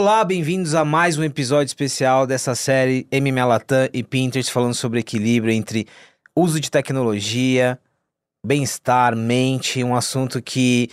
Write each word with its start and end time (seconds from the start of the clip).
Olá, 0.00 0.24
bem-vindos 0.24 0.76
a 0.76 0.84
mais 0.84 1.18
um 1.18 1.24
episódio 1.24 1.66
especial 1.66 2.24
dessa 2.24 2.54
série 2.54 3.04
MM 3.10 3.42
Latam 3.42 3.88
e 3.92 4.00
Pinterest 4.00 4.52
falando 4.52 4.72
sobre 4.72 5.00
equilíbrio 5.00 5.52
entre 5.52 5.88
uso 6.36 6.60
de 6.60 6.70
tecnologia, 6.70 7.76
bem-estar, 8.46 9.16
mente, 9.16 9.82
um 9.82 9.96
assunto 9.96 10.40
que 10.40 10.88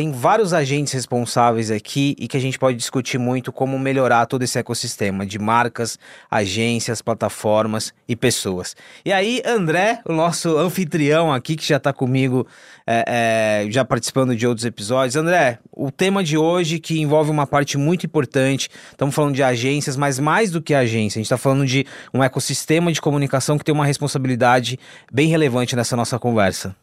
tem 0.00 0.12
vários 0.12 0.54
agentes 0.54 0.94
responsáveis 0.94 1.70
aqui 1.70 2.16
e 2.18 2.26
que 2.26 2.34
a 2.34 2.40
gente 2.40 2.58
pode 2.58 2.74
discutir 2.74 3.18
muito 3.18 3.52
como 3.52 3.78
melhorar 3.78 4.24
todo 4.24 4.42
esse 4.42 4.58
ecossistema 4.58 5.26
de 5.26 5.38
marcas, 5.38 5.98
agências, 6.30 7.02
plataformas 7.02 7.92
e 8.08 8.16
pessoas. 8.16 8.74
E 9.04 9.12
aí, 9.12 9.42
André, 9.44 10.00
o 10.06 10.14
nosso 10.14 10.56
anfitrião 10.56 11.30
aqui, 11.30 11.54
que 11.54 11.68
já 11.68 11.76
está 11.76 11.92
comigo, 11.92 12.46
é, 12.86 13.64
é, 13.66 13.70
já 13.70 13.84
participando 13.84 14.34
de 14.34 14.46
outros 14.46 14.64
episódios. 14.64 15.16
André, 15.16 15.58
o 15.70 15.90
tema 15.90 16.24
de 16.24 16.38
hoje 16.38 16.78
que 16.78 16.98
envolve 16.98 17.30
uma 17.30 17.46
parte 17.46 17.76
muito 17.76 18.06
importante, 18.06 18.70
estamos 18.90 19.14
falando 19.14 19.34
de 19.34 19.42
agências, 19.42 19.98
mas 19.98 20.18
mais 20.18 20.50
do 20.50 20.62
que 20.62 20.72
agência, 20.72 21.18
a 21.18 21.20
gente 21.20 21.26
está 21.26 21.36
falando 21.36 21.66
de 21.66 21.84
um 22.14 22.24
ecossistema 22.24 22.90
de 22.90 23.02
comunicação 23.02 23.58
que 23.58 23.64
tem 23.66 23.74
uma 23.74 23.84
responsabilidade 23.84 24.78
bem 25.12 25.28
relevante 25.28 25.76
nessa 25.76 25.94
nossa 25.94 26.18
conversa. 26.18 26.74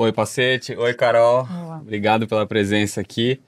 Oi, 0.00 0.12
Pacete. 0.12 0.76
Oi, 0.76 0.94
Carol. 0.94 1.40
Olá. 1.40 1.78
Obrigado 1.78 2.28
pela 2.28 2.46
presença 2.46 3.00
aqui. 3.00 3.40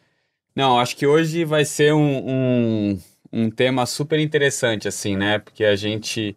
Não, 0.53 0.81
acho 0.81 0.97
que 0.97 1.07
hoje 1.07 1.45
vai 1.45 1.65
ser 1.65 1.95
um, 1.95 2.29
um, 2.29 3.01
um, 3.33 3.51
tema 3.53 3.87
super 3.87 4.19
interessante, 4.19 4.89
assim, 4.89 5.17
né? 5.17 5.39
Porque 5.39 5.65
a 5.65 5.77
gente 5.77 6.37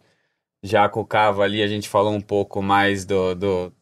já 0.62 0.88
com 0.88 1.00
o 1.00 1.04
Cava 1.04 1.42
ali, 1.42 1.64
a 1.64 1.66
gente 1.66 1.88
falou 1.88 2.12
um 2.12 2.20
pouco 2.20 2.62
mais 2.62 3.04
do, 3.04 3.34
do, 3.34 3.72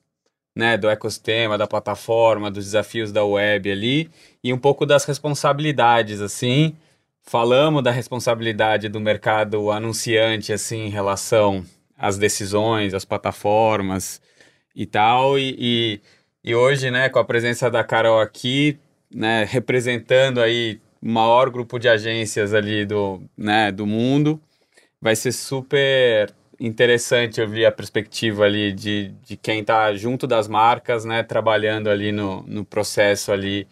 né, 0.56 0.78
do 0.78 0.88
ecossistema, 0.88 1.58
da 1.58 1.66
plataforma, 1.66 2.50
dos 2.50 2.64
desafios 2.64 3.12
da 3.12 3.22
web 3.22 3.70
ali 3.70 4.10
e 4.42 4.54
um 4.54 4.58
pouco 4.58 4.86
das 4.86 5.04
responsabilidades, 5.04 6.22
assim. 6.22 6.74
Falamos 7.20 7.82
da 7.82 7.90
responsabilidade 7.90 8.88
do 8.88 9.00
mercado 9.00 9.70
anunciante, 9.70 10.50
assim, 10.50 10.86
em 10.86 10.90
relação 10.90 11.62
às 11.94 12.16
decisões, 12.16 12.94
às 12.94 13.04
plataformas 13.04 14.18
e 14.74 14.86
tal, 14.86 15.38
e, 15.38 15.54
e 15.58 16.00
e 16.44 16.54
hoje, 16.54 16.90
né, 16.90 17.08
com 17.08 17.18
a 17.18 17.24
presença 17.24 17.70
da 17.70 17.84
Carol 17.84 18.20
aqui, 18.20 18.78
né, 19.14 19.44
representando 19.48 20.40
aí 20.40 20.80
o 21.00 21.08
maior 21.08 21.50
grupo 21.50 21.78
de 21.78 21.88
agências 21.88 22.52
ali 22.52 22.84
do, 22.84 23.22
né, 23.36 23.70
do 23.70 23.86
mundo, 23.86 24.40
vai 25.00 25.14
ser 25.14 25.32
super 25.32 26.32
interessante 26.58 27.40
ouvir 27.40 27.66
a 27.66 27.72
perspectiva 27.72 28.44
ali 28.44 28.72
de, 28.72 29.12
de 29.24 29.36
quem 29.36 29.60
está 29.60 29.92
junto 29.94 30.26
das 30.26 30.46
marcas, 30.48 31.04
né, 31.04 31.22
trabalhando 31.22 31.88
ali 31.90 32.12
no, 32.12 32.42
no 32.44 32.64
processo 32.64 33.32
ali 33.32 33.66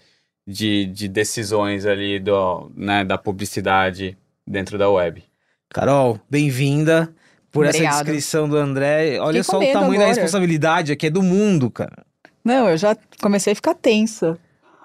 de, 0.46 0.86
de 0.86 1.08
decisões 1.08 1.86
ali 1.86 2.18
do, 2.18 2.70
né, 2.74 3.04
da 3.04 3.16
publicidade 3.16 4.16
dentro 4.46 4.76
da 4.76 4.90
web. 4.90 5.22
Carol, 5.68 6.20
bem-vinda 6.28 7.14
por 7.52 7.64
Obrigado. 7.64 7.92
essa 7.92 8.04
descrição 8.04 8.48
do 8.48 8.56
André. 8.56 9.18
Olha 9.20 9.42
Fiquei 9.42 9.44
só 9.44 9.58
o 9.58 9.72
tamanho 9.72 9.92
agora. 9.92 9.98
da 10.00 10.06
responsabilidade 10.08 10.92
aqui, 10.92 11.06
é 11.06 11.10
do 11.10 11.22
mundo, 11.22 11.70
cara. 11.70 12.04
Não, 12.44 12.68
eu 12.68 12.76
já 12.76 12.96
comecei 13.20 13.52
a 13.52 13.56
ficar 13.56 13.74
tensa. 13.74 14.38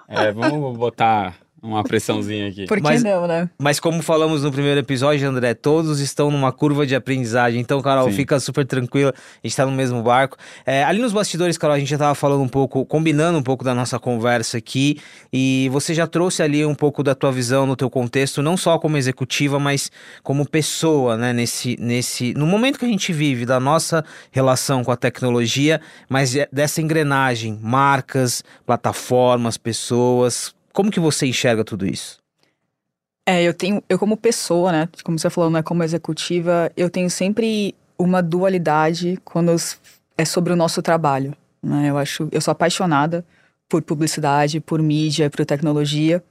É, 0.08 0.30
vamos 0.30 0.76
botar 0.76 1.36
uma 1.66 1.82
pressãozinha 1.82 2.48
aqui. 2.48 2.64
Por 2.66 2.78
que 2.78 2.82
mas, 2.82 3.02
não, 3.02 3.26
né? 3.26 3.50
Mas 3.58 3.80
como 3.80 4.02
falamos 4.02 4.42
no 4.42 4.52
primeiro 4.52 4.78
episódio, 4.80 5.28
André, 5.28 5.54
todos 5.54 6.00
estão 6.00 6.30
numa 6.30 6.52
curva 6.52 6.86
de 6.86 6.94
aprendizagem. 6.94 7.60
Então, 7.60 7.82
Carol, 7.82 8.08
Sim. 8.08 8.16
fica 8.16 8.38
super 8.38 8.64
tranquila. 8.64 9.12
A 9.12 9.46
gente 9.46 9.56
tá 9.56 9.66
no 9.66 9.72
mesmo 9.72 10.02
barco. 10.02 10.36
É, 10.64 10.84
ali 10.84 11.00
nos 11.00 11.12
bastidores, 11.12 11.58
Carol, 11.58 11.76
a 11.76 11.78
gente 11.78 11.88
já 11.88 11.98
tava 11.98 12.14
falando 12.14 12.42
um 12.42 12.48
pouco, 12.48 12.84
combinando 12.86 13.38
um 13.38 13.42
pouco 13.42 13.64
da 13.64 13.74
nossa 13.74 13.98
conversa 13.98 14.58
aqui. 14.58 14.98
E 15.32 15.68
você 15.72 15.92
já 15.92 16.06
trouxe 16.06 16.42
ali 16.42 16.64
um 16.64 16.74
pouco 16.74 17.02
da 17.02 17.14
tua 17.14 17.32
visão 17.32 17.66
no 17.66 17.76
teu 17.76 17.90
contexto, 17.90 18.42
não 18.42 18.56
só 18.56 18.78
como 18.78 18.96
executiva, 18.96 19.58
mas 19.58 19.90
como 20.22 20.48
pessoa, 20.48 21.16
né? 21.16 21.32
Nesse, 21.32 21.76
nesse, 21.80 22.32
no 22.34 22.46
momento 22.46 22.78
que 22.78 22.84
a 22.84 22.88
gente 22.88 23.12
vive, 23.12 23.44
da 23.44 23.58
nossa 23.58 24.04
relação 24.30 24.84
com 24.84 24.92
a 24.92 24.96
tecnologia, 24.96 25.80
mas 26.08 26.34
é 26.36 26.48
dessa 26.52 26.80
engrenagem, 26.80 27.58
marcas, 27.62 28.42
plataformas, 28.64 29.56
pessoas, 29.56 30.54
como 30.76 30.90
que 30.90 31.00
você 31.00 31.26
enxerga 31.26 31.64
tudo 31.64 31.86
isso? 31.86 32.18
É, 33.26 33.42
eu 33.42 33.54
tenho, 33.54 33.82
eu 33.88 33.98
como 33.98 34.14
pessoa, 34.14 34.70
né, 34.70 34.88
como 35.02 35.18
você 35.18 35.30
falou, 35.30 35.50
né, 35.50 35.62
como 35.62 35.82
executiva, 35.82 36.70
eu 36.76 36.90
tenho 36.90 37.08
sempre 37.08 37.74
uma 37.98 38.22
dualidade 38.22 39.18
quando 39.24 39.56
é 40.18 40.24
sobre 40.26 40.52
o 40.52 40.56
nosso 40.56 40.82
trabalho, 40.82 41.34
né? 41.62 41.88
Eu 41.88 41.96
acho, 41.96 42.28
eu 42.30 42.42
sou 42.42 42.52
apaixonada 42.52 43.24
por 43.66 43.80
publicidade, 43.80 44.60
por 44.60 44.82
mídia, 44.82 45.30
por 45.30 45.46
tecnologia, 45.46 46.22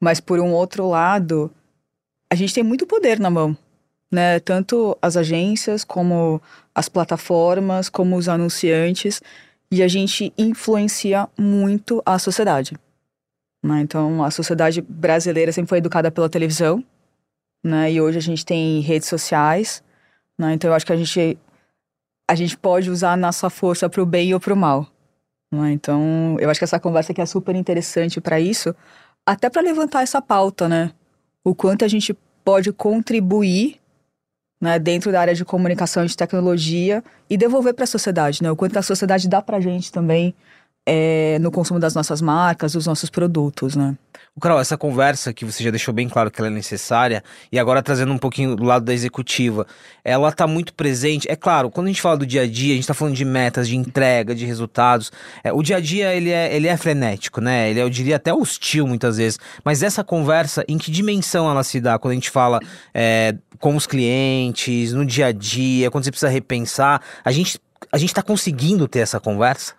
mas 0.00 0.20
por 0.20 0.40
um 0.40 0.52
outro 0.52 0.88
lado, 0.88 1.50
a 2.30 2.34
gente 2.34 2.54
tem 2.54 2.64
muito 2.64 2.86
poder 2.86 3.20
na 3.20 3.28
mão, 3.28 3.54
né? 4.10 4.40
Tanto 4.40 4.96
as 5.02 5.18
agências 5.18 5.84
como 5.84 6.40
as 6.74 6.88
plataformas, 6.88 7.90
como 7.90 8.16
os 8.16 8.26
anunciantes, 8.26 9.20
e 9.70 9.82
a 9.82 9.88
gente 9.88 10.32
influencia 10.38 11.28
muito 11.38 12.02
a 12.06 12.18
sociedade. 12.18 12.74
Né? 13.62 13.80
Então, 13.80 14.24
a 14.24 14.30
sociedade 14.30 14.80
brasileira 14.80 15.52
sempre 15.52 15.68
foi 15.68 15.78
educada 15.78 16.10
pela 16.10 16.28
televisão, 16.28 16.84
né? 17.64 17.92
E 17.92 18.00
hoje 18.00 18.18
a 18.18 18.22
gente 18.22 18.44
tem 18.44 18.80
redes 18.80 19.08
sociais, 19.08 19.82
né? 20.36 20.52
Então, 20.52 20.70
eu 20.70 20.74
acho 20.74 20.84
que 20.84 20.92
a 20.92 20.96
gente 20.96 21.38
a 22.28 22.34
gente 22.34 22.56
pode 22.56 22.90
usar 22.90 23.12
a 23.12 23.16
nossa 23.16 23.50
força 23.50 23.88
para 23.88 24.02
o 24.02 24.06
bem 24.06 24.32
ou 24.32 24.40
para 24.40 24.54
o 24.54 24.56
mal. 24.56 24.86
Né? 25.52 25.72
Então, 25.72 26.36
eu 26.40 26.48
acho 26.48 26.58
que 26.58 26.64
essa 26.64 26.80
conversa 26.80 27.12
aqui 27.12 27.20
é 27.20 27.26
super 27.26 27.54
interessante 27.54 28.20
para 28.20 28.40
isso, 28.40 28.74
até 29.26 29.50
para 29.50 29.60
levantar 29.60 30.02
essa 30.02 30.22
pauta, 30.22 30.68
né? 30.68 30.92
O 31.44 31.54
quanto 31.54 31.84
a 31.84 31.88
gente 31.88 32.16
pode 32.44 32.72
contribuir 32.72 33.80
né, 34.60 34.78
dentro 34.78 35.12
da 35.12 35.20
área 35.20 35.34
de 35.34 35.44
comunicação 35.44 36.04
e 36.04 36.06
de 36.06 36.16
tecnologia 36.16 37.02
e 37.28 37.36
devolver 37.36 37.74
para 37.74 37.84
a 37.84 37.86
sociedade, 37.86 38.42
né? 38.42 38.50
O 38.50 38.56
quanto 38.56 38.78
a 38.78 38.82
sociedade 38.82 39.28
dá 39.28 39.42
para 39.42 39.58
a 39.58 39.60
gente 39.60 39.92
também 39.92 40.34
é, 40.86 41.38
no 41.40 41.50
consumo 41.50 41.78
das 41.78 41.94
nossas 41.94 42.20
marcas, 42.20 42.72
dos 42.72 42.86
nossos 42.86 43.08
produtos, 43.08 43.76
né? 43.76 43.96
O 44.34 44.40
Carol, 44.40 44.58
essa 44.58 44.78
conversa 44.78 45.30
que 45.32 45.44
você 45.44 45.62
já 45.62 45.70
deixou 45.70 45.92
bem 45.92 46.08
claro 46.08 46.30
que 46.30 46.40
ela 46.40 46.48
é 46.48 46.50
necessária, 46.50 47.22
e 47.50 47.58
agora 47.58 47.82
trazendo 47.82 48.12
um 48.12 48.18
pouquinho 48.18 48.56
do 48.56 48.64
lado 48.64 48.82
da 48.82 48.94
executiva, 48.94 49.66
ela 50.02 50.30
está 50.30 50.46
muito 50.46 50.72
presente. 50.72 51.30
É 51.30 51.36
claro, 51.36 51.70
quando 51.70 51.88
a 51.88 51.90
gente 51.90 52.00
fala 52.00 52.16
do 52.16 52.26
dia 52.26 52.42
a 52.42 52.46
dia, 52.46 52.72
a 52.72 52.76
gente 52.76 52.84
está 52.84 52.94
falando 52.94 53.14
de 53.14 53.26
metas, 53.26 53.68
de 53.68 53.76
entrega, 53.76 54.34
de 54.34 54.46
resultados. 54.46 55.12
É, 55.44 55.52
o 55.52 55.62
dia 55.62 55.76
a 55.76 55.80
dia 55.80 56.14
ele 56.14 56.30
é, 56.30 56.54
ele 56.56 56.66
é 56.66 56.76
frenético, 56.78 57.42
né? 57.42 57.70
Ele 57.70 57.80
é, 57.80 57.82
eu 57.82 57.90
diria, 57.90 58.16
até 58.16 58.32
hostil 58.32 58.86
muitas 58.86 59.18
vezes. 59.18 59.38
Mas 59.62 59.82
essa 59.82 60.02
conversa, 60.02 60.64
em 60.66 60.78
que 60.78 60.90
dimensão 60.90 61.50
ela 61.50 61.62
se 61.62 61.78
dá 61.78 61.98
quando 61.98 62.12
a 62.12 62.14
gente 62.14 62.30
fala 62.30 62.58
é, 62.94 63.36
com 63.60 63.76
os 63.76 63.86
clientes, 63.86 64.94
no 64.94 65.04
dia 65.04 65.26
a 65.26 65.32
dia, 65.32 65.90
quando 65.90 66.04
você 66.04 66.10
precisa 66.10 66.30
repensar? 66.30 67.02
A 67.22 67.30
gente 67.30 67.60
a 67.90 67.98
gente 67.98 68.10
está 68.10 68.22
conseguindo 68.22 68.88
ter 68.88 69.00
essa 69.00 69.20
conversa? 69.20 69.74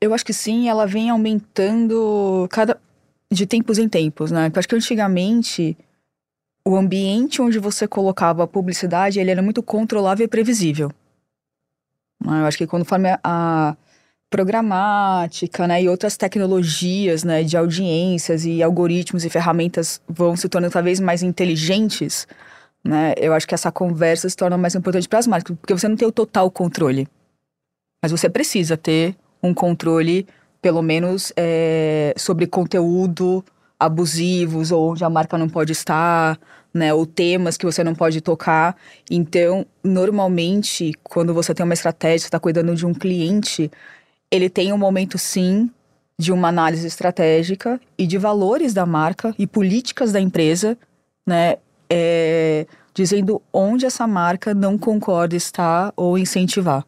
Eu 0.00 0.14
acho 0.14 0.24
que 0.24 0.32
sim, 0.32 0.68
ela 0.68 0.86
vem 0.86 1.10
aumentando 1.10 2.46
cada 2.50 2.80
de 3.30 3.46
tempos 3.46 3.78
em 3.78 3.88
tempos, 3.88 4.30
né? 4.30 4.50
Eu 4.52 4.58
acho 4.58 4.68
que 4.68 4.74
antigamente 4.74 5.76
o 6.64 6.76
ambiente 6.76 7.40
onde 7.40 7.58
você 7.58 7.88
colocava 7.88 8.44
a 8.44 8.46
publicidade, 8.46 9.18
ele 9.18 9.30
era 9.30 9.42
muito 9.42 9.62
controlável 9.62 10.24
e 10.24 10.28
previsível. 10.28 10.90
Né? 12.24 12.42
Eu 12.42 12.46
acho 12.46 12.58
que 12.58 12.66
conforme 12.66 13.08
a 13.24 13.76
programática, 14.30 15.66
né, 15.66 15.82
e 15.82 15.88
outras 15.88 16.18
tecnologias, 16.18 17.24
né, 17.24 17.42
de 17.42 17.56
audiências 17.56 18.44
e 18.44 18.62
algoritmos 18.62 19.24
e 19.24 19.30
ferramentas 19.30 20.02
vão 20.06 20.36
se 20.36 20.48
tornando 20.50 20.72
cada 20.72 20.84
vez 20.84 21.00
mais 21.00 21.22
inteligentes, 21.22 22.28
né, 22.84 23.14
eu 23.16 23.32
acho 23.32 23.48
que 23.48 23.54
essa 23.54 23.72
conversa 23.72 24.28
se 24.28 24.36
torna 24.36 24.58
mais 24.58 24.74
importante 24.74 25.08
para 25.08 25.18
as 25.18 25.26
marcas, 25.26 25.56
porque 25.56 25.72
você 25.72 25.88
não 25.88 25.96
tem 25.96 26.06
o 26.06 26.12
total 26.12 26.50
controle, 26.50 27.08
mas 28.02 28.12
você 28.12 28.28
precisa 28.28 28.76
ter 28.76 29.16
um 29.42 29.54
controle, 29.54 30.26
pelo 30.60 30.82
menos, 30.82 31.32
é, 31.36 32.14
sobre 32.16 32.46
conteúdo 32.46 33.44
abusivos 33.78 34.72
ou 34.72 34.92
onde 34.92 35.04
a 35.04 35.10
marca 35.10 35.38
não 35.38 35.48
pode 35.48 35.72
estar, 35.72 36.38
né, 36.74 36.92
ou 36.92 37.06
temas 37.06 37.56
que 37.56 37.64
você 37.64 37.84
não 37.84 37.94
pode 37.94 38.20
tocar. 38.20 38.76
Então, 39.10 39.64
normalmente, 39.82 40.92
quando 41.02 41.32
você 41.32 41.54
tem 41.54 41.64
uma 41.64 41.74
estratégia, 41.74 42.26
está 42.26 42.40
cuidando 42.40 42.74
de 42.74 42.84
um 42.84 42.92
cliente, 42.92 43.70
ele 44.30 44.50
tem 44.50 44.72
um 44.72 44.78
momento 44.78 45.16
sim 45.16 45.70
de 46.18 46.32
uma 46.32 46.48
análise 46.48 46.86
estratégica 46.86 47.80
e 47.96 48.06
de 48.06 48.18
valores 48.18 48.74
da 48.74 48.84
marca 48.84 49.34
e 49.38 49.46
políticas 49.46 50.10
da 50.12 50.20
empresa, 50.20 50.76
né, 51.26 51.56
é, 51.88 52.66
dizendo 52.92 53.40
onde 53.52 53.86
essa 53.86 54.06
marca 54.06 54.52
não 54.52 54.76
concorda 54.76 55.36
estar 55.36 55.92
ou 55.96 56.18
incentivar. 56.18 56.84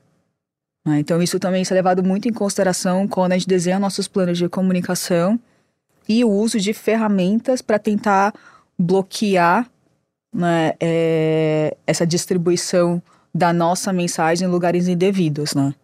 Né? 0.84 1.00
Então, 1.00 1.22
isso 1.22 1.38
também 1.38 1.62
é 1.68 1.74
levado 1.74 2.02
muito 2.02 2.28
em 2.28 2.32
consideração 2.32 3.06
quando 3.06 3.32
a 3.32 3.38
gente 3.38 3.48
desenha 3.48 3.78
nossos 3.78 4.08
planos 4.08 4.38
de 4.38 4.48
comunicação 4.48 5.38
e 6.08 6.24
o 6.24 6.30
uso 6.30 6.58
de 6.58 6.72
ferramentas 6.72 7.62
para 7.62 7.78
tentar 7.78 8.34
bloquear 8.78 9.70
né, 10.34 10.72
é, 10.80 11.76
essa 11.86 12.06
distribuição 12.06 13.02
da 13.34 13.52
nossa 13.52 13.92
mensagem 13.92 14.48
em 14.48 14.50
lugares 14.50 14.88
indevidos, 14.88 15.54
né? 15.54 15.74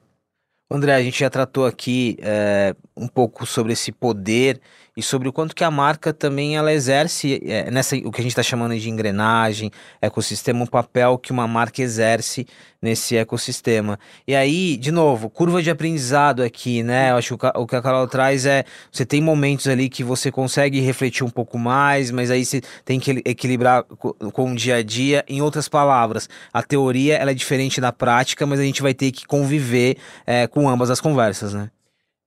André, 0.69 0.95
a 0.95 1.03
gente 1.03 1.21
já 1.21 1.31
tratou 1.31 1.65
aqui 1.65 2.17
é, 2.21 2.75
um 2.97 3.07
pouco 3.07 3.47
sobre 3.47 3.73
esse 3.73 3.93
poder 3.93 4.61
e 4.97 5.03
sobre 5.03 5.29
o 5.29 5.33
quanto 5.33 5.55
que 5.55 5.63
a 5.63 5.71
marca 5.71 6.13
também 6.13 6.57
ela 6.57 6.73
exerce 6.73 7.39
é, 7.45 7.71
nessa 7.71 7.97
o 7.97 8.11
que 8.11 8.21
a 8.21 8.23
gente 8.23 8.33
está 8.33 8.43
chamando 8.43 8.79
de 8.79 8.89
engrenagem, 8.89 9.71
ecossistema, 10.01 10.63
um 10.63 10.67
papel 10.67 11.19
que 11.19 11.31
uma 11.31 11.47
marca 11.47 11.83
exerce 11.83 12.47
nesse 12.81 13.17
ecossistema. 13.17 13.99
E 14.27 14.35
aí, 14.35 14.77
de 14.77 14.91
novo, 14.91 15.29
curva 15.29 15.63
de 15.63 15.71
aprendizado 15.71 16.43
aqui, 16.43 16.83
né? 16.83 17.11
Eu 17.11 17.17
acho 17.17 17.37
que 17.37 17.47
o 17.55 17.67
que 17.67 17.77
a 17.77 17.83
Carol 17.83 18.09
traz 18.09 18.47
é 18.47 18.65
você 18.91 19.05
tem 19.05 19.21
momentos 19.21 19.67
ali 19.69 19.91
que 19.91 20.03
você 20.03 20.31
consegue 20.31 20.81
refletir 20.81 21.25
um 21.25 21.31
pouco 21.31 21.59
mais, 21.59 22.11
mas 22.11 22.31
aí 22.31 22.45
você 22.45 22.63
tem 22.85 22.99
que 22.99 23.23
equilibrar 23.27 23.85
com 23.85 24.53
o 24.53 24.55
dia 24.55 24.77
a 24.77 24.83
dia. 24.83 25.25
Em 25.29 25.43
outras 25.43 25.69
palavras, 25.69 26.27
a 26.53 26.63
teoria 26.63 27.17
ela 27.17 27.33
é 27.33 27.35
diferente 27.35 27.81
da 27.83 27.93
prática, 27.93 28.47
mas 28.47 28.59
a 28.59 28.63
gente 28.63 28.81
vai 28.81 28.95
ter 28.95 29.13
que 29.13 29.27
conviver 29.27 29.99
é, 30.27 30.47
com 30.47 30.69
ambas 30.69 30.91
as 30.91 31.01
conversas, 31.01 31.53
né? 31.53 31.71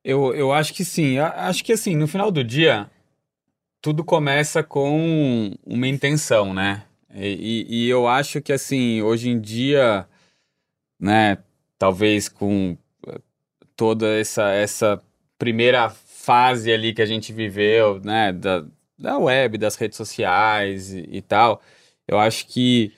Eu, 0.10 0.34
eu 0.34 0.52
acho 0.52 0.74
que 0.74 0.84
sim. 0.84 1.18
Eu 1.18 1.26
acho 1.26 1.64
que 1.64 1.72
assim, 1.72 1.96
no 1.96 2.08
final 2.08 2.32
do 2.32 2.44
dia, 2.44 2.90
tudo 3.80 4.04
começa 4.04 4.64
com 4.64 5.54
uma 5.64 5.88
intenção, 5.88 6.52
né? 6.52 6.84
E, 7.14 7.66
e, 7.70 7.86
e 7.86 7.90
eu 7.90 8.08
acho 8.08 8.42
que 8.42 8.52
assim, 8.52 9.04
hoje 9.04 9.30
em 9.30 9.40
dia, 9.40 10.08
né, 11.00 11.38
talvez 11.78 12.28
com 12.28 12.76
eh, 13.08 13.20
toda 13.76 14.08
essa, 14.20 14.52
essa 14.52 15.02
primeira 15.38 15.90
fase 15.90 16.72
ali 16.72 16.94
que 16.94 17.02
a 17.04 17.06
gente 17.06 17.32
viveu, 17.32 18.00
né, 18.02 18.34
da, 18.34 18.66
da 18.98 19.18
web, 19.20 19.58
das 19.60 19.76
redes 19.76 19.98
sociais 19.98 20.92
e, 20.94 21.08
e 21.12 21.22
tal, 21.22 21.62
eu 22.08 22.20
acho 22.20 22.48
que 22.48 22.94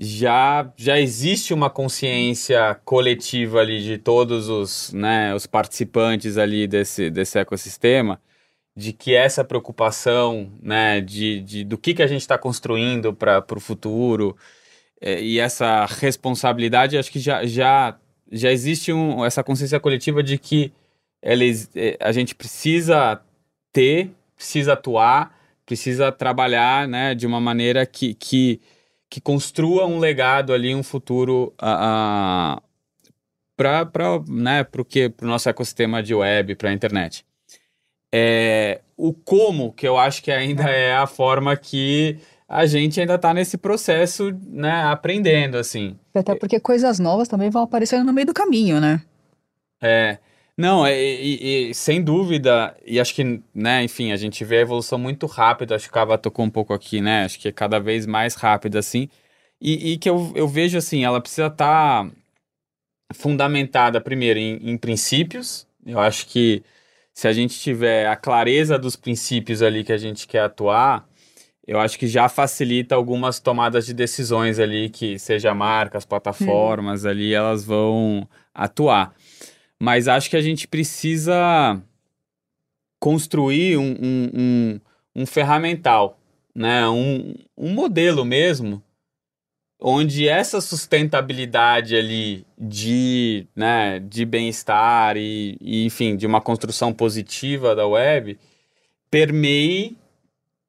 já, 0.00 0.72
já 0.76 1.00
existe 1.00 1.52
uma 1.52 1.68
consciência 1.68 2.76
coletiva 2.84 3.58
ali 3.58 3.82
de 3.82 3.98
todos 3.98 4.48
os, 4.48 4.92
né, 4.92 5.34
os 5.34 5.44
participantes 5.44 6.38
ali 6.38 6.68
desse, 6.68 7.10
desse 7.10 7.36
ecossistema, 7.36 8.20
de 8.76 8.92
que 8.92 9.12
essa 9.12 9.42
preocupação 9.42 10.52
né, 10.62 11.00
de, 11.00 11.40
de 11.40 11.64
do 11.64 11.76
que, 11.76 11.94
que 11.94 12.02
a 12.02 12.06
gente 12.06 12.20
está 12.20 12.38
construindo 12.38 13.12
para 13.12 13.44
o 13.56 13.58
futuro 13.58 14.36
é, 15.00 15.20
e 15.20 15.40
essa 15.40 15.84
responsabilidade, 15.86 16.96
acho 16.96 17.10
que 17.10 17.18
já, 17.18 17.44
já, 17.44 17.98
já 18.30 18.52
existe 18.52 18.92
um, 18.92 19.24
essa 19.24 19.42
consciência 19.42 19.80
coletiva 19.80 20.22
de 20.22 20.38
que 20.38 20.72
eles, 21.20 21.68
é, 21.74 21.96
a 22.00 22.12
gente 22.12 22.36
precisa 22.36 23.20
ter, 23.72 24.12
precisa 24.36 24.74
atuar, 24.74 25.36
precisa 25.66 26.12
trabalhar 26.12 26.86
né, 26.86 27.16
de 27.16 27.26
uma 27.26 27.40
maneira 27.40 27.84
que, 27.84 28.14
que 28.14 28.60
que 29.10 29.20
construa 29.20 29.86
um 29.86 29.98
legado 29.98 30.52
ali, 30.52 30.74
um 30.74 30.82
futuro 30.82 31.54
uh, 31.60 32.60
para 33.56 34.20
né, 34.28 34.66
o 35.20 35.26
nosso 35.26 35.48
ecossistema 35.48 36.02
de 36.02 36.14
web, 36.14 36.54
para 36.54 36.70
a 36.70 36.72
internet. 36.72 37.24
É, 38.12 38.80
o 38.96 39.12
como, 39.12 39.72
que 39.72 39.86
eu 39.86 39.98
acho 39.98 40.22
que 40.22 40.30
ainda 40.30 40.64
é 40.64 40.94
a 40.94 41.06
forma 41.06 41.56
que 41.56 42.18
a 42.48 42.64
gente 42.66 43.00
ainda 43.00 43.16
está 43.16 43.34
nesse 43.34 43.58
processo, 43.58 44.34
né, 44.46 44.84
aprendendo, 44.84 45.58
assim. 45.58 45.98
Até 46.14 46.34
porque 46.34 46.58
coisas 46.58 46.98
novas 46.98 47.28
também 47.28 47.50
vão 47.50 47.62
aparecendo 47.62 48.04
no 48.04 48.12
meio 48.12 48.26
do 48.26 48.34
caminho, 48.34 48.80
né? 48.80 49.02
É, 49.80 50.18
não, 50.58 50.84
é, 50.84 51.00
e, 51.00 51.70
e, 51.70 51.74
sem 51.74 52.02
dúvida, 52.02 52.76
e 52.84 52.98
acho 52.98 53.14
que, 53.14 53.40
né, 53.54 53.84
enfim, 53.84 54.10
a 54.10 54.16
gente 54.16 54.44
vê 54.44 54.56
a 54.56 54.62
evolução 54.62 54.98
muito 54.98 55.24
rápida, 55.26 55.76
acho 55.76 55.84
que 55.84 55.90
o 55.90 55.94
Cava 55.94 56.18
tocou 56.18 56.44
um 56.44 56.50
pouco 56.50 56.74
aqui, 56.74 57.00
né, 57.00 57.24
acho 57.24 57.38
que 57.38 57.46
é 57.46 57.52
cada 57.52 57.78
vez 57.78 58.06
mais 58.06 58.34
rápida, 58.34 58.80
assim, 58.80 59.08
e, 59.60 59.92
e 59.92 59.98
que 59.98 60.10
eu, 60.10 60.32
eu 60.34 60.48
vejo, 60.48 60.76
assim, 60.76 61.04
ela 61.04 61.20
precisa 61.20 61.46
estar 61.46 62.04
tá 62.04 62.10
fundamentada, 63.14 64.00
primeiro, 64.00 64.40
em, 64.40 64.72
em 64.72 64.76
princípios, 64.76 65.64
eu 65.86 66.00
acho 66.00 66.26
que 66.26 66.64
se 67.14 67.28
a 67.28 67.32
gente 67.32 67.56
tiver 67.58 68.08
a 68.08 68.16
clareza 68.16 68.76
dos 68.76 68.96
princípios 68.96 69.62
ali 69.62 69.84
que 69.84 69.92
a 69.92 69.96
gente 69.96 70.26
quer 70.26 70.40
atuar, 70.40 71.08
eu 71.68 71.78
acho 71.78 71.96
que 71.98 72.08
já 72.08 72.28
facilita 72.28 72.96
algumas 72.96 73.38
tomadas 73.38 73.86
de 73.86 73.94
decisões 73.94 74.58
ali, 74.58 74.88
que 74.88 75.20
seja 75.20 75.54
marcas, 75.54 76.04
plataformas 76.04 77.04
hum. 77.04 77.08
ali, 77.10 77.32
elas 77.32 77.64
vão 77.64 78.26
atuar. 78.52 79.14
Mas 79.80 80.08
acho 80.08 80.28
que 80.28 80.36
a 80.36 80.42
gente 80.42 80.66
precisa 80.66 81.80
construir 82.98 83.76
um, 83.76 83.96
um, 84.00 84.30
um, 84.34 84.80
um 85.14 85.26
ferramental, 85.26 86.18
né? 86.54 86.88
um, 86.88 87.34
um 87.56 87.72
modelo 87.72 88.24
mesmo, 88.24 88.82
onde 89.80 90.28
essa 90.28 90.60
sustentabilidade 90.60 91.94
ali 91.94 92.44
de, 92.58 93.46
né, 93.54 94.00
de 94.00 94.24
bem-estar 94.24 95.16
e, 95.16 95.56
e, 95.60 95.86
enfim, 95.86 96.16
de 96.16 96.26
uma 96.26 96.40
construção 96.40 96.92
positiva 96.92 97.76
da 97.76 97.86
web 97.86 98.36
permeie 99.08 99.96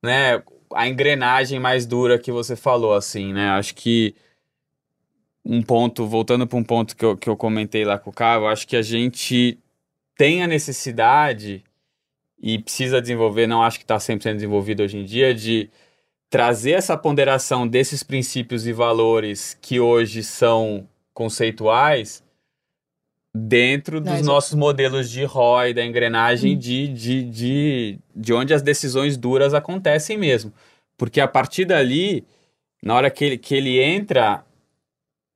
né, 0.04 0.42
a 0.74 0.88
engrenagem 0.88 1.60
mais 1.60 1.86
dura 1.86 2.20
que 2.20 2.32
você 2.32 2.56
falou, 2.56 2.94
assim, 2.94 3.34
né? 3.34 3.50
Acho 3.50 3.76
que 3.76 4.16
um 5.52 5.64
ponto, 5.64 6.06
voltando 6.06 6.46
para 6.46 6.60
um 6.60 6.64
ponto 6.64 6.96
que 6.96 7.04
eu, 7.04 7.18
que 7.18 7.28
eu 7.28 7.36
comentei 7.36 7.84
lá 7.84 7.98
com 7.98 8.12
o 8.12 8.14
Caio, 8.14 8.46
acho 8.46 8.68
que 8.68 8.76
a 8.76 8.84
gente 8.84 9.58
tem 10.16 10.44
a 10.44 10.48
necessidade 10.48 11.64
e 12.40 12.60
precisa 12.60 13.02
desenvolver, 13.02 13.48
não 13.48 13.64
acho 13.64 13.80
que 13.80 13.84
está 13.84 14.00
sempre 14.00 14.22
sendo 14.22 14.36
desenvolvido 14.36 14.84
hoje 14.84 15.00
em 15.00 15.04
dia, 15.04 15.34
de 15.34 15.68
trazer 16.30 16.74
essa 16.74 16.96
ponderação 16.96 17.68
desses 17.68 18.04
princípios 18.04 18.68
e 18.68 18.72
valores 18.72 19.58
que 19.60 19.80
hoje 19.80 20.22
são 20.22 20.88
conceituais 21.16 22.24
dentro 23.34 24.00
dos 24.00 24.22
nossos 24.22 24.54
modelos 24.54 25.10
de 25.10 25.24
ROI, 25.24 25.74
da 25.74 25.84
engrenagem 25.84 26.56
hum. 26.56 26.60
de, 26.60 26.88
de, 26.90 27.24
de, 27.24 28.00
de 28.16 28.34
onde 28.34 28.54
as 28.54 28.62
decisões 28.62 29.18
duras 29.18 29.56
acontecem 29.56 30.16
mesmo. 30.16 30.54
Porque 30.96 31.20
a 31.20 31.28
partir 31.28 31.66
dali, 31.66 32.24
na 32.84 32.94
hora 32.94 33.10
que 33.10 33.26
ele, 33.26 33.38
que 33.38 33.56
ele 33.56 33.82
entra 33.82 34.46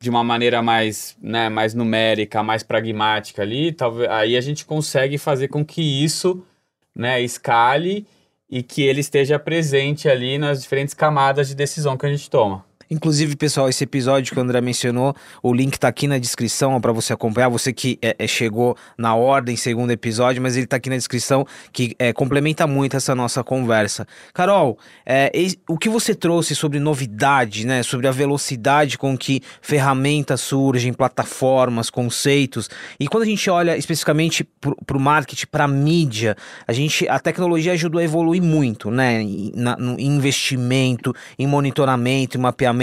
de 0.04 0.10
uma 0.10 0.22
maneira 0.22 0.62
mais, 0.62 1.16
né, 1.22 1.48
mais 1.48 1.74
numérica, 1.74 2.44
mais 2.44 2.62
pragmática 2.62 3.42
ali, 3.42 3.72
talvez 3.72 4.10
aí 4.10 4.36
a 4.36 4.42
gente 4.42 4.66
consegue 4.66 5.18
fazer 5.18 5.48
com 5.48 5.64
que 5.64 5.82
isso, 5.82 6.46
né, 6.94 7.22
escale 7.22 8.06
e 8.50 8.62
que 8.62 8.82
ele 8.82 9.00
esteja 9.00 9.40
presente 9.40 10.10
ali 10.10 10.38
nas 10.38 10.62
diferentes 10.62 10.94
camadas 10.94 11.48
de 11.48 11.56
decisão 11.56 11.96
que 11.96 12.06
a 12.06 12.10
gente 12.10 12.30
toma. 12.30 12.66
Inclusive, 12.94 13.36
pessoal, 13.36 13.68
esse 13.68 13.84
episódio 13.84 14.32
que 14.32 14.40
o 14.40 14.44
André 14.44 14.62
mencionou, 14.62 15.16
o 15.42 15.52
link 15.52 15.80
tá 15.80 15.88
aqui 15.88 16.08
na 16.08 16.20
descrição 16.20 16.80
para 16.80 16.92
você 16.92 17.12
acompanhar. 17.12 17.50
Você 17.50 17.74
que 17.74 17.98
é, 18.04 18.16
é, 18.20 18.28
chegou 18.28 18.78
na 18.96 19.16
ordem, 19.16 19.56
segundo 19.56 19.90
episódio, 19.90 20.40
mas 20.44 20.56
ele 20.56 20.68
tá 20.68 20.76
aqui 20.76 20.92
na 20.92 20.96
descrição, 20.96 21.44
que 21.72 21.96
é, 21.98 22.14
complementa 22.14 22.68
muito 22.68 22.96
essa 22.96 23.16
nossa 23.16 23.44
conversa. 23.44 24.06
Carol, 24.32 24.78
é, 25.04 25.32
o 25.68 25.76
que 25.76 25.90
você 25.90 26.14
trouxe 26.14 26.54
sobre 26.54 26.80
novidade, 26.80 27.66
né? 27.66 27.82
Sobre 27.82 28.08
a 28.08 28.12
velocidade 28.12 28.96
com 28.96 29.18
que 29.18 29.42
ferramentas 29.60 30.42
surgem, 30.42 30.94
plataformas, 30.94 31.90
conceitos. 31.90 32.70
E 33.00 33.08
quando 33.08 33.24
a 33.24 33.28
gente 33.28 33.50
olha 33.50 33.76
especificamente 33.76 34.48
para 34.86 34.98
o 34.98 35.00
marketing, 35.00 35.48
para 35.48 35.68
mídia, 35.68 36.38
a 36.68 36.74
gente, 36.74 37.08
a 37.10 37.18
tecnologia 37.20 37.74
ajudou 37.74 38.00
a 38.00 38.04
evoluir 38.04 38.44
muito, 38.44 38.92
né? 38.92 39.26
Na, 39.56 39.76
no 39.78 40.00
investimento, 40.00 41.12
em 41.40 41.48
monitoramento, 41.48 42.38
em 42.38 42.40
mapeamento 42.42 42.83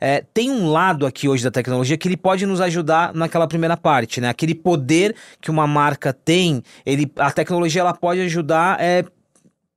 é, 0.00 0.24
tem 0.32 0.50
um 0.50 0.70
lado 0.70 1.06
aqui 1.06 1.28
hoje 1.28 1.44
da 1.44 1.50
tecnologia 1.50 1.96
que 1.96 2.08
ele 2.08 2.16
pode 2.16 2.46
nos 2.46 2.60
ajudar 2.60 3.14
naquela 3.14 3.46
primeira 3.46 3.76
parte, 3.76 4.20
né? 4.20 4.28
Aquele 4.28 4.54
poder 4.54 5.14
que 5.40 5.50
uma 5.50 5.66
marca 5.66 6.12
tem, 6.12 6.62
ele, 6.84 7.10
a 7.16 7.30
tecnologia 7.30 7.80
ela 7.80 7.94
pode 7.94 8.20
ajudar 8.20 8.80
é, 8.80 9.04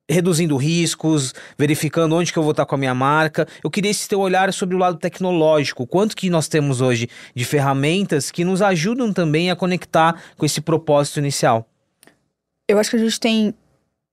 reduzindo 0.09 0.55
riscos, 0.55 1.33
verificando 1.57 2.15
onde 2.15 2.31
que 2.31 2.39
eu 2.39 2.43
vou 2.43 2.51
estar 2.51 2.65
com 2.65 2.75
a 2.75 2.77
minha 2.77 2.95
marca. 2.95 3.47
Eu 3.63 3.69
queria 3.69 3.91
esse 3.91 4.07
teu 4.07 4.19
olhar 4.19 4.51
sobre 4.53 4.75
o 4.75 4.79
lado 4.79 4.97
tecnológico. 4.97 5.85
Quanto 5.85 6.15
que 6.15 6.29
nós 6.29 6.47
temos 6.47 6.81
hoje 6.81 7.09
de 7.35 7.43
ferramentas 7.43 8.31
que 8.31 8.45
nos 8.45 8.61
ajudam 8.61 9.11
também 9.11 9.51
a 9.51 9.55
conectar 9.55 10.21
com 10.37 10.45
esse 10.45 10.61
propósito 10.61 11.19
inicial? 11.19 11.67
Eu 12.67 12.79
acho 12.79 12.89
que 12.89 12.95
a 12.95 12.99
gente 12.99 13.19
tem, 13.19 13.53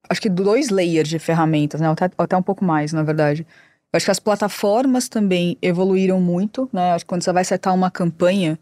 acho 0.08 0.20
que 0.20 0.28
dois 0.28 0.70
layers 0.70 1.08
de 1.08 1.18
ferramentas, 1.18 1.80
né? 1.80 1.88
Até, 1.88 2.10
até 2.18 2.36
um 2.36 2.42
pouco 2.42 2.64
mais, 2.64 2.92
na 2.92 3.02
verdade. 3.02 3.46
Eu 3.94 3.96
acho 3.96 4.06
que 4.06 4.10
as 4.10 4.18
plataformas 4.18 5.08
também 5.08 5.56
evoluíram 5.62 6.20
muito, 6.20 6.68
né? 6.72 6.94
Acho 6.94 7.04
que 7.04 7.08
quando 7.08 7.22
você 7.22 7.32
vai 7.32 7.44
setar 7.44 7.72
uma 7.72 7.92
campanha, 7.92 8.58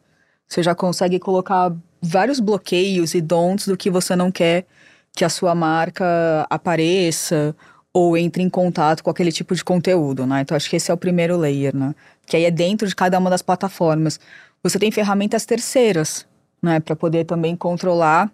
você 0.46 0.62
já 0.62 0.74
consegue 0.74 1.18
colocar 1.18 1.74
vários 2.02 2.38
bloqueios 2.38 3.14
e 3.14 3.20
dons 3.22 3.66
do 3.66 3.74
que 3.74 3.90
você 3.90 4.14
não 4.14 4.30
quer 4.30 4.66
que 5.10 5.24
a 5.24 5.30
sua 5.30 5.54
marca 5.54 6.46
apareça 6.50 7.56
ou 7.94 8.14
entre 8.14 8.42
em 8.42 8.50
contato 8.50 9.02
com 9.02 9.08
aquele 9.08 9.32
tipo 9.32 9.54
de 9.54 9.64
conteúdo, 9.64 10.26
né? 10.26 10.42
Então 10.42 10.54
acho 10.54 10.68
que 10.68 10.76
esse 10.76 10.90
é 10.90 10.94
o 10.94 10.98
primeiro 10.98 11.38
layer, 11.38 11.74
né? 11.74 11.94
Que 12.26 12.36
aí 12.36 12.44
é 12.44 12.50
dentro 12.50 12.86
de 12.86 12.94
cada 12.94 13.18
uma 13.18 13.30
das 13.30 13.40
plataformas. 13.40 14.20
Você 14.62 14.78
tem 14.78 14.90
ferramentas 14.90 15.46
terceiras, 15.46 16.26
né, 16.62 16.78
para 16.78 16.94
poder 16.94 17.24
também 17.24 17.56
controlar 17.56 18.30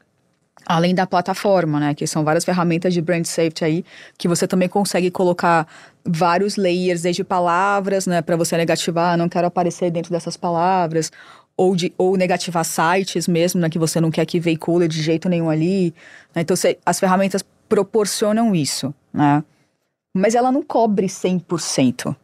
além 0.67 0.95
da 0.95 1.07
plataforma, 1.07 1.81
né? 1.81 1.95
Que 1.95 2.07
são 2.07 2.25
várias 2.25 2.45
ferramentas 2.45 2.93
de 2.93 3.01
brand 3.01 3.25
safety 3.25 3.65
aí, 3.65 3.85
que 4.19 4.29
você 4.29 4.47
também 4.47 4.69
consegue 4.69 5.11
colocar 5.11 5.67
vários 6.09 6.57
layers, 6.57 7.03
desde 7.03 7.23
palavras, 7.23 8.07
né? 8.07 8.23
Para 8.23 8.37
você 8.37 8.57
negativar, 8.57 9.17
não 9.17 9.29
quero 9.29 9.47
aparecer 9.47 9.91
dentro 9.91 10.11
dessas 10.11 10.37
palavras, 10.37 11.13
ou, 11.57 11.77
de, 11.77 11.93
ou 11.99 12.17
negativar 12.17 12.65
sites 12.65 13.29
mesmo, 13.29 13.61
né? 13.61 13.69
Que 13.69 13.79
você 13.79 14.01
não 14.01 14.11
quer 14.11 14.25
que 14.25 14.41
veicule 14.41 14.89
de 14.89 15.03
jeito 15.03 15.29
nenhum 15.29 15.51
ali. 15.51 15.95
Né? 16.35 16.43
Então, 16.43 16.57
você, 16.57 16.79
as 16.87 16.99
ferramentas 16.99 17.45
proporcionam 17.69 18.55
isso, 18.55 18.95
né? 19.13 19.45
Mas 20.17 20.35
ela 20.35 20.51
não 20.51 20.63
cobre 20.63 21.07
100%. 21.07 22.17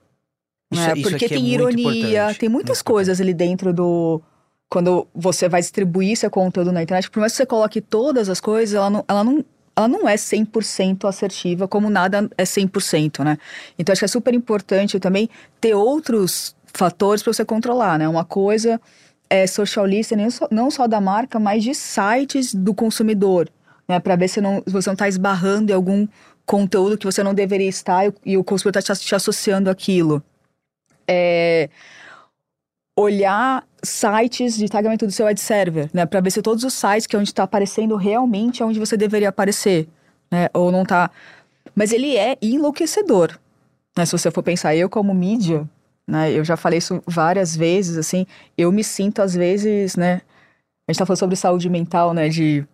Isso- 0.73 0.83
né? 0.83 0.93
isso 0.97 1.11
Porque 1.11 1.27
é 1.27 1.29
tem 1.29 1.43
muito 1.43 1.79
ironia, 1.79 2.35
tem 2.35 2.49
muitas 2.49 2.79
muito 2.79 2.85
coisas 2.85 3.21
ali 3.21 3.35
dentro 3.35 3.73
do. 3.73 4.21
Quando 4.71 5.07
você 5.15 5.49
vai 5.49 5.61
distribuir 5.61 6.17
seu 6.17 6.31
conteúdo 6.31 6.73
na 6.73 6.83
internet, 6.83 7.09
por 7.11 7.21
mais 7.21 7.33
que 7.33 7.37
você 7.37 7.47
coloque 7.47 7.81
todas 7.81 8.29
as 8.29 8.41
coisas, 8.41 8.75
ela 8.75 8.91
não, 8.91 9.05
ela 9.07 9.23
não, 9.23 9.45
ela 9.77 9.89
não 9.89 10.09
é 10.09 10.17
100% 10.17 11.07
assertiva, 11.09 11.67
como 11.67 11.91
nada 11.91 12.31
é 12.39 12.45
100%, 12.45 13.25
né? 13.25 13.39
Então 13.79 13.93
acho 13.93 14.01
que 14.01 14.05
é 14.05 14.09
super 14.09 14.33
importante 14.35 15.01
também 15.01 15.29
ter 15.61 15.75
outros 15.75 16.55
fatores 16.67 17.23
para 17.23 17.33
você 17.33 17.45
controlar, 17.45 17.99
né? 17.99 18.09
Uma 18.09 18.25
coisa 18.25 18.81
é 19.29 19.47
social 19.47 19.85
listening, 19.87 20.29
não 20.51 20.71
só, 20.71 20.87
da 20.87 21.01
marca, 21.01 21.41
mas 21.41 21.65
de 21.65 21.75
sites 21.75 22.55
do 22.55 22.73
consumidor, 22.75 23.49
né? 23.89 23.99
Para 23.99 24.17
ver 24.17 24.29
se, 24.29 24.41
não, 24.41 24.63
você 24.67 24.89
não 24.89 24.95
está 24.95 25.09
esbarrando 25.09 25.73
em 25.73 25.75
algum 25.75 26.07
conteúdo 26.47 26.99
que 26.99 27.07
você 27.07 27.23
não 27.23 27.35
deveria 27.35 27.69
estar 27.69 28.05
e, 28.05 28.09
o- 28.09 28.15
e 28.25 28.37
o 28.37 28.45
consumidor 28.45 28.81
está 28.81 28.95
te, 28.95 29.01
te 29.01 29.15
associando 29.15 29.71
àquilo. 29.71 30.23
É, 31.09 31.69
olhar 32.99 33.67
sites 33.85 34.57
de 34.57 34.69
tagamento 34.69 35.07
do 35.07 35.13
seu 35.13 35.27
ad 35.27 35.41
server, 35.41 35.89
né? 35.93 36.07
Para 36.07 36.21
ver 36.21 36.31
se 36.31 36.43
todos 36.43 36.65
os 36.65 36.75
sites 36.75 37.07
que 37.07 37.15
é 37.15 37.19
onde 37.19 37.29
está 37.29 37.43
aparecendo 37.43 37.97
realmente 37.97 38.63
é 38.63 38.67
onde 38.67 38.79
você 38.79 38.97
deveria 38.97 39.29
aparecer, 39.29 39.89
né? 40.31 40.49
Ou 40.53 40.73
não 40.73 40.85
tá. 40.85 41.11
Mas 41.75 41.93
ele 41.93 42.17
é 42.17 42.37
enlouquecedor, 42.43 43.39
né? 43.97 44.05
Se 44.05 44.13
você 44.13 44.31
for 44.31 44.43
pensar, 44.43 44.75
eu 44.75 44.89
como 44.89 45.15
mídia, 45.15 45.69
né? 46.07 46.33
Eu 46.33 46.45
já 46.45 46.57
falei 46.57 46.79
isso 46.79 47.03
várias 47.07 47.57
vezes, 47.57 47.97
assim, 47.97 48.27
eu 48.57 48.71
me 48.71 48.85
sinto 48.85 49.23
às 49.23 49.35
vezes, 49.35 49.97
né? 49.97 50.23
A 50.87 50.93
gente 50.93 50.99
tá 50.99 51.07
falando 51.07 51.19
sobre 51.19 51.37
saúde 51.37 51.69
mental, 51.69 52.13
né? 52.13 52.29
De, 52.29 52.67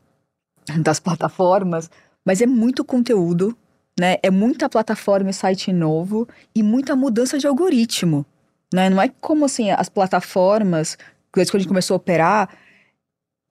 das 0.83 1.00
plataformas, 1.00 1.90
mas 2.25 2.40
é 2.40 2.47
muito 2.47 2.85
conteúdo, 2.85 3.57
né? 3.99 4.17
É 4.23 4.31
muita 4.31 4.69
plataforma 4.69 5.31
e 5.31 5.35
site 5.35 5.73
novo 5.73 6.29
e 6.55 6.62
muita 6.62 6.97
mudança 6.97 7.38
de 7.38 7.47
algoritmo, 7.47 8.26
né? 8.72 8.88
Não 8.90 9.00
é 9.00 9.10
como 9.20 9.44
assim, 9.44 9.70
as 9.70 9.88
plataformas, 9.88 10.96
desde 11.34 11.50
que 11.50 11.56
a 11.56 11.60
gente 11.60 11.68
começou 11.68 11.94
a 11.94 11.96
operar, 11.96 12.48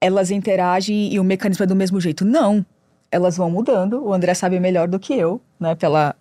elas 0.00 0.30
interagem 0.30 1.12
e 1.12 1.20
o 1.20 1.24
mecanismo 1.24 1.62
é 1.64 1.66
do 1.66 1.76
mesmo 1.76 2.00
jeito. 2.00 2.24
Não. 2.24 2.64
Elas 3.12 3.36
vão 3.36 3.50
mudando. 3.50 4.04
O 4.04 4.12
André 4.12 4.34
sabe 4.34 4.58
melhor 4.60 4.88
do 4.88 4.98
que 4.98 5.12
eu, 5.14 5.40
né? 5.58 5.74
Pela 5.74 6.14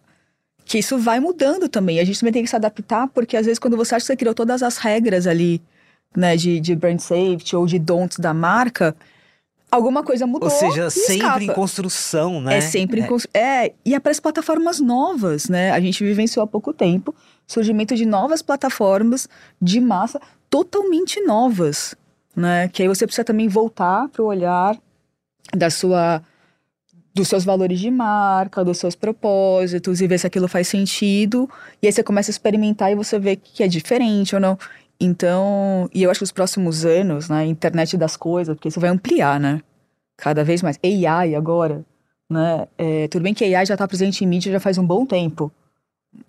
que 0.65 0.77
isso 0.77 0.97
vai 0.99 1.19
mudando 1.19 1.67
também. 1.67 1.99
A 1.99 2.03
gente 2.03 2.19
também 2.19 2.33
tem 2.33 2.43
que 2.43 2.49
se 2.49 2.55
adaptar, 2.55 3.07
porque 3.07 3.35
às 3.35 3.45
vezes 3.45 3.57
quando 3.57 3.75
você 3.75 3.95
acha 3.95 4.03
que 4.03 4.07
você 4.07 4.15
criou 4.15 4.35
todas 4.35 4.61
as 4.61 4.77
regras 4.77 5.25
ali, 5.25 5.59
né, 6.15 6.35
de, 6.35 6.59
de 6.59 6.75
brand 6.75 6.99
safety 6.99 7.55
ou 7.55 7.65
de 7.65 7.79
don'ts 7.79 8.19
da 8.19 8.35
marca, 8.35 8.95
alguma 9.71 10.03
coisa 10.03 10.27
mudou. 10.27 10.47
Ou 10.47 10.55
seja, 10.55 10.89
sempre 10.91 11.15
em 11.15 11.47
escapa. 11.47 11.53
construção, 11.53 12.39
né? 12.39 12.57
É 12.57 12.61
sempre 12.61 13.01
em 13.01 13.07
cons- 13.07 13.27
é. 13.33 13.73
e 13.83 13.95
aparece 13.95 14.21
plataformas 14.21 14.79
novas, 14.79 15.49
né? 15.49 15.71
A 15.71 15.79
gente 15.79 16.03
vivenciou 16.03 16.43
há 16.43 16.47
pouco 16.47 16.71
tempo 16.71 17.15
surgimento 17.49 17.95
de 17.95 18.05
novas 18.05 18.41
plataformas 18.43 19.27
de 19.59 19.81
massa 19.81 20.21
totalmente 20.49 21.19
novas, 21.21 21.95
né? 22.35 22.69
Que 22.69 22.83
aí 22.83 22.87
você 22.87 23.05
precisa 23.05 23.25
também 23.25 23.47
voltar 23.47 24.07
para 24.09 24.21
o 24.21 24.27
olhar 24.27 24.77
da 25.53 25.69
sua 25.69 26.23
dos 27.11 27.27
seus 27.27 27.43
valores 27.43 27.79
de 27.79 27.89
marca, 27.89 28.63
dos 28.63 28.77
seus 28.77 28.95
propósitos 28.95 29.99
e 29.99 30.07
ver 30.07 30.19
se 30.19 30.27
aquilo 30.27 30.47
faz 30.47 30.67
sentido. 30.67 31.49
E 31.81 31.87
aí 31.87 31.91
você 31.91 32.03
começa 32.03 32.29
a 32.29 32.33
experimentar 32.33 32.91
e 32.91 32.95
você 32.95 33.17
vê 33.17 33.35
que 33.35 33.63
é 33.63 33.67
diferente 33.67 34.35
ou 34.35 34.39
não. 34.39 34.57
Então, 34.99 35.89
e 35.91 36.03
eu 36.03 36.11
acho 36.11 36.19
que 36.19 36.25
os 36.25 36.31
próximos 36.31 36.85
anos, 36.85 37.27
né, 37.29 37.45
internet 37.45 37.97
das 37.97 38.15
coisas, 38.15 38.55
porque 38.55 38.67
isso 38.67 38.79
vai 38.79 38.91
ampliar, 38.91 39.39
né? 39.39 39.61
Cada 40.15 40.43
vez 40.43 40.61
mais. 40.61 40.77
AI 40.83 41.35
agora, 41.35 41.83
né? 42.29 42.67
É, 42.77 43.07
tudo 43.07 43.23
bem 43.23 43.33
que 43.33 43.43
AI 43.43 43.65
já 43.65 43.73
está 43.73 43.87
presente 43.87 44.23
em 44.23 44.27
mídia 44.27 44.51
já 44.51 44.59
faz 44.59 44.77
um 44.77 44.85
bom 44.85 45.05
tempo, 45.05 45.51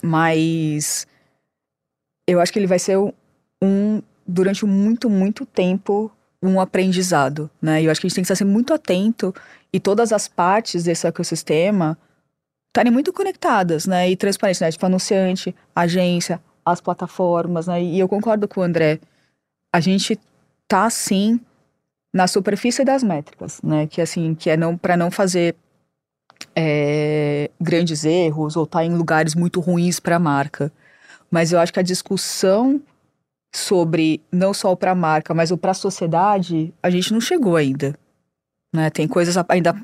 mas 0.03 1.07
eu 2.27 2.41
acho 2.41 2.53
que 2.53 2.59
ele 2.59 2.67
vai 2.67 2.79
ser 2.79 2.97
um, 3.63 4.03
durante 4.27 4.65
muito, 4.65 5.11
muito 5.11 5.45
tempo, 5.45 6.11
um 6.43 6.61
aprendizado, 6.61 7.51
né? 7.61 7.83
E 7.83 7.85
eu 7.85 7.91
acho 7.91 8.01
que 8.01 8.07
a 8.07 8.09
gente 8.09 8.17
tem 8.17 8.25
que 8.25 8.33
estar 8.33 8.45
muito 8.45 8.73
atento 8.73 9.35
e 9.73 9.79
todas 9.79 10.13
as 10.13 10.27
partes 10.29 10.85
desse 10.85 11.07
ecossistema 11.07 11.99
estarem 12.69 12.93
muito 12.93 13.13
conectadas, 13.13 13.87
né? 13.87 14.09
E 14.11 14.17
transparentes, 14.17 14.61
né? 14.61 14.71
Tipo, 14.71 14.87
anunciante, 14.87 15.55
agência, 15.75 16.41
as 16.65 16.81
plataformas, 16.81 17.67
né? 17.67 17.83
E 17.83 17.99
eu 17.99 18.09
concordo 18.09 18.49
com 18.49 18.61
o 18.61 18.65
André. 18.65 19.01
A 19.73 19.81
gente 19.81 20.19
tá, 20.67 20.89
sim, 20.89 21.41
na 22.13 22.27
superfície 22.27 22.85
das 22.85 23.03
métricas, 23.03 23.61
né? 23.63 23.87
Que, 23.87 24.01
assim, 24.01 24.35
que 24.35 24.51
é 24.51 24.57
não, 24.57 24.77
para 24.77 24.97
não 24.97 25.11
fazer 25.11 25.55
é, 26.55 27.51
grandes 27.61 28.05
erros 28.05 28.57
ou 28.57 28.65
estar 28.65 28.85
em 28.85 28.95
lugares 28.95 29.35
muito 29.35 29.61
ruins 29.61 30.01
para 30.01 30.17
a 30.17 30.21
marca. 30.21 30.73
Mas 31.31 31.53
eu 31.53 31.59
acho 31.59 31.73
que 31.73 31.81
a 31.81 31.83
discussão 31.85 32.81
sobre 33.55 34.23
não 34.31 34.55
só 34.55 34.75
para 34.75 34.93
a 34.93 34.95
marca, 34.95 35.35
mas 35.35 35.51
o 35.51 35.57
para 35.57 35.73
a 35.73 35.75
sociedade, 35.75 36.73
a 36.83 36.91
gente 36.91 37.13
não 37.13 37.21
chegou 37.21 37.57
ainda. 37.57 37.97
Né? 38.73 38.91
Tem 38.91 39.09
coisas 39.09 39.37
ainda 39.49 39.75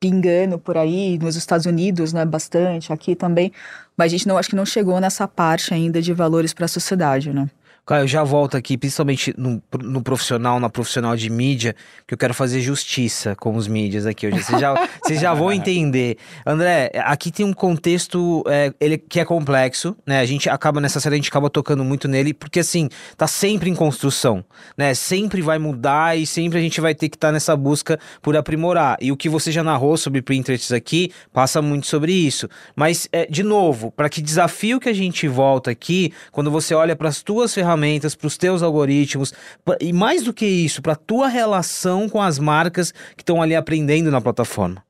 pingando 0.00 0.58
por 0.58 0.76
aí, 0.76 1.18
nos 1.18 1.36
Estados 1.36 1.66
Unidos, 1.66 2.12
né, 2.12 2.24
bastante, 2.24 2.92
aqui 2.92 3.16
também, 3.16 3.52
mas 3.96 4.12
a 4.12 4.16
gente 4.16 4.28
não 4.28 4.38
acho 4.38 4.50
que 4.50 4.56
não 4.56 4.64
chegou 4.64 5.00
nessa 5.00 5.26
parte 5.26 5.74
ainda 5.74 6.00
de 6.00 6.12
valores 6.12 6.54
para 6.54 6.66
a 6.66 6.68
sociedade, 6.68 7.32
né? 7.32 7.50
Cara, 7.88 8.02
eu 8.02 8.06
já 8.06 8.22
volto 8.22 8.54
aqui, 8.54 8.76
principalmente 8.76 9.32
no, 9.38 9.62
no 9.82 10.02
profissional, 10.02 10.60
na 10.60 10.68
profissional 10.68 11.16
de 11.16 11.30
mídia, 11.30 11.74
que 12.06 12.12
eu 12.12 12.18
quero 12.18 12.34
fazer 12.34 12.60
justiça 12.60 13.34
com 13.34 13.56
os 13.56 13.66
mídias 13.66 14.04
aqui 14.04 14.26
hoje. 14.26 14.42
Vocês 14.42 14.60
já, 14.60 14.74
vocês 15.02 15.18
já 15.18 15.32
vão 15.32 15.50
entender. 15.50 16.18
André, 16.44 16.90
aqui 16.96 17.30
tem 17.32 17.46
um 17.46 17.52
contexto 17.54 18.44
é, 18.46 18.74
ele, 18.78 18.98
que 18.98 19.18
é 19.18 19.24
complexo, 19.24 19.96
né? 20.06 20.20
A 20.20 20.26
gente 20.26 20.50
acaba 20.50 20.82
nessa 20.82 21.00
série, 21.00 21.14
a 21.14 21.16
gente 21.16 21.30
acaba 21.30 21.48
tocando 21.48 21.82
muito 21.82 22.06
nele, 22.06 22.34
porque 22.34 22.60
assim, 22.60 22.90
tá 23.16 23.26
sempre 23.26 23.70
em 23.70 23.74
construção, 23.74 24.44
né? 24.76 24.92
Sempre 24.92 25.40
vai 25.40 25.58
mudar 25.58 26.14
e 26.14 26.26
sempre 26.26 26.58
a 26.58 26.60
gente 26.60 26.82
vai 26.82 26.94
ter 26.94 27.08
que 27.08 27.16
estar 27.16 27.32
nessa 27.32 27.56
busca 27.56 27.98
por 28.20 28.36
aprimorar. 28.36 28.98
E 29.00 29.10
o 29.10 29.16
que 29.16 29.30
você 29.30 29.50
já 29.50 29.64
narrou 29.64 29.96
sobre 29.96 30.20
Pinterest 30.20 30.74
aqui, 30.74 31.10
passa 31.32 31.62
muito 31.62 31.86
sobre 31.86 32.12
isso. 32.12 32.50
Mas, 32.76 33.08
é, 33.10 33.24
de 33.24 33.42
novo, 33.42 33.90
para 33.90 34.10
que 34.10 34.20
desafio 34.20 34.78
que 34.78 34.90
a 34.90 34.94
gente 34.94 35.26
volta 35.26 35.70
aqui, 35.70 36.12
quando 36.30 36.50
você 36.50 36.74
olha 36.74 36.94
para 36.94 37.08
as 37.08 37.22
tuas 37.22 37.54
ferramentas, 37.54 37.77
para 38.14 38.26
os 38.26 38.36
teus 38.36 38.62
algoritmos, 38.62 39.32
pra- 39.64 39.76
e 39.80 39.92
mais 39.92 40.22
do 40.22 40.32
que 40.32 40.46
isso, 40.46 40.80
para 40.82 40.92
a 40.94 40.96
tua 40.96 41.28
relação 41.28 42.08
com 42.08 42.20
as 42.20 42.38
marcas 42.38 42.92
que 43.16 43.22
estão 43.22 43.40
ali 43.42 43.54
aprendendo 43.54 44.10
na 44.10 44.20
plataforma. 44.20 44.82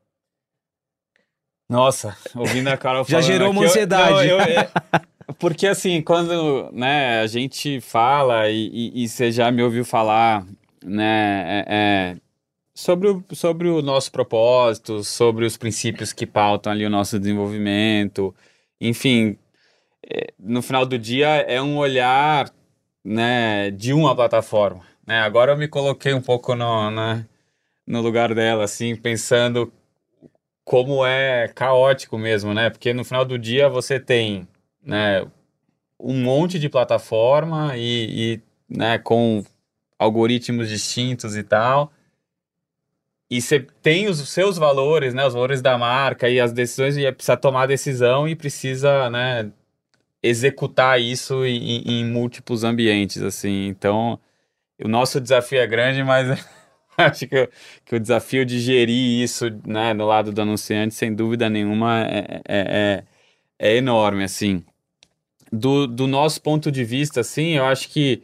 Nossa, 1.68 2.16
ouvindo 2.34 2.68
a 2.68 2.76
Carol 2.76 3.04
Já 3.08 3.20
gerou 3.20 3.50
uma 3.50 3.60
aqui, 3.60 3.64
eu- 3.64 3.68
ansiedade. 3.70 4.12
não, 4.12 4.22
eu- 4.22 4.40
é- 4.40 4.70
porque 5.38 5.66
assim, 5.66 6.00
quando 6.00 6.70
né, 6.72 7.20
a 7.20 7.26
gente 7.26 7.80
fala, 7.80 8.48
e, 8.48 8.68
e- 8.72 9.04
e 9.04 9.08
você 9.08 9.30
já 9.30 9.50
me 9.52 9.62
ouviu 9.62 9.84
falar, 9.84 10.46
né, 10.82 11.44
é- 11.46 11.64
é, 11.68 12.16
sobre, 12.74 13.08
o, 13.08 13.22
sobre 13.34 13.68
o 13.68 13.82
nosso 13.82 14.10
propósito, 14.10 15.04
sobre 15.04 15.44
os 15.44 15.56
princípios 15.58 16.12
que 16.12 16.26
pautam 16.26 16.72
ali 16.72 16.86
o 16.86 16.90
nosso 16.90 17.18
desenvolvimento, 17.18 18.34
enfim, 18.80 19.36
é, 20.10 20.32
no 20.38 20.62
final 20.62 20.86
do 20.86 20.98
dia 20.98 21.28
é 21.46 21.60
um 21.60 21.76
olhar, 21.76 22.48
né, 23.08 23.70
de 23.70 23.94
uma 23.94 24.14
plataforma, 24.14 24.82
né? 25.06 25.20
Agora 25.20 25.52
eu 25.52 25.56
me 25.56 25.66
coloquei 25.66 26.12
um 26.12 26.20
pouco 26.20 26.54
no, 26.54 26.90
né, 26.90 27.26
no 27.86 28.02
lugar 28.02 28.34
dela, 28.34 28.64
assim, 28.64 28.94
pensando 28.94 29.72
como 30.62 31.06
é 31.06 31.48
caótico 31.48 32.18
mesmo, 32.18 32.52
né? 32.52 32.68
Porque 32.68 32.92
no 32.92 33.04
final 33.04 33.24
do 33.24 33.38
dia 33.38 33.68
você 33.68 33.98
tem, 33.98 34.46
né, 34.82 35.26
um 35.98 36.22
monte 36.22 36.58
de 36.58 36.68
plataforma 36.68 37.76
e, 37.76 38.34
e, 38.34 38.76
né, 38.76 38.98
com 38.98 39.42
algoritmos 39.98 40.68
distintos 40.68 41.34
e 41.34 41.42
tal. 41.42 41.90
E 43.30 43.40
você 43.40 43.60
tem 43.82 44.08
os 44.08 44.18
seus 44.28 44.58
valores, 44.58 45.14
né, 45.14 45.26
os 45.26 45.32
valores 45.34 45.62
da 45.62 45.78
marca 45.78 46.28
e 46.28 46.38
as 46.38 46.52
decisões 46.52 46.96
e 46.98 47.10
precisa 47.12 47.36
tomar 47.38 47.66
decisão 47.66 48.28
e 48.28 48.36
precisa, 48.36 49.08
né, 49.10 49.50
executar 50.28 51.00
isso 51.00 51.44
em, 51.44 51.82
em 51.86 52.04
múltiplos 52.04 52.64
ambientes, 52.64 53.22
assim. 53.22 53.66
Então, 53.68 54.18
o 54.82 54.88
nosso 54.88 55.20
desafio 55.20 55.60
é 55.60 55.66
grande, 55.66 56.02
mas 56.04 56.28
acho 56.96 57.26
que, 57.26 57.48
que 57.84 57.96
o 57.96 58.00
desafio 58.00 58.44
de 58.44 58.58
gerir 58.60 59.22
isso, 59.22 59.46
né, 59.66 59.94
no 59.94 60.06
lado 60.06 60.32
do 60.32 60.42
anunciante, 60.42 60.94
sem 60.94 61.14
dúvida 61.14 61.48
nenhuma, 61.48 62.02
é, 62.04 62.40
é, 62.48 63.04
é, 63.58 63.70
é 63.70 63.76
enorme, 63.76 64.24
assim. 64.24 64.64
Do, 65.50 65.86
do 65.86 66.06
nosso 66.06 66.42
ponto 66.42 66.70
de 66.70 66.84
vista, 66.84 67.20
assim, 67.20 67.56
eu 67.56 67.64
acho 67.64 67.88
que 67.88 68.22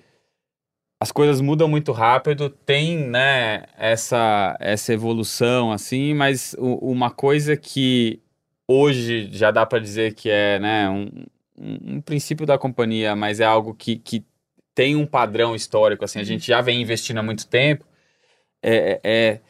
as 1.01 1.13
coisas 1.13 1.41
mudam 1.41 1.69
muito 1.69 1.93
rápido, 1.93 2.49
tem, 2.49 2.99
né, 2.99 3.65
essa, 3.77 4.57
essa 4.61 4.93
evolução, 4.93 5.73
assim, 5.73 6.15
mas 6.15 6.55
uma 6.59 7.11
coisa 7.11 7.57
que 7.57 8.21
hoje 8.69 9.29
já 9.33 9.51
dá 9.51 9.67
para 9.67 9.79
dizer 9.79 10.15
que 10.15 10.31
é, 10.31 10.59
né, 10.59 10.89
um, 10.89 11.11
um, 11.57 12.01
princípio 12.01 12.47
da 12.47 12.59
companhia, 12.59 13.15
mas 13.15 13.41
é 13.41 13.45
algo 13.45 13.75
que, 13.75 13.97
que 13.97 14.25
tem 14.75 14.97
um 14.97 15.07
padrão 15.07 15.55
histórico, 15.55 16.05
assim, 16.05 16.19
a 16.19 16.25
gente 16.25 16.47
já 16.47 16.61
vem 16.61 16.83
investindo 16.83 17.19
há 17.19 17.23
muito 17.23 17.47
tempo, 17.47 17.85
é, 18.63 19.01
é, 19.05 19.41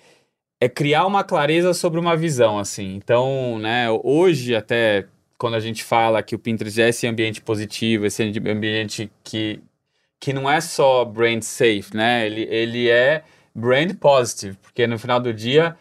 é 0.60 0.68
criar 0.68 1.06
uma 1.06 1.24
clareza 1.24 1.72
sobre 1.72 1.98
uma 1.98 2.16
visão, 2.16 2.58
assim. 2.58 2.94
Então, 2.94 3.58
né, 3.58 3.86
hoje 4.02 4.54
até 4.54 5.06
quando 5.38 5.54
a 5.54 5.60
gente 5.60 5.84
fala 5.84 6.22
que 6.22 6.34
o 6.34 6.38
Pinterest 6.38 6.80
é 6.80 6.88
esse 6.88 7.06
ambiente 7.06 7.42
positivo, 7.42 8.06
esse 8.06 8.22
ambiente 8.22 9.10
que, 9.22 9.60
que 10.20 10.32
não 10.32 10.50
é 10.50 10.60
só 10.60 11.04
brand 11.04 11.42
safe, 11.42 11.90
né? 11.92 12.26
Ele, 12.26 12.42
ele 12.50 12.88
é 12.88 13.22
brand 13.54 13.94
positive, 13.96 14.56
porque 14.62 14.86
no 14.86 14.98
final 14.98 15.20
do 15.20 15.32
dia 15.34 15.76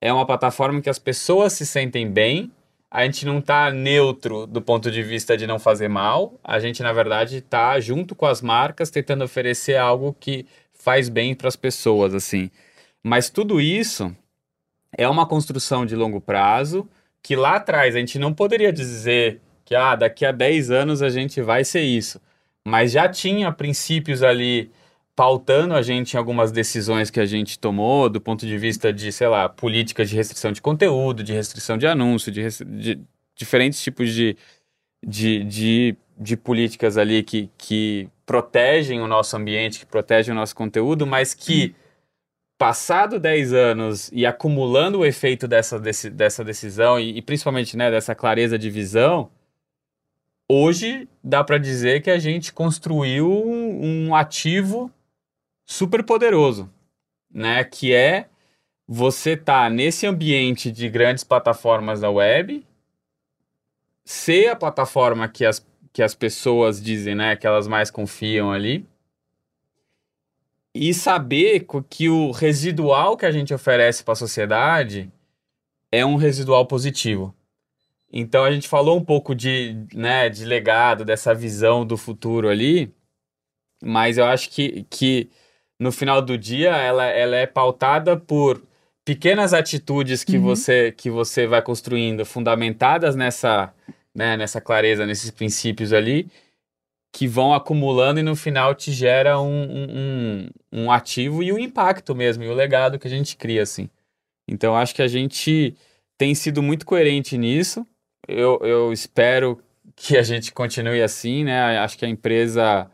é 0.00 0.12
uma 0.12 0.26
plataforma 0.26 0.80
que 0.80 0.90
as 0.90 0.98
pessoas 0.98 1.52
se 1.52 1.64
sentem 1.64 2.10
bem, 2.10 2.50
a 2.94 3.04
gente 3.04 3.26
não 3.26 3.40
está 3.40 3.72
neutro 3.72 4.46
do 4.46 4.62
ponto 4.62 4.88
de 4.88 5.02
vista 5.02 5.36
de 5.36 5.48
não 5.48 5.58
fazer 5.58 5.88
mal, 5.88 6.38
a 6.44 6.60
gente, 6.60 6.80
na 6.80 6.92
verdade, 6.92 7.38
está 7.38 7.80
junto 7.80 8.14
com 8.14 8.24
as 8.24 8.40
marcas 8.40 8.88
tentando 8.88 9.24
oferecer 9.24 9.76
algo 9.76 10.16
que 10.20 10.46
faz 10.72 11.08
bem 11.08 11.34
para 11.34 11.48
as 11.48 11.56
pessoas, 11.56 12.14
assim. 12.14 12.52
Mas 13.02 13.28
tudo 13.28 13.60
isso 13.60 14.14
é 14.96 15.08
uma 15.08 15.26
construção 15.26 15.84
de 15.84 15.96
longo 15.96 16.20
prazo 16.20 16.88
que 17.20 17.34
lá 17.34 17.56
atrás 17.56 17.96
a 17.96 17.98
gente 17.98 18.16
não 18.16 18.32
poderia 18.32 18.72
dizer 18.72 19.40
que 19.64 19.74
ah, 19.74 19.96
daqui 19.96 20.24
a 20.24 20.30
10 20.30 20.70
anos 20.70 21.02
a 21.02 21.08
gente 21.08 21.42
vai 21.42 21.64
ser 21.64 21.82
isso. 21.82 22.20
Mas 22.64 22.92
já 22.92 23.08
tinha 23.08 23.50
princípios 23.50 24.22
ali 24.22 24.70
pautando 25.16 25.74
a 25.74 25.82
gente 25.82 26.14
em 26.14 26.16
algumas 26.16 26.50
decisões 26.50 27.10
que 27.10 27.20
a 27.20 27.26
gente 27.26 27.58
tomou 27.58 28.08
do 28.08 28.20
ponto 28.20 28.46
de 28.46 28.58
vista 28.58 28.92
de, 28.92 29.12
sei 29.12 29.28
lá, 29.28 29.48
políticas 29.48 30.10
de 30.10 30.16
restrição 30.16 30.50
de 30.50 30.60
conteúdo, 30.60 31.22
de 31.22 31.32
restrição 31.32 31.78
de 31.78 31.86
anúncio, 31.86 32.32
de, 32.32 32.42
de 32.64 33.00
diferentes 33.36 33.80
tipos 33.80 34.12
de, 34.12 34.36
de, 35.04 35.44
de, 35.44 35.96
de, 36.18 36.36
políticas 36.36 36.96
ali 36.96 37.22
que, 37.22 37.48
que 37.56 38.08
protegem 38.26 39.00
o 39.00 39.06
nosso 39.06 39.36
ambiente, 39.36 39.80
que 39.80 39.86
protegem 39.86 40.32
o 40.32 40.36
nosso 40.36 40.54
conteúdo, 40.54 41.06
mas 41.06 41.32
que 41.32 41.74
passado 42.58 43.18
10 43.20 43.52
anos 43.52 44.10
e 44.12 44.26
acumulando 44.26 45.00
o 45.00 45.06
efeito 45.06 45.46
dessa, 45.46 45.78
desse, 45.78 46.10
dessa 46.10 46.44
decisão 46.44 46.98
e, 46.98 47.18
e, 47.18 47.22
principalmente 47.22 47.76
né, 47.76 47.90
dessa 47.90 48.14
clareza 48.14 48.58
de 48.58 48.70
visão, 48.70 49.30
hoje 50.48 51.08
dá 51.22 51.44
para 51.44 51.58
dizer 51.58 52.02
que 52.02 52.10
a 52.10 52.18
gente 52.18 52.52
construiu 52.52 53.30
um, 53.30 54.08
um 54.08 54.14
ativo 54.14 54.90
super 55.64 56.04
poderoso, 56.04 56.70
né? 57.30 57.64
Que 57.64 57.92
é 57.94 58.28
você 58.86 59.36
tá 59.36 59.68
nesse 59.70 60.06
ambiente 60.06 60.70
de 60.70 60.88
grandes 60.88 61.24
plataformas 61.24 62.00
da 62.00 62.10
web, 62.10 62.64
ser 64.04 64.48
a 64.48 64.56
plataforma 64.56 65.28
que 65.28 65.44
as, 65.44 65.66
que 65.92 66.02
as 66.02 66.14
pessoas 66.14 66.82
dizem, 66.82 67.14
né, 67.14 67.36
que 67.36 67.46
elas 67.46 67.66
mais 67.66 67.90
confiam 67.90 68.52
ali, 68.52 68.86
e 70.74 70.92
saber 70.92 71.66
que 71.88 72.08
o 72.08 72.30
residual 72.30 73.16
que 73.16 73.24
a 73.24 73.32
gente 73.32 73.54
oferece 73.54 74.02
para 74.02 74.12
a 74.12 74.16
sociedade 74.16 75.10
é 75.90 76.04
um 76.04 76.16
residual 76.16 76.66
positivo. 76.66 77.34
Então 78.12 78.44
a 78.44 78.52
gente 78.52 78.68
falou 78.68 78.98
um 78.98 79.04
pouco 79.04 79.34
de, 79.34 79.86
né, 79.94 80.28
de 80.28 80.44
legado, 80.44 81.04
dessa 81.04 81.34
visão 81.34 81.86
do 81.86 81.96
futuro 81.96 82.48
ali, 82.48 82.92
mas 83.82 84.18
eu 84.18 84.24
acho 84.24 84.50
que, 84.50 84.84
que 84.90 85.30
no 85.78 85.90
final 85.92 86.22
do 86.22 86.38
dia 86.38 86.76
ela, 86.76 87.04
ela 87.06 87.36
é 87.36 87.46
pautada 87.46 88.16
por 88.16 88.62
pequenas 89.04 89.52
atitudes 89.52 90.24
que, 90.24 90.36
uhum. 90.36 90.42
você, 90.42 90.92
que 90.92 91.10
você 91.10 91.46
vai 91.46 91.60
construindo, 91.60 92.24
fundamentadas 92.24 93.14
nessa, 93.14 93.72
né, 94.14 94.36
nessa 94.36 94.60
clareza, 94.60 95.04
nesses 95.04 95.30
princípios 95.30 95.92
ali, 95.92 96.28
que 97.12 97.28
vão 97.28 97.54
acumulando 97.54 98.18
e 98.18 98.22
no 98.22 98.34
final 98.34 98.74
te 98.74 98.90
gera 98.90 99.38
um, 99.38 99.62
um, 99.62 100.48
um 100.72 100.90
ativo 100.90 101.42
e 101.42 101.52
o 101.52 101.56
um 101.56 101.58
impacto 101.58 102.14
mesmo, 102.14 102.42
e 102.42 102.48
o 102.48 102.54
legado 102.54 102.98
que 102.98 103.06
a 103.06 103.10
gente 103.10 103.36
cria, 103.36 103.62
assim. 103.62 103.88
Então, 104.48 104.76
acho 104.76 104.94
que 104.94 105.02
a 105.02 105.08
gente 105.08 105.76
tem 106.18 106.34
sido 106.34 106.62
muito 106.62 106.84
coerente 106.84 107.38
nisso. 107.38 107.86
Eu, 108.26 108.58
eu 108.62 108.92
espero 108.92 109.60
que 109.94 110.16
a 110.16 110.22
gente 110.22 110.52
continue 110.52 111.02
assim, 111.02 111.44
né? 111.44 111.78
Acho 111.78 111.96
que 111.96 112.04
a 112.04 112.08
empresa 112.08 112.90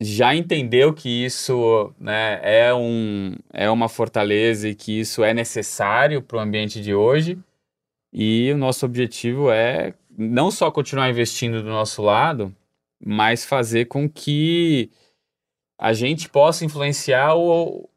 já 0.00 0.34
entendeu 0.34 0.94
que 0.94 1.24
isso 1.24 1.92
né, 1.98 2.40
é, 2.42 2.72
um, 2.72 3.34
é 3.52 3.68
uma 3.68 3.88
fortaleza 3.88 4.68
e 4.68 4.74
que 4.74 5.00
isso 5.00 5.24
é 5.24 5.34
necessário 5.34 6.22
para 6.22 6.38
o 6.38 6.40
ambiente 6.40 6.80
de 6.80 6.94
hoje. 6.94 7.38
E 8.12 8.50
o 8.52 8.56
nosso 8.56 8.86
objetivo 8.86 9.50
é 9.50 9.94
não 10.16 10.50
só 10.50 10.70
continuar 10.70 11.10
investindo 11.10 11.62
do 11.62 11.68
nosso 11.68 12.02
lado, 12.02 12.54
mas 13.04 13.44
fazer 13.44 13.86
com 13.86 14.08
que 14.08 14.90
a 15.78 15.92
gente 15.92 16.28
possa 16.28 16.64
influenciar 16.64 17.36
o, 17.36 17.88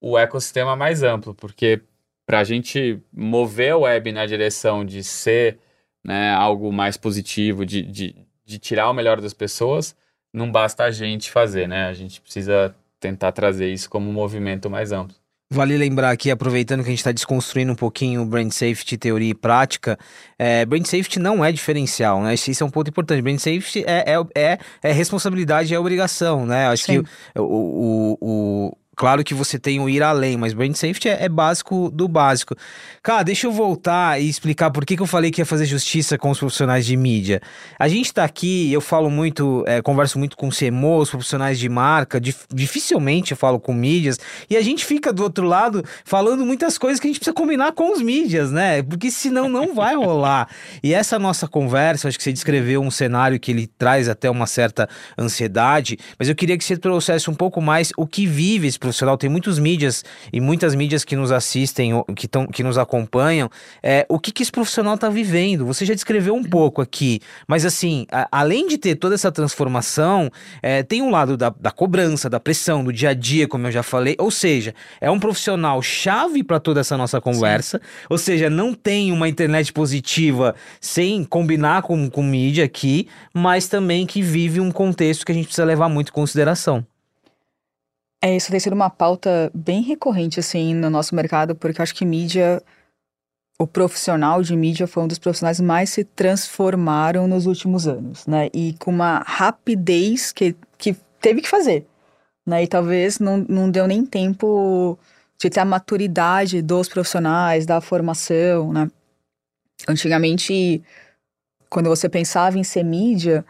o 0.00 0.18
ecossistema 0.18 0.76
mais 0.76 1.02
amplo, 1.02 1.34
porque 1.34 1.82
para 2.26 2.40
a 2.40 2.44
gente 2.44 3.00
mover 3.12 3.72
a 3.72 3.78
web 3.78 4.12
na 4.12 4.26
direção 4.26 4.84
de 4.84 5.02
ser 5.02 5.58
né, 6.04 6.32
algo 6.32 6.72
mais 6.72 6.96
positivo, 6.96 7.66
de, 7.66 7.82
de, 7.82 8.16
de 8.44 8.58
tirar 8.58 8.88
o 8.90 8.94
melhor 8.94 9.20
das 9.20 9.34
pessoas, 9.34 9.96
não 10.34 10.50
basta 10.50 10.84
a 10.84 10.90
gente 10.90 11.30
fazer, 11.30 11.68
né? 11.68 11.86
A 11.86 11.94
gente 11.94 12.20
precisa 12.20 12.74
tentar 12.98 13.32
trazer 13.32 13.72
isso 13.72 13.88
como 13.88 14.10
um 14.10 14.12
movimento 14.12 14.68
mais 14.68 14.90
amplo. 14.90 15.16
Vale 15.50 15.76
lembrar 15.76 16.10
aqui, 16.10 16.30
aproveitando 16.30 16.80
que 16.80 16.88
a 16.88 16.90
gente 16.90 16.98
está 16.98 17.12
desconstruindo 17.12 17.70
um 17.70 17.76
pouquinho 17.76 18.22
o 18.22 18.26
Brand 18.26 18.50
Safety, 18.50 18.96
teoria 18.96 19.30
e 19.30 19.34
prática, 19.34 19.96
é, 20.36 20.64
Brand 20.64 20.84
Safety 20.84 21.20
não 21.20 21.44
é 21.44 21.52
diferencial, 21.52 22.20
né? 22.22 22.34
Isso 22.34 22.62
é 22.62 22.66
um 22.66 22.70
ponto 22.70 22.88
importante. 22.88 23.22
Brand 23.22 23.38
Safety 23.38 23.84
é, 23.86 24.14
é, 24.14 24.24
é, 24.34 24.58
é 24.82 24.92
responsabilidade, 24.92 25.72
é 25.72 25.78
obrigação, 25.78 26.44
né? 26.44 26.66
Acho 26.66 26.84
Sim. 26.84 27.02
que 27.02 27.38
o, 27.38 27.42
o, 27.42 28.18
o 28.20 28.76
Claro 28.96 29.24
que 29.24 29.34
você 29.34 29.58
tem 29.58 29.80
o 29.80 29.88
ir 29.88 30.02
além, 30.02 30.36
mas 30.36 30.52
brand 30.52 30.74
safety 30.74 31.08
é, 31.08 31.24
é, 31.24 31.28
básico 31.28 31.90
do 31.90 32.06
básico. 32.06 32.54
Cara, 33.02 33.22
deixa 33.22 33.46
eu 33.46 33.52
voltar 33.52 34.20
e 34.20 34.28
explicar 34.28 34.70
por 34.70 34.84
que, 34.84 34.96
que 34.96 35.02
eu 35.02 35.06
falei 35.06 35.30
que 35.30 35.40
ia 35.40 35.46
fazer 35.46 35.66
justiça 35.66 36.16
com 36.16 36.30
os 36.30 36.38
profissionais 36.38 36.86
de 36.86 36.96
mídia. 36.96 37.40
A 37.78 37.88
gente 37.88 38.12
tá 38.12 38.24
aqui, 38.24 38.72
eu 38.72 38.80
falo 38.80 39.10
muito, 39.10 39.64
é, 39.66 39.82
converso 39.82 40.18
muito 40.18 40.36
com 40.36 40.48
CMOs, 40.48 41.10
profissionais 41.10 41.58
de 41.58 41.68
marca, 41.68 42.20
dif 42.20 42.44
dificilmente 42.52 43.32
eu 43.32 43.36
falo 43.36 43.58
com 43.58 43.72
mídias, 43.72 44.18
e 44.48 44.56
a 44.56 44.62
gente 44.62 44.84
fica 44.84 45.12
do 45.12 45.22
outro 45.22 45.46
lado 45.46 45.84
falando 46.04 46.44
muitas 46.44 46.78
coisas 46.78 47.00
que 47.00 47.06
a 47.06 47.10
gente 47.10 47.18
precisa 47.18 47.34
combinar 47.34 47.72
com 47.72 47.92
os 47.92 48.00
mídias, 48.00 48.50
né? 48.50 48.82
Porque 48.82 49.10
senão 49.10 49.48
não 49.48 49.74
vai 49.74 49.94
rolar. 49.94 50.48
E 50.82 50.94
essa 50.94 51.18
nossa 51.18 51.48
conversa, 51.48 52.08
acho 52.08 52.18
que 52.18 52.24
você 52.24 52.32
descreveu 52.32 52.82
um 52.82 52.90
cenário 52.90 53.38
que 53.40 53.50
ele 53.50 53.66
traz 53.66 54.08
até 54.08 54.30
uma 54.30 54.46
certa 54.46 54.88
ansiedade, 55.18 55.98
mas 56.18 56.28
eu 56.28 56.34
queria 56.34 56.56
que 56.56 56.64
você 56.64 56.76
trouxesse 56.76 57.30
um 57.30 57.34
pouco 57.34 57.60
mais 57.60 57.92
o 57.96 58.06
que 58.06 58.26
vive 58.26 58.66
esse 58.66 58.78
profissional, 58.84 59.16
tem 59.16 59.30
muitos 59.30 59.58
mídias 59.58 60.04
e 60.30 60.40
muitas 60.40 60.74
mídias 60.74 61.04
que 61.04 61.16
nos 61.16 61.32
assistem, 61.32 62.04
que, 62.14 62.28
tão, 62.28 62.46
que 62.46 62.62
nos 62.62 62.76
acompanham. 62.76 63.50
É, 63.82 64.04
o 64.10 64.18
que, 64.18 64.30
que 64.30 64.42
esse 64.42 64.52
profissional 64.52 64.94
está 64.94 65.08
vivendo? 65.08 65.64
Você 65.64 65.86
já 65.86 65.94
descreveu 65.94 66.34
um 66.34 66.44
pouco 66.44 66.82
aqui, 66.82 67.20
mas 67.48 67.64
assim, 67.64 68.06
a, 68.12 68.28
além 68.30 68.68
de 68.68 68.76
ter 68.76 68.96
toda 68.96 69.14
essa 69.14 69.32
transformação, 69.32 70.30
é, 70.62 70.82
tem 70.82 71.00
um 71.00 71.10
lado 71.10 71.34
da, 71.34 71.48
da 71.48 71.70
cobrança, 71.70 72.28
da 72.28 72.38
pressão, 72.38 72.84
do 72.84 72.92
dia 72.92 73.10
a 73.10 73.14
dia, 73.14 73.48
como 73.48 73.66
eu 73.66 73.72
já 73.72 73.82
falei. 73.82 74.16
Ou 74.18 74.30
seja, 74.30 74.74
é 75.00 75.10
um 75.10 75.18
profissional 75.18 75.80
chave 75.80 76.44
para 76.44 76.60
toda 76.60 76.80
essa 76.80 76.96
nossa 76.96 77.20
conversa. 77.20 77.78
Sim. 77.78 78.06
Ou 78.10 78.18
seja, 78.18 78.50
não 78.50 78.74
tem 78.74 79.12
uma 79.12 79.28
internet 79.28 79.72
positiva 79.72 80.54
sem 80.78 81.24
combinar 81.24 81.82
com, 81.82 82.10
com 82.10 82.22
mídia 82.22 82.66
aqui, 82.66 83.08
mas 83.32 83.66
também 83.66 84.04
que 84.04 84.20
vive 84.20 84.60
um 84.60 84.70
contexto 84.70 85.24
que 85.24 85.32
a 85.32 85.34
gente 85.34 85.46
precisa 85.46 85.64
levar 85.64 85.88
muito 85.88 86.10
em 86.10 86.12
consideração. 86.12 86.84
É, 88.24 88.34
isso 88.34 88.50
tem 88.50 88.58
sido 88.58 88.72
uma 88.72 88.88
pauta 88.88 89.50
bem 89.54 89.82
recorrente, 89.82 90.40
assim, 90.40 90.72
no 90.72 90.88
nosso 90.88 91.14
mercado, 91.14 91.54
porque 91.54 91.78
eu 91.78 91.82
acho 91.82 91.94
que 91.94 92.06
mídia, 92.06 92.62
o 93.58 93.66
profissional 93.66 94.40
de 94.42 94.56
mídia 94.56 94.86
foi 94.86 95.02
um 95.02 95.06
dos 95.06 95.18
profissionais 95.18 95.60
mais 95.60 95.90
se 95.90 96.04
transformaram 96.04 97.28
nos 97.28 97.44
últimos 97.44 97.86
anos, 97.86 98.26
né? 98.26 98.48
E 98.54 98.72
com 98.78 98.90
uma 98.90 99.18
rapidez 99.26 100.32
que, 100.32 100.56
que 100.78 100.94
teve 101.20 101.42
que 101.42 101.48
fazer, 101.50 101.86
né? 102.46 102.62
E 102.62 102.66
talvez 102.66 103.18
não, 103.18 103.44
não 103.46 103.70
deu 103.70 103.86
nem 103.86 104.06
tempo 104.06 104.98
de 105.38 105.50
ter 105.50 105.60
a 105.60 105.64
maturidade 105.66 106.62
dos 106.62 106.88
profissionais, 106.88 107.66
da 107.66 107.78
formação, 107.82 108.72
né? 108.72 108.90
Antigamente, 109.86 110.82
quando 111.68 111.90
você 111.90 112.08
pensava 112.08 112.58
em 112.58 112.64
ser 112.64 112.84
mídia, 112.84 113.44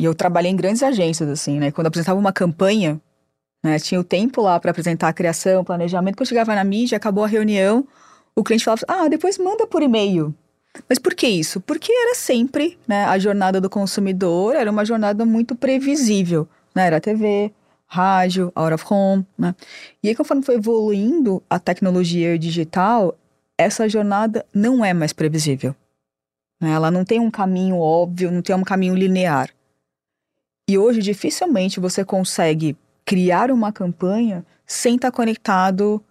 e 0.00 0.04
eu 0.04 0.14
trabalhei 0.14 0.52
em 0.52 0.56
grandes 0.56 0.84
agências, 0.84 1.28
assim, 1.28 1.58
né? 1.58 1.72
Quando 1.72 1.88
apresentava 1.88 2.20
uma 2.20 2.32
campanha, 2.32 3.00
né? 3.62 3.78
Tinha 3.78 4.00
o 4.00 4.04
tempo 4.04 4.42
lá 4.42 4.58
para 4.58 4.70
apresentar 4.70 5.08
a 5.08 5.12
criação, 5.12 5.64
planejamento. 5.64 6.16
Quando 6.16 6.28
chegava 6.28 6.54
na 6.54 6.64
mídia, 6.64 6.96
acabou 6.96 7.24
a 7.24 7.28
reunião, 7.28 7.86
o 8.34 8.42
cliente 8.42 8.64
falava: 8.64 8.82
Ah, 8.88 9.08
depois 9.08 9.38
manda 9.38 9.66
por 9.66 9.82
e-mail. 9.82 10.34
Mas 10.88 10.98
por 10.98 11.14
que 11.14 11.26
isso? 11.26 11.60
Porque 11.60 11.92
era 11.92 12.14
sempre, 12.14 12.78
né, 12.86 13.04
a 13.04 13.18
jornada 13.18 13.60
do 13.60 13.68
consumidor 13.68 14.54
era 14.54 14.70
uma 14.70 14.84
jornada 14.84 15.26
muito 15.26 15.56
previsível, 15.56 16.48
né? 16.74 16.86
Era 16.86 17.00
TV, 17.00 17.52
rádio, 17.86 18.52
out 18.54 18.72
of 18.72 18.84
home, 18.88 19.26
né? 19.36 19.54
E 20.02 20.08
aí 20.08 20.14
conforme 20.14 20.42
foi 20.42 20.54
evoluindo 20.54 21.42
a 21.50 21.58
tecnologia 21.58 22.38
digital, 22.38 23.16
essa 23.58 23.88
jornada 23.88 24.46
não 24.54 24.84
é 24.84 24.94
mais 24.94 25.12
previsível. 25.12 25.74
Né? 26.60 26.70
Ela 26.70 26.90
não 26.90 27.04
tem 27.04 27.18
um 27.18 27.30
caminho 27.30 27.78
óbvio, 27.78 28.30
não 28.30 28.42
tem 28.42 28.54
um 28.54 28.62
caminho 28.62 28.94
linear. 28.94 29.50
E 30.68 30.78
hoje 30.78 31.00
dificilmente 31.00 31.80
você 31.80 32.04
consegue 32.04 32.76
criar 33.04 33.50
uma 33.50 33.72
campanha 33.72 34.44
sem 34.66 34.96
estar 34.96 35.10
tá 35.10 35.16
conectado 35.16 36.02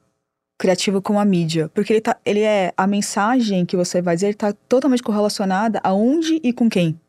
criativo 0.58 1.02
com 1.02 1.18
a 1.18 1.24
mídia, 1.24 1.70
porque 1.70 1.94
ele, 1.94 2.02
tá, 2.02 2.18
ele 2.26 2.42
é 2.42 2.74
a 2.76 2.86
mensagem 2.86 3.66
que 3.66 3.78
você 3.78 4.02
vai 4.02 4.16
dizer 4.16 4.32
está 4.32 4.52
totalmente 4.68 5.02
correlacionada 5.02 5.80
aonde 5.84 6.42
e 6.44 6.52
com 6.52 6.70
quem, 6.70 7.00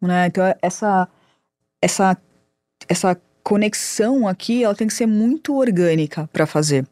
né? 0.00 0.26
Então 0.28 0.44
essa 0.62 1.08
essa 1.82 2.16
essa 2.88 3.20
conexão 3.42 4.28
aqui, 4.28 4.62
ela 4.62 4.74
tem 4.74 4.86
que 4.86 4.92
ser 4.92 5.06
muito 5.06 5.56
orgânica 5.56 6.28
para 6.32 6.46
fazer. 6.46 6.86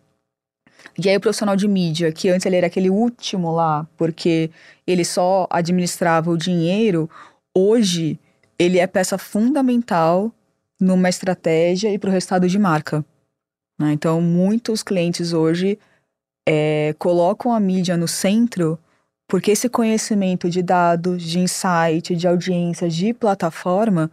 E 0.99 1.09
aí 1.09 1.17
o 1.17 1.21
profissional 1.21 1.55
de 1.55 1.69
mídia, 1.69 2.11
que 2.11 2.31
antes 2.31 2.47
ele 2.47 2.57
era 2.57 2.67
aquele 2.67 2.89
último 2.89 3.53
lá, 3.53 3.87
porque 3.97 4.51
ele 4.87 5.05
só 5.05 5.47
administrava 5.51 6.31
o 6.31 6.37
dinheiro, 6.37 7.11
hoje 7.55 8.19
ele 8.59 8.79
é 8.79 8.87
peça 8.87 9.19
fundamental 9.19 10.33
numa 10.81 11.09
estratégia 11.09 11.93
e 11.93 11.99
para 11.99 12.11
o 12.11 12.13
resultado 12.13 12.49
de 12.49 12.59
marca. 12.59 13.05
Né? 13.79 13.93
Então, 13.93 14.21
muitos 14.21 14.83
clientes 14.83 15.33
hoje 15.33 15.79
é, 16.47 16.95
colocam 16.99 17.53
a 17.53 17.61
mídia 17.61 17.97
no 17.97 18.07
centro 18.07 18.79
porque 19.29 19.51
esse 19.51 19.69
conhecimento 19.69 20.49
de 20.49 20.63
dados, 20.63 21.23
de 21.23 21.41
insight, 21.41 22.15
de 22.15 22.29
audiência, 22.29 22.89
de 22.89 23.13
plataforma, 23.13 24.11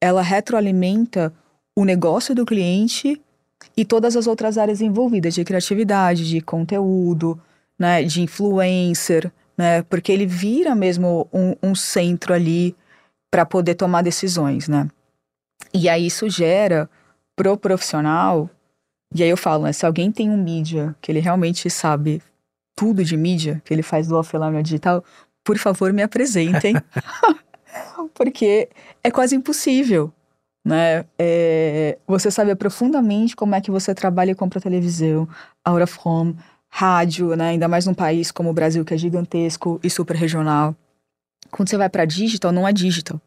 ela 0.00 0.22
retroalimenta 0.22 1.32
o 1.74 1.84
negócio 1.84 2.34
do 2.34 2.44
cliente 2.44 3.20
e 3.76 3.84
todas 3.84 4.16
as 4.16 4.26
outras 4.26 4.58
áreas 4.58 4.80
envolvidas 4.80 5.34
de 5.34 5.44
criatividade, 5.44 6.28
de 6.28 6.40
conteúdo, 6.40 7.40
né, 7.78 8.02
de 8.02 8.20
influencer, 8.22 9.32
né, 9.56 9.82
porque 9.82 10.12
ele 10.12 10.26
vira 10.26 10.74
mesmo 10.74 11.26
um, 11.32 11.54
um 11.62 11.74
centro 11.74 12.34
ali 12.34 12.76
para 13.30 13.46
poder 13.46 13.74
tomar 13.74 14.02
decisões, 14.02 14.68
né. 14.68 14.88
E 15.72 15.88
aí 15.88 16.06
isso 16.06 16.28
gera 16.28 16.88
pro 17.36 17.56
profissional, 17.56 18.50
e 19.14 19.22
aí 19.22 19.28
eu 19.28 19.36
falo, 19.36 19.64
né, 19.64 19.72
se 19.72 19.84
alguém 19.84 20.12
tem 20.12 20.30
um 20.30 20.36
mídia 20.36 20.94
que 21.00 21.10
ele 21.10 21.20
realmente 21.20 21.68
sabe 21.68 22.22
tudo 22.76 23.04
de 23.04 23.16
mídia, 23.16 23.60
que 23.64 23.74
ele 23.74 23.82
faz 23.82 24.06
do 24.08 24.16
offline 24.16 24.62
digital, 24.62 25.04
por 25.44 25.58
favor 25.58 25.92
me 25.92 26.02
apresentem, 26.02 26.74
porque 28.14 28.68
é 29.02 29.10
quase 29.10 29.34
impossível, 29.34 30.12
né? 30.64 31.04
É, 31.18 31.98
você 32.06 32.30
sabe 32.30 32.54
profundamente 32.54 33.34
como 33.34 33.54
é 33.54 33.60
que 33.60 33.70
você 33.70 33.94
trabalha 33.94 34.30
e 34.30 34.34
compra 34.34 34.60
televisão, 34.60 35.28
out 35.64 35.82
of 35.82 35.98
home, 36.04 36.36
rádio, 36.68 37.34
né? 37.34 37.50
Ainda 37.50 37.68
mais 37.68 37.86
num 37.86 37.94
país 37.94 38.30
como 38.30 38.50
o 38.50 38.54
Brasil, 38.54 38.84
que 38.84 38.94
é 38.94 38.98
gigantesco 38.98 39.80
e 39.82 39.90
super 39.90 40.16
regional. 40.16 40.74
Quando 41.50 41.68
você 41.68 41.76
vai 41.76 41.88
para 41.88 42.04
digital, 42.04 42.52
não 42.52 42.66
é 42.66 42.72
digital. 42.72 43.20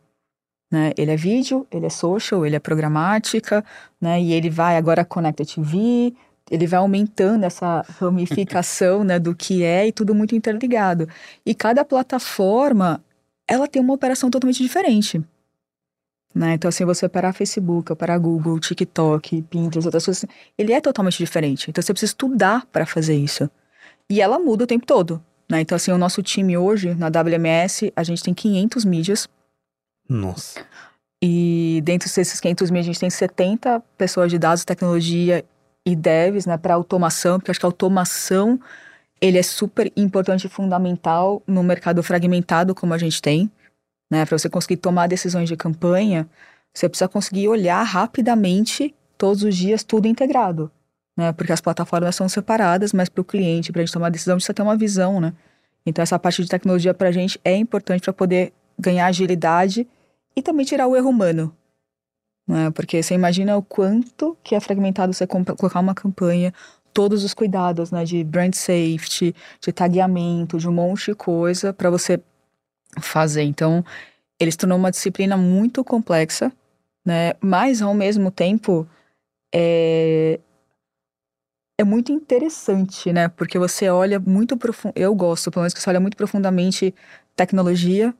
Né? 0.73 0.91
Ele 0.97 1.11
é 1.11 1.15
vídeo, 1.15 1.67
ele 1.71 1.85
é 1.85 1.89
social, 1.89 2.43
ele 2.43 2.55
é 2.55 2.59
programática, 2.59 3.63
né? 4.01 4.19
E 4.19 4.33
ele 4.33 4.49
vai 4.49 4.75
agora 4.75 5.05
Connected 5.05 5.53
TV, 5.53 6.15
ele 6.49 6.65
vai 6.65 6.79
aumentando 6.79 7.43
essa 7.43 7.85
ramificação, 7.99 9.03
né, 9.03 9.19
do 9.19 9.35
que 9.35 9.63
é 9.63 9.85
e 9.87 9.91
tudo 9.91 10.15
muito 10.15 10.35
interligado. 10.35 11.07
E 11.45 11.53
cada 11.53 11.85
plataforma, 11.85 13.03
ela 13.47 13.67
tem 13.67 13.79
uma 13.83 13.93
operação 13.93 14.31
totalmente 14.31 14.63
diferente. 14.63 15.21
Né? 16.33 16.55
Então, 16.55 16.69
assim, 16.69 16.85
você 16.85 17.05
operar 17.05 17.35
Facebook, 17.35 17.91
operar 17.91 18.19
Google, 18.19 18.59
TikTok, 18.59 19.43
Pinterest, 19.43 19.85
outras 19.85 20.05
coisas, 20.05 20.25
ele 20.57 20.73
é 20.73 20.81
totalmente 20.81 21.19
diferente. 21.19 21.69
Então, 21.69 21.83
você 21.83 21.93
precisa 21.93 22.09
estudar 22.09 22.65
para 22.71 22.87
fazer 22.87 23.15
isso. 23.15 23.47
E 24.09 24.19
ela 24.19 24.39
muda 24.39 24.63
o 24.63 24.67
tempo 24.67 24.87
todo. 24.87 25.23
Né? 25.47 25.61
Então, 25.61 25.75
assim, 25.75 25.91
o 25.91 25.99
nosso 25.99 26.23
time 26.23 26.57
hoje, 26.57 26.95
na 26.95 27.09
WMS, 27.09 27.93
a 27.95 28.03
gente 28.03 28.23
tem 28.23 28.33
500 28.33 28.85
mídias. 28.85 29.29
Nossa. 30.15 30.65
E 31.21 31.81
dentro 31.83 32.07
desses 32.13 32.39
500 32.39 32.69
mídias, 32.69 32.85
a 32.85 32.91
gente 32.91 32.99
tem 32.99 33.09
70 33.09 33.81
pessoas 33.97 34.29
de 34.29 34.37
dados, 34.37 34.65
tecnologia 34.65 35.43
e 35.85 35.95
devs, 35.95 36.45
né, 36.45 36.57
para 36.57 36.73
automação, 36.73 37.39
porque 37.39 37.51
acho 37.51 37.59
que 37.59 37.65
a 37.65 37.69
automação 37.69 38.59
ele 39.21 39.37
é 39.37 39.43
super 39.43 39.91
importante 39.95 40.47
e 40.47 40.49
fundamental 40.49 41.41
no 41.47 41.63
mercado 41.63 42.03
fragmentado 42.03 42.75
como 42.75 42.93
a 42.93 42.97
gente 42.97 43.21
tem 43.21 43.49
né? 44.13 44.25
Para 44.27 44.37
você 44.37 44.47
conseguir 44.47 44.77
tomar 44.77 45.07
decisões 45.07 45.49
de 45.49 45.57
campanha, 45.57 46.29
você 46.71 46.87
precisa 46.87 47.07
conseguir 47.07 47.47
olhar 47.47 47.81
rapidamente, 47.81 48.93
todos 49.17 49.41
os 49.41 49.55
dias, 49.55 49.83
tudo 49.83 50.07
integrado, 50.07 50.71
né? 51.17 51.31
Porque 51.33 51.51
as 51.51 51.59
plataformas 51.59 52.15
são 52.15 52.29
separadas, 52.29 52.93
mas 52.93 53.09
para 53.09 53.21
o 53.21 53.25
cliente, 53.25 53.71
para 53.71 53.81
a 53.81 53.85
gente 53.85 53.93
tomar 53.93 54.09
decisão, 54.09 54.35
precisa 54.35 54.53
ter 54.53 54.61
uma 54.61 54.77
visão, 54.77 55.19
né? 55.19 55.33
Então 55.83 56.03
essa 56.03 56.19
parte 56.19 56.43
de 56.43 56.47
tecnologia 56.47 56.93
para 56.93 57.09
a 57.09 57.11
gente 57.11 57.39
é 57.43 57.55
importante 57.55 58.01
para 58.03 58.13
poder 58.13 58.53
ganhar 58.77 59.07
agilidade 59.07 59.87
e 60.35 60.41
também 60.41 60.65
tirar 60.65 60.87
o 60.87 60.95
erro 60.95 61.09
humano, 61.09 61.55
né? 62.47 62.71
Porque 62.71 63.01
você 63.01 63.13
imagina 63.13 63.57
o 63.57 63.63
quanto 63.63 64.37
que 64.43 64.55
é 64.55 64.59
fragmentado 64.59 65.13
você 65.13 65.27
colocar 65.27 65.79
uma 65.79 65.95
campanha, 65.95 66.53
todos 66.93 67.23
os 67.23 67.33
cuidados, 67.33 67.91
né? 67.91 68.03
De 68.03 68.23
brand 68.23 68.53
safety, 68.53 69.35
de 69.59 69.71
tagueamento, 69.71 70.57
de 70.57 70.67
um 70.67 70.73
monte 70.73 71.11
de 71.11 71.15
coisa 71.15 71.73
para 71.73 71.89
você 71.89 72.21
fazer. 72.99 73.43
Então, 73.43 73.83
ele 74.39 74.51
se 74.51 74.57
tornou 74.57 74.77
uma 74.77 74.91
disciplina 74.91 75.37
muito 75.37 75.83
complexa, 75.83 76.51
né? 77.05 77.33
Mas, 77.41 77.81
ao 77.81 77.93
mesmo 77.93 78.31
tempo, 78.31 78.87
é, 79.53 80.39
é 81.79 81.83
muito 81.83 82.11
interessante, 82.11 83.11
né? 83.11 83.27
Porque 83.29 83.57
você 83.57 83.89
olha 83.89 84.19
muito 84.19 84.57
profundo. 84.57 84.93
Eu 84.95 85.13
gosto, 85.15 85.49
pelo 85.51 85.63
menos, 85.63 85.73
que 85.73 85.81
você 85.81 85.89
olha 85.89 85.99
muito 85.99 86.17
profundamente 86.17 86.93
tecnologia, 87.35 88.13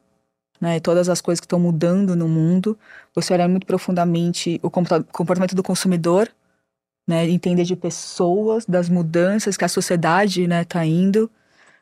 né? 0.63 0.79
Todas 0.79 1.09
as 1.09 1.19
coisas 1.19 1.41
que 1.41 1.45
estão 1.45 1.59
mudando 1.59 2.15
no 2.15 2.25
mundo. 2.25 2.79
Você 3.13 3.33
olha 3.33 3.49
muito 3.49 3.67
profundamente 3.67 4.61
o 4.63 4.69
comportamento 4.69 5.53
do 5.53 5.61
consumidor, 5.61 6.29
né? 7.05 7.29
Entender 7.29 7.65
de 7.65 7.75
pessoas, 7.75 8.65
das 8.65 8.87
mudanças 8.87 9.57
que 9.57 9.65
a 9.65 9.67
sociedade, 9.67 10.47
né, 10.47 10.63
tá 10.63 10.85
indo. 10.85 11.29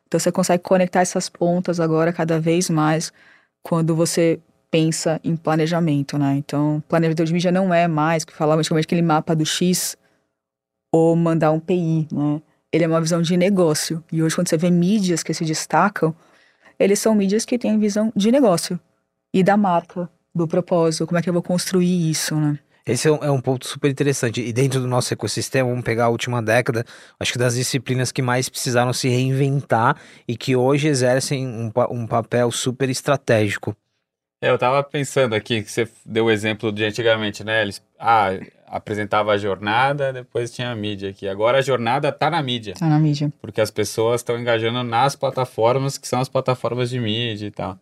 Então 0.08 0.20
você 0.20 0.32
consegue 0.32 0.64
conectar 0.64 1.02
essas 1.02 1.30
pontas 1.30 1.80
agora 1.80 2.12
cada 2.12 2.40
vez 2.40 2.72
mais 2.72 3.14
quando 3.62 3.96
você 3.96 4.40
pensa 4.72 5.22
em 5.24 5.36
planejamento, 5.36 6.18
né? 6.18 6.34
Então, 6.38 6.82
planejamento 6.90 7.24
de 7.24 7.34
mídia 7.34 7.52
não 7.52 7.72
é 7.72 7.88
mais 7.88 8.26
que 8.26 8.34
falava 8.34 8.62
antigamente 8.62 8.88
aquele 8.88 9.04
mapa 9.04 9.36
do 9.36 9.46
X 9.46 9.96
ou 10.92 11.16
mandar 11.16 11.52
um 11.52 11.60
PI, 11.60 12.08
né? 12.12 12.42
Ele 12.74 12.86
é 12.86 12.88
uma 12.88 13.00
visão 13.00 13.22
de 13.22 13.38
negócio. 13.38 14.04
E 14.12 14.24
hoje 14.24 14.34
quando 14.34 14.48
você 14.48 14.58
vê 14.58 14.72
mídias 14.72 15.22
que 15.22 15.36
se 15.36 15.46
destacam, 15.46 16.16
eles 16.82 17.00
são 17.00 17.16
mídias 17.16 17.46
que 17.46 17.58
têm 17.58 17.78
visão 17.78 18.12
de 18.16 18.32
negócio 18.32 18.80
e 19.34 19.44
da 19.44 19.56
marca, 19.56 20.10
do 20.34 20.48
propósito, 20.48 21.06
como 21.06 21.20
é 21.20 21.22
que 21.22 21.30
eu 21.30 21.34
vou 21.34 21.44
construir 21.44 22.10
isso, 22.10 22.36
né? 22.36 22.60
Esse 22.86 23.08
é 23.08 23.12
um, 23.12 23.24
é 23.24 23.30
um, 23.30 23.40
ponto 23.40 23.68
super 23.68 23.92
interessante. 23.92 24.42
E 24.42 24.52
dentro 24.52 24.82
do 24.82 24.88
nosso 24.88 25.14
ecossistema, 25.14 25.70
vamos 25.70 25.86
pegar 25.86 26.06
a 26.06 26.10
última 26.10 26.42
década, 26.42 26.84
acho 27.20 27.32
que 27.32 27.38
das 27.38 27.56
disciplinas 27.56 28.12
que 28.12 28.22
mais 28.22 28.50
precisaram 28.50 28.92
se 28.92 29.08
reinventar 29.08 29.96
e 30.28 30.36
que 30.36 30.56
hoje 30.56 30.88
exercem 30.88 31.48
um, 31.48 31.72
um 31.92 32.08
papel 32.08 32.50
super 32.52 32.90
estratégico. 32.90 33.76
É, 34.42 34.50
eu 34.50 34.58
tava 34.58 34.84
pensando 34.84 35.36
aqui 35.36 35.62
que 35.62 35.72
você 35.72 35.88
deu 36.04 36.26
o 36.26 36.32
exemplo 36.32 36.72
de 36.72 36.84
antigamente, 36.84 37.44
né? 37.44 37.62
Eles 37.62 37.84
ah, 38.00 38.32
apresentava 38.72 39.34
a 39.34 39.38
jornada, 39.38 40.14
depois 40.14 40.50
tinha 40.50 40.72
a 40.72 40.76
mídia 40.76 41.10
aqui. 41.10 41.28
Agora 41.28 41.58
a 41.58 41.62
jornada 41.62 42.10
tá 42.10 42.30
na 42.30 42.42
mídia. 42.42 42.74
Tá 42.74 42.88
na 42.88 42.98
mídia. 42.98 43.32
Porque 43.42 43.60
as 43.60 43.70
pessoas 43.70 44.22
estão 44.22 44.40
engajando 44.40 44.82
nas 44.82 45.14
plataformas 45.14 45.98
que 45.98 46.08
são 46.08 46.22
as 46.22 46.30
plataformas 46.30 46.90
de 46.90 46.98
mídia 46.98 47.48
e 47.48 47.52
tal. 47.52 47.78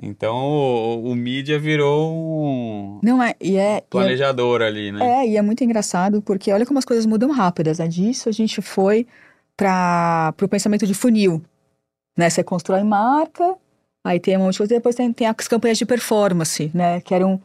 Então 0.00 0.36
o, 0.36 1.10
o 1.10 1.14
mídia 1.16 1.58
virou 1.58 2.14
um 2.14 3.00
Não 3.02 3.20
é, 3.20 3.34
e 3.40 3.56
é, 3.56 3.80
planejador 3.90 4.60
e 4.60 4.64
é, 4.64 4.66
ali, 4.66 4.92
né? 4.92 5.24
É, 5.24 5.28
e 5.28 5.36
é 5.36 5.42
muito 5.42 5.64
engraçado 5.64 6.22
porque 6.22 6.52
olha 6.52 6.66
como 6.66 6.78
as 6.78 6.84
coisas 6.84 7.06
mudam 7.06 7.32
rápidas. 7.32 7.80
Né? 7.80 7.88
Disso 7.88 8.28
a 8.28 8.32
gente 8.32 8.62
foi 8.62 9.08
para 9.56 10.32
o 10.40 10.48
pensamento 10.48 10.86
de 10.86 10.94
funil. 10.94 11.42
Né? 12.16 12.30
Você 12.30 12.44
constrói 12.44 12.84
marca, 12.84 13.56
aí 14.04 14.20
tem 14.20 14.36
um 14.36 14.44
monte 14.44 14.52
de 14.52 14.58
coisa, 14.58 14.74
depois 14.74 14.94
tem, 14.94 15.12
tem 15.12 15.26
as 15.26 15.48
campanhas 15.48 15.78
de 15.78 15.84
performance, 15.84 16.70
né? 16.72 17.00
Que 17.00 17.14
eram. 17.14 17.42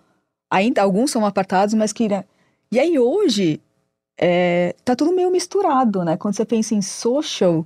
Ainda 0.51 0.81
alguns 0.83 1.09
são 1.09 1.25
apartados, 1.25 1.73
mas 1.73 1.91
que. 1.91 2.07
Né? 2.07 2.23
E 2.71 2.79
aí 2.79 2.99
hoje 2.99 3.61
é, 4.17 4.75
tá 4.85 4.95
tudo 4.95 5.11
meio 5.11 5.31
misturado, 5.31 6.03
né? 6.03 6.17
Quando 6.17 6.35
você 6.35 6.45
pensa 6.45 6.75
em 6.75 6.81
social 6.81 7.65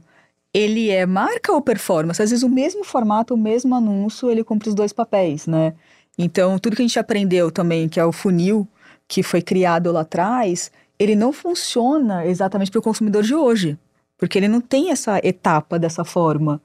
ele 0.54 0.92
é 0.92 1.06
marca 1.06 1.52
ou 1.52 1.62
performance? 1.62 2.22
Às 2.22 2.30
vezes 2.30 2.44
o 2.44 2.50
mesmo 2.50 2.84
formato, 2.84 3.34
o 3.34 3.38
mesmo 3.38 3.74
anúncio, 3.74 4.30
ele 4.30 4.44
cumpre 4.44 4.70
os 4.70 4.76
dois 4.76 4.94
papéis, 4.94 5.48
né? 5.48 5.74
Então, 6.18 6.60
tudo 6.60 6.76
que 6.76 6.84
a 6.84 6.86
gente 6.86 7.00
aprendeu 7.00 7.50
também, 7.50 7.90
que 7.90 8.00
é 8.00 8.06
o 8.06 8.12
funil, 8.12 8.68
que 9.08 9.24
foi 9.24 9.42
criado 9.42 9.92
lá 9.92 10.02
atrás, 10.02 10.72
ele 11.00 11.16
não 11.16 11.34
funciona 11.34 12.26
exatamente 12.26 12.70
para 12.70 12.78
o 12.78 12.84
consumidor 12.84 13.24
de 13.24 13.34
hoje, 13.34 13.80
porque 14.16 14.38
ele 14.38 14.48
não 14.48 14.62
tem 14.62 14.92
essa 14.92 15.20
etapa 15.24 15.80
dessa 15.80 16.06
forma, 16.06 16.62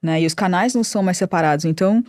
né? 0.00 0.22
E 0.22 0.26
os 0.26 0.34
canais 0.34 0.72
não 0.72 0.84
são 0.84 1.02
mais 1.02 1.18
separados, 1.18 1.64
então 1.64 2.04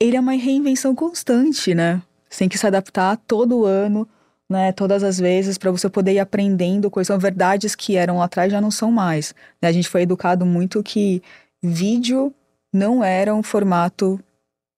ele 0.00 0.16
é 0.16 0.20
uma 0.20 0.32
reinvenção 0.32 0.92
constante, 0.92 1.72
né? 1.72 2.02
Você 2.28 2.40
tem 2.40 2.48
que 2.48 2.58
se 2.58 2.66
adaptar 2.66 3.16
todo 3.16 3.64
ano, 3.64 4.08
né, 4.52 4.70
todas 4.70 5.02
as 5.02 5.18
vezes 5.18 5.58
para 5.58 5.70
você 5.70 5.88
poder 5.88 6.12
ir 6.12 6.18
aprendendo 6.20 6.90
coisas, 6.90 7.08
são 7.08 7.18
verdades 7.18 7.74
que 7.74 7.96
eram 7.96 8.18
lá 8.18 8.26
atrás 8.26 8.52
já 8.52 8.60
não 8.60 8.70
são 8.70 8.92
mais. 8.92 9.34
Né? 9.60 9.68
A 9.68 9.72
gente 9.72 9.88
foi 9.88 10.02
educado 10.02 10.46
muito 10.46 10.82
que 10.82 11.22
vídeo 11.62 12.32
não 12.72 13.02
era 13.02 13.34
um 13.34 13.42
formato 13.42 14.20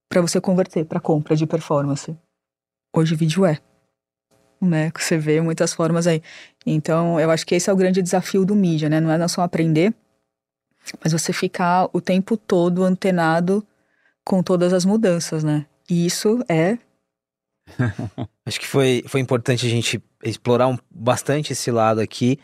para 0.09 0.21
você 0.21 0.41
converter 0.41 0.85
para 0.85 1.01
compra 1.01 1.37
de 1.37 1.47
performance. 1.47 2.17
Hoje 2.97 3.17
vídeo 3.17 3.45
é. 3.45 3.59
né? 4.61 4.93
Você 4.97 5.19
vê 5.19 5.41
muitas 5.41 5.73
formas 5.73 6.07
aí. 6.07 6.23
Então, 6.65 7.19
eu 7.19 7.31
acho 7.31 7.45
que 7.45 7.55
esse 7.55 7.69
é 7.69 7.73
o 7.73 7.77
grande 7.77 8.01
desafio 8.01 8.45
do 8.45 8.55
mídia, 8.55 8.89
né? 8.89 9.01
Não 9.01 9.11
é 9.11 9.29
só 9.29 9.43
aprender, 9.43 9.93
mas 11.03 11.13
você 11.13 11.33
ficar 11.33 11.89
o 11.93 12.01
tempo 12.01 12.37
todo 12.37 12.85
antenado 12.85 13.67
com 14.25 14.43
todas 14.43 14.73
as 14.73 14.85
mudanças, 14.85 15.43
né? 15.43 15.67
E 15.91 16.07
isso 16.07 16.43
é. 16.49 16.79
acho 18.47 18.61
que 18.61 18.67
foi, 18.67 19.03
foi 19.07 19.21
importante 19.21 19.67
a 19.67 19.71
gente 19.71 20.03
explorar 20.23 20.69
um, 20.69 20.77
bastante 20.91 21.53
esse 21.53 21.71
lado 21.71 22.01
aqui, 22.01 22.39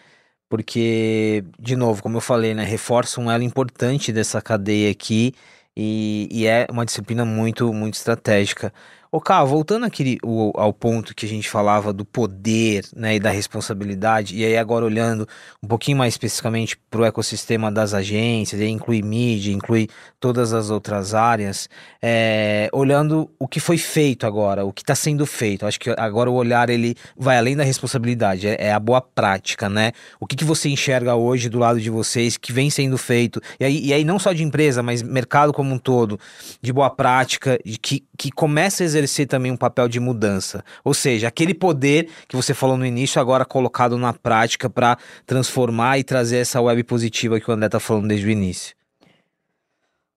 porque, 0.49 1.45
de 1.59 1.77
novo, 1.77 2.03
como 2.03 2.17
eu 2.17 2.21
falei, 2.21 2.55
né? 2.55 2.65
Reforça 2.65 3.21
um 3.21 3.31
elo 3.31 3.45
importante 3.45 4.13
dessa 4.13 4.43
cadeia 4.43 4.91
aqui 4.91 5.33
e, 5.77 6.29
e 6.31 6.47
é 6.47 6.67
uma 6.71 6.85
disciplina 6.85 7.25
muito, 7.25 7.73
muito 7.73 7.95
estratégica. 7.95 8.73
Ô, 9.13 9.21
Cá, 9.21 9.43
voltando 9.43 9.85
aqui 9.85 10.19
ao 10.55 10.73
ponto 10.73 11.17
que 11.17 11.27
a 11.27 11.29
gente 11.29 11.51
falava 11.51 11.93
do 11.93 12.05
poder 12.05 12.85
né, 12.95 13.17
e 13.17 13.19
da 13.19 13.29
responsabilidade, 13.29 14.37
e 14.37 14.45
aí 14.45 14.57
agora 14.57 14.85
olhando 14.85 15.27
um 15.61 15.67
pouquinho 15.67 15.99
mais 15.99 16.15
especificamente 16.15 16.77
para 16.89 17.01
o 17.01 17.05
ecossistema 17.05 17.73
das 17.73 17.93
agências, 17.93 18.61
inclui 18.61 19.03
mídia, 19.03 19.51
inclui 19.53 19.89
todas 20.21 20.53
as 20.53 20.71
outras 20.71 21.13
áreas, 21.13 21.69
é, 22.01 22.71
olhando 22.73 23.29
o 23.37 23.49
que 23.49 23.59
foi 23.59 23.79
feito 23.79 24.29
agora, 24.29 24.65
o 24.65 24.73
que 24.73 24.83
está 24.83 24.95
sendo 24.95 25.27
feito. 25.27 25.67
Acho 25.67 25.81
que 25.81 25.91
agora 25.99 26.31
o 26.31 26.35
olhar 26.35 26.71
ele 26.71 26.95
vai 27.17 27.37
além 27.37 27.57
da 27.57 27.65
responsabilidade, 27.65 28.47
é, 28.47 28.69
é 28.69 28.73
a 28.73 28.79
boa 28.79 29.01
prática, 29.01 29.69
né? 29.69 29.91
O 30.21 30.27
que, 30.27 30.37
que 30.37 30.45
você 30.45 30.69
enxerga 30.69 31.17
hoje 31.17 31.49
do 31.49 31.59
lado 31.59 31.81
de 31.81 31.91
vocês 31.91 32.37
que 32.37 32.53
vem 32.53 32.71
sendo 32.71 32.97
feito, 32.97 33.41
e 33.59 33.65
aí, 33.65 33.87
e 33.87 33.93
aí 33.93 34.05
não 34.05 34.21
só 34.21 34.33
de 34.33 34.45
empresa, 34.45 34.85
mas 34.85 35.03
mercado 35.03 35.53
como 35.53 35.75
um 35.75 35.79
todo, 35.79 36.17
de 36.63 36.73
boa 36.73 36.91
prática, 36.91 37.59
de 37.65 37.77
que, 37.77 38.05
que 38.17 38.31
começa 38.31 38.85
a 38.85 38.87
exercer 38.87 39.00
exercer 39.01 39.27
também 39.27 39.51
um 39.51 39.57
papel 39.57 39.89
de 39.89 39.99
mudança. 39.99 40.65
Ou 40.85 40.95
seja, 40.95 41.29
aquele 41.29 41.55
poder 41.55 42.09
que 42.29 42.37
você 42.37 42.55
falou 42.55 42.77
no 42.77 42.87
início, 42.87 43.21
agora 43.21 43.45
colocado 43.45 43.99
na 43.99 44.13
prática 44.13 44.71
para 44.71 44.97
transformar 45.27 45.99
e 45.99 46.05
trazer 46.05 46.39
essa 46.39 46.61
web 46.61 46.83
positiva 46.85 47.41
que 47.41 47.51
o 47.51 47.55
André 47.55 47.67
está 47.67 47.81
falando 47.81 48.09
desde 48.09 48.27
o 48.27 48.31
início. 48.31 48.75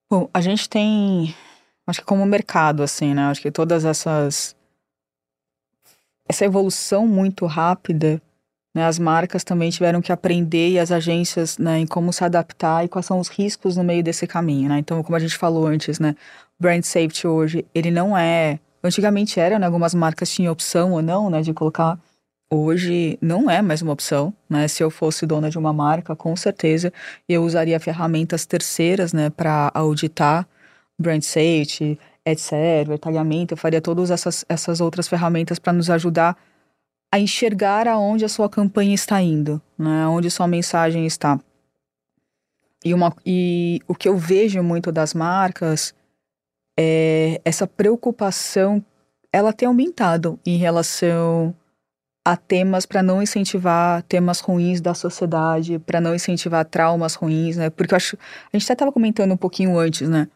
Bom, 0.09 0.29
a 0.33 0.41
gente 0.41 0.69
tem, 0.69 1.33
acho 1.87 2.01
que 2.01 2.05
como 2.05 2.25
mercado, 2.25 2.83
assim, 2.83 3.13
né? 3.13 3.23
Acho 3.23 3.41
que 3.41 3.51
todas 3.51 3.83
essas. 3.83 4.55
Essa 6.27 6.45
evolução 6.45 7.07
muito 7.07 7.45
rápida, 7.45 8.21
né? 8.75 8.85
As 8.85 8.97
marcas 8.99 9.43
também 9.43 9.69
tiveram 9.69 10.01
que 10.01 10.11
aprender 10.11 10.69
e 10.69 10.79
as 10.79 10.91
agências, 10.91 11.57
né, 11.57 11.79
em 11.79 11.85
como 11.85 12.13
se 12.13 12.23
adaptar 12.23 12.85
e 12.85 12.87
quais 12.87 13.05
são 13.05 13.19
os 13.19 13.27
riscos 13.27 13.75
no 13.75 13.83
meio 13.83 14.03
desse 14.03 14.25
caminho, 14.25 14.69
né? 14.69 14.79
Então, 14.79 15.01
como 15.03 15.15
a 15.15 15.19
gente 15.19 15.37
falou 15.37 15.67
antes, 15.67 15.99
né? 15.99 16.15
Brand 16.59 16.83
safety 16.83 17.27
hoje, 17.27 17.65
ele 17.73 17.91
não 17.91 18.17
é 18.17 18.59
Antigamente 18.83 19.39
era, 19.39 19.57
né? 19.57 19.65
Algumas 19.65 19.93
marcas 19.93 20.29
tinham 20.29 20.51
opção 20.51 20.91
ou 20.91 21.01
não, 21.01 21.29
né? 21.29 21.41
De 21.41 21.53
colocar. 21.53 21.97
Hoje 22.51 23.17
não 23.21 23.49
é 23.49 23.61
mais 23.61 23.81
uma 23.81 23.93
opção, 23.93 24.33
né? 24.49 24.67
Se 24.67 24.83
eu 24.83 24.91
fosse 24.91 25.25
dona 25.25 25.49
de 25.49 25.57
uma 25.57 25.71
marca, 25.73 26.15
com 26.15 26.35
certeza 26.35 26.91
eu 27.27 27.43
usaria 27.43 27.79
ferramentas 27.79 28.45
terceiras, 28.45 29.13
né? 29.13 29.29
Para 29.29 29.71
auditar 29.73 30.47
brand 30.99 31.21
safety, 31.21 31.97
etc., 32.25 32.87
detalhamento. 32.87 33.53
Eu 33.53 33.57
faria 33.57 33.81
todas 33.81 34.11
essas, 34.11 34.45
essas 34.49 34.81
outras 34.81 35.07
ferramentas 35.07 35.57
para 35.57 35.73
nos 35.73 35.89
ajudar 35.89 36.37
a 37.11 37.19
enxergar 37.19 37.87
aonde 37.87 38.25
a 38.25 38.29
sua 38.29 38.49
campanha 38.49 38.93
está 38.93 39.21
indo, 39.21 39.61
né? 39.77 40.05
Onde 40.07 40.29
sua 40.29 40.47
mensagem 40.47 41.05
está. 41.05 41.39
E, 42.83 42.93
uma, 42.93 43.15
e 43.25 43.79
o 43.87 43.95
que 43.95 44.09
eu 44.09 44.17
vejo 44.17 44.61
muito 44.61 44.91
das 44.91 45.13
marcas 45.13 45.95
é, 46.77 47.41
essa 47.45 47.67
preocupação 47.67 48.83
ela 49.31 49.51
tem 49.51 49.67
aumentado 49.67 50.39
em 50.45 50.57
relação 50.57 51.55
a 52.25 52.37
temas 52.37 52.85
para 52.85 53.03
não 53.03 53.21
incentivar 53.21 54.01
temas 54.03 54.39
ruins 54.39 54.79
da 54.79 54.93
sociedade, 54.93 55.79
para 55.79 55.99
não 55.99 56.15
incentivar 56.15 56.63
traumas 56.65 57.15
ruins, 57.15 57.57
né? 57.57 57.69
Porque 57.69 57.93
eu 57.93 57.97
acho, 57.97 58.15
a 58.15 58.57
gente 58.57 58.65
até 58.65 58.73
estava 58.73 58.91
comentando 58.91 59.33
um 59.33 59.37
pouquinho 59.37 59.77
antes, 59.77 60.07
né? 60.07 60.29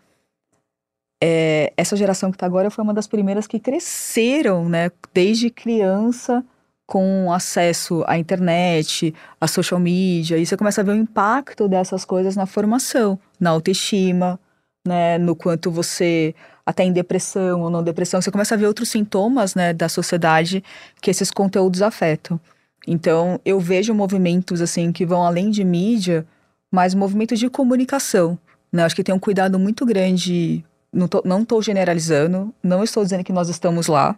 É, 1.24 1.74
essa 1.78 1.96
geração 1.96 2.30
que 2.30 2.36
está 2.36 2.46
agora 2.46 2.70
foi 2.70 2.84
uma 2.84 2.94
das 2.94 3.08
primeiras 3.08 3.48
que 3.48 3.60
cresceram, 3.60 4.68
né? 4.68 4.92
Desde 5.14 5.50
criança 5.50 6.44
com 6.86 7.32
acesso 7.32 8.04
à 8.08 8.18
internet, 8.18 9.14
à 9.40 9.48
social 9.48 9.80
media, 9.80 10.38
e 10.38 10.46
você 10.46 10.56
começa 10.56 10.82
a 10.82 10.84
ver 10.84 10.92
o 10.92 10.96
impacto 10.96 11.68
dessas 11.68 12.06
coisas 12.06 12.36
na 12.36 12.46
formação, 12.46 13.20
na 13.40 13.50
autoestima, 13.50 14.40
né, 14.88 15.18
no 15.18 15.36
quanto 15.36 15.70
você 15.70 16.34
até 16.66 16.84
em 16.84 16.92
depressão 16.92 17.62
ou 17.62 17.70
não 17.70 17.84
depressão, 17.84 18.22
você 18.22 18.32
começa 18.32 18.56
a 18.56 18.58
ver 18.58 18.68
outros 18.68 18.90
sintomas, 18.90 19.56
né, 19.56 19.74
da 19.74 19.88
sociedade 19.88 20.64
que 21.02 21.10
esses 21.10 21.32
conteúdos 21.32 21.82
afetam. 21.82 22.40
Então, 22.86 23.40
eu 23.46 23.60
vejo 23.60 23.94
movimentos 23.94 24.62
assim 24.62 24.92
que 24.92 25.06
vão 25.06 25.26
além 25.26 25.50
de 25.50 25.64
mídia, 25.64 26.26
mas 26.72 26.94
movimentos 26.94 27.40
de 27.40 27.50
comunicação, 27.50 28.38
né? 28.72 28.84
Acho 28.84 28.96
que 28.96 29.04
tem 29.04 29.16
um 29.16 29.20
cuidado 29.20 29.58
muito 29.58 29.86
grande, 29.86 30.64
não 30.92 31.44
tô 31.46 31.62
generalizando, 31.62 32.54
não 32.64 32.84
estou 32.84 33.04
dizendo 33.04 33.24
que 33.24 33.34
nós 33.34 33.50
estamos 33.50 33.88
lá, 33.88 34.18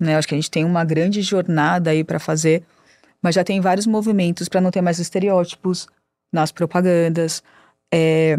né? 0.00 0.16
Acho 0.16 0.28
que 0.28 0.34
a 0.34 0.38
gente 0.38 0.50
tem 0.50 0.64
uma 0.64 0.84
grande 0.84 1.22
jornada 1.22 1.90
aí 1.90 2.04
para 2.04 2.18
fazer, 2.18 2.64
mas 3.22 3.34
já 3.34 3.44
tem 3.44 3.60
vários 3.60 3.86
movimentos 3.86 4.48
para 4.48 4.60
não 4.60 4.70
ter 4.70 4.80
mais 4.80 4.98
estereótipos 4.98 5.88
nas 6.32 6.52
propagandas, 6.52 7.42
é, 7.92 8.38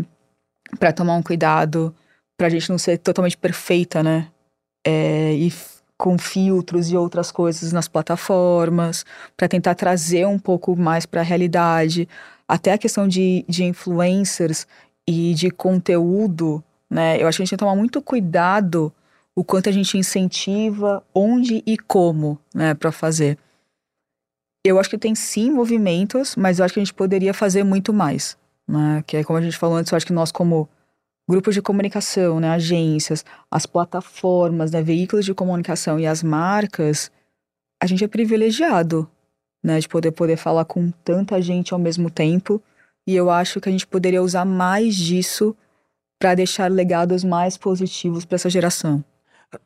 para 0.78 0.94
tomar 0.94 1.16
um 1.16 1.24
cuidado, 1.24 1.96
para 2.38 2.48
a 2.48 2.50
gente 2.50 2.70
não 2.70 2.78
ser 2.78 2.98
totalmente 2.98 3.38
perfeita, 3.38 4.04
né? 4.04 4.28
É, 4.86 5.34
e 5.34 5.52
com 5.98 6.18
filtros 6.18 6.90
e 6.90 6.96
outras 6.96 7.32
coisas 7.32 7.74
nas 7.74 7.88
plataformas, 7.90 9.06
para 9.36 9.50
tentar 9.50 9.76
trazer 9.76 10.26
um 10.26 10.40
pouco 10.40 10.76
mais 10.76 11.06
para 11.06 11.20
a 11.20 11.24
realidade. 11.24 12.08
Até 12.48 12.72
a 12.72 12.78
questão 12.78 13.08
de, 13.08 13.44
de 13.48 13.66
influencers 13.66 14.66
e 15.08 15.34
de 15.34 15.52
conteúdo, 15.52 16.64
né? 16.90 17.22
Eu 17.22 17.28
acho 17.28 17.38
que 17.38 17.44
a 17.44 17.46
gente 17.46 17.50
tem 17.52 17.58
que 17.58 17.66
tomar 17.66 17.76
muito 17.76 18.02
cuidado 18.02 18.94
o 19.36 19.44
quanto 19.44 19.70
a 19.70 19.72
gente 19.72 19.98
incentiva, 19.98 21.04
onde 21.14 21.62
e 21.66 21.78
como, 21.78 22.40
né, 22.54 22.74
para 22.74 22.92
fazer. 22.92 23.38
Eu 24.66 24.80
acho 24.80 24.90
que 24.90 24.98
tem 24.98 25.16
sim 25.16 25.52
movimentos, 25.52 26.36
mas 26.36 26.60
eu 26.60 26.66
acho 26.66 26.74
que 26.74 26.80
a 26.80 26.84
gente 26.84 26.94
poderia 26.94 27.34
fazer 27.34 27.64
muito 27.64 27.94
mais 27.94 28.38
né? 28.70 29.04
Que 29.06 29.18
é 29.18 29.24
como 29.24 29.40
a 29.40 29.42
gente 29.42 29.58
falou 29.58 29.78
antes, 29.78 29.92
eu 29.92 29.96
acho 29.96 30.06
que 30.06 30.14
nós 30.14 30.32
como 30.32 30.70
grupos 31.28 31.54
de 31.54 31.62
comunicação, 31.62 32.40
né, 32.40 32.50
agências, 32.50 33.24
as 33.52 33.68
plataformas, 33.68 34.72
né, 34.72 34.82
veículos 34.82 35.26
de 35.26 35.34
comunicação 35.34 36.00
e 36.00 36.08
as 36.08 36.24
marcas, 36.24 37.12
a 37.80 37.86
gente 37.86 38.04
é 38.04 38.08
privilegiado, 38.08 39.08
né, 39.64 39.80
de 39.80 39.88
poder 39.88 40.12
poder 40.12 40.38
falar 40.38 40.66
com 40.66 40.90
tanta 41.04 41.40
gente 41.40 41.74
ao 41.74 41.80
mesmo 41.80 42.10
tempo. 42.10 42.62
E 43.06 43.16
eu 43.16 43.30
acho 43.30 43.62
que 43.62 43.70
a 43.70 43.72
gente 43.72 43.86
poderia 43.86 44.24
usar 44.24 44.46
mais 44.46 44.96
disso 44.96 45.56
para 46.20 46.36
deixar 46.36 46.70
legados 46.70 47.24
mais 47.24 47.58
positivos 47.58 48.26
para 48.26 48.36
essa 48.36 48.50
geração. 48.50 49.04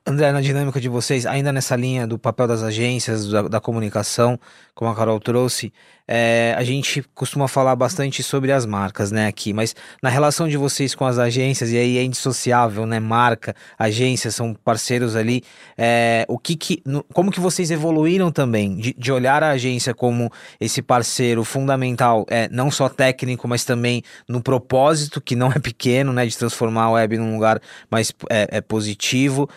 André, 0.06 0.32
na 0.32 0.40
dinâmica 0.40 0.80
de 0.80 0.88
vocês, 0.88 1.26
ainda 1.26 1.52
nessa 1.52 1.76
linha 1.76 2.08
do 2.08 2.18
papel 2.18 2.48
das 2.48 2.64
agências, 2.64 3.28
da, 3.28 3.42
da 3.44 3.60
comunicação, 3.60 4.40
como 4.76 4.90
a 4.90 4.96
Carol 4.96 5.20
trouxe, 5.20 5.72
é, 6.08 6.54
a 6.58 6.64
gente 6.64 7.04
costuma 7.14 7.48
falar 7.48 7.76
bastante 7.76 8.22
sobre 8.22 8.52
as 8.52 8.66
marcas, 8.66 9.12
né, 9.12 9.28
aqui, 9.28 9.54
mas 9.54 9.76
na 10.02 10.10
relação 10.10 10.48
de 10.48 10.58
vocês 10.58 10.94
com 10.94 11.06
as 11.06 11.18
agências, 11.18 11.72
e 11.72 11.78
aí 11.78 11.98
é 11.98 12.04
indissociável, 12.04 12.86
né, 12.86 13.00
marca, 13.00 13.56
agência, 13.80 14.30
são 14.32 14.54
parceiros 14.54 15.16
ali, 15.16 15.44
é, 15.78 16.26
o 16.28 16.38
que 16.38 16.56
que, 16.56 16.84
como 17.14 17.32
que 17.32 17.40
vocês 17.40 17.72
evoluíram 17.72 18.32
também, 18.32 18.76
de, 18.76 18.94
de, 18.98 19.12
olhar 19.12 19.44
a 19.44 19.52
agência 19.52 19.94
como 19.94 20.30
esse 20.60 20.82
parceiro 20.82 21.44
fundamental, 21.44 22.26
é, 22.30 22.50
não 22.52 22.70
só 22.70 22.90
técnico, 22.90 23.48
mas 23.48 23.64
também 23.64 24.04
no 24.28 24.42
propósito, 24.42 25.22
que 25.22 25.36
não 25.36 25.52
é 25.52 25.60
pequeno, 25.60 26.12
né, 26.12 26.26
de 26.26 26.38
transformar 26.38 26.84
a 26.84 26.92
web 26.92 27.18
num 27.18 27.34
lugar 27.34 27.62
mais 27.90 28.12
é, 28.30 28.60
positivo, 28.60 29.50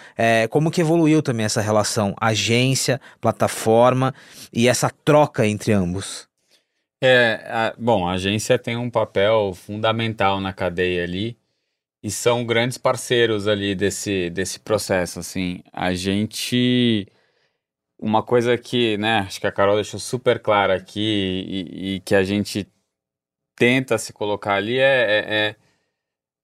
como 0.51 0.71
que 0.71 0.81
evoluiu 0.81 1.23
também 1.23 1.47
essa 1.47 1.61
relação 1.61 2.15
agência, 2.21 3.01
plataforma 3.21 4.15
e 4.53 4.69
essa 4.69 4.91
troca 5.07 5.47
entre 5.47 5.73
ambos? 5.73 6.29
É, 7.01 7.47
a, 7.49 7.75
bom, 7.79 8.09
a 8.09 8.15
agência 8.15 8.59
tem 8.59 8.77
um 8.77 8.91
papel 8.91 9.55
fundamental 9.55 10.41
na 10.41 10.53
cadeia 10.53 11.05
ali 11.05 11.39
e 12.03 12.11
são 12.11 12.45
grandes 12.45 12.77
parceiros 12.77 13.47
ali 13.47 13.75
desse, 13.75 14.29
desse 14.31 14.59
processo, 14.61 15.21
assim. 15.21 15.63
A 15.73 15.95
gente... 15.95 17.07
Uma 17.99 18.23
coisa 18.23 18.59
que, 18.59 18.99
né, 18.99 19.21
acho 19.21 19.41
que 19.41 19.47
a 19.47 19.53
Carol 19.53 19.77
deixou 19.77 19.99
super 19.99 20.39
clara 20.39 20.75
aqui 20.75 21.01
e, 21.49 21.95
e 21.95 22.01
que 22.01 22.15
a 22.15 22.23
gente 22.23 22.71
tenta 23.55 23.97
se 23.97 24.13
colocar 24.13 24.55
ali 24.57 24.79
é, 24.79 24.83
é, 24.83 25.35
é 25.35 25.57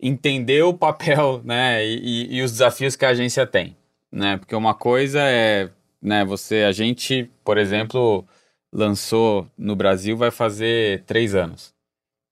entender 0.01 0.63
o 0.63 0.73
papel, 0.73 1.43
né, 1.45 1.85
e, 1.85 2.37
e, 2.37 2.43
os 2.43 2.53
desafios 2.53 2.97
que 2.97 3.05
a 3.05 3.11
agência 3.11 3.47
tem, 3.47 3.77
né, 4.11 4.39
porque 4.39 4.55
uma 4.55 4.75
coisa 4.75 5.21
é, 5.21 5.69
né, 6.01 6.25
você, 6.25 6.63
a 6.63 6.73
gente, 6.73 7.31
por 7.45 7.59
exemplo 7.59 8.27
lançou 8.73 9.47
no 9.57 9.77
Brasil 9.77 10.17
vai 10.17 10.31
fazer 10.31 11.05
três 11.05 11.35
anos. 11.35 11.75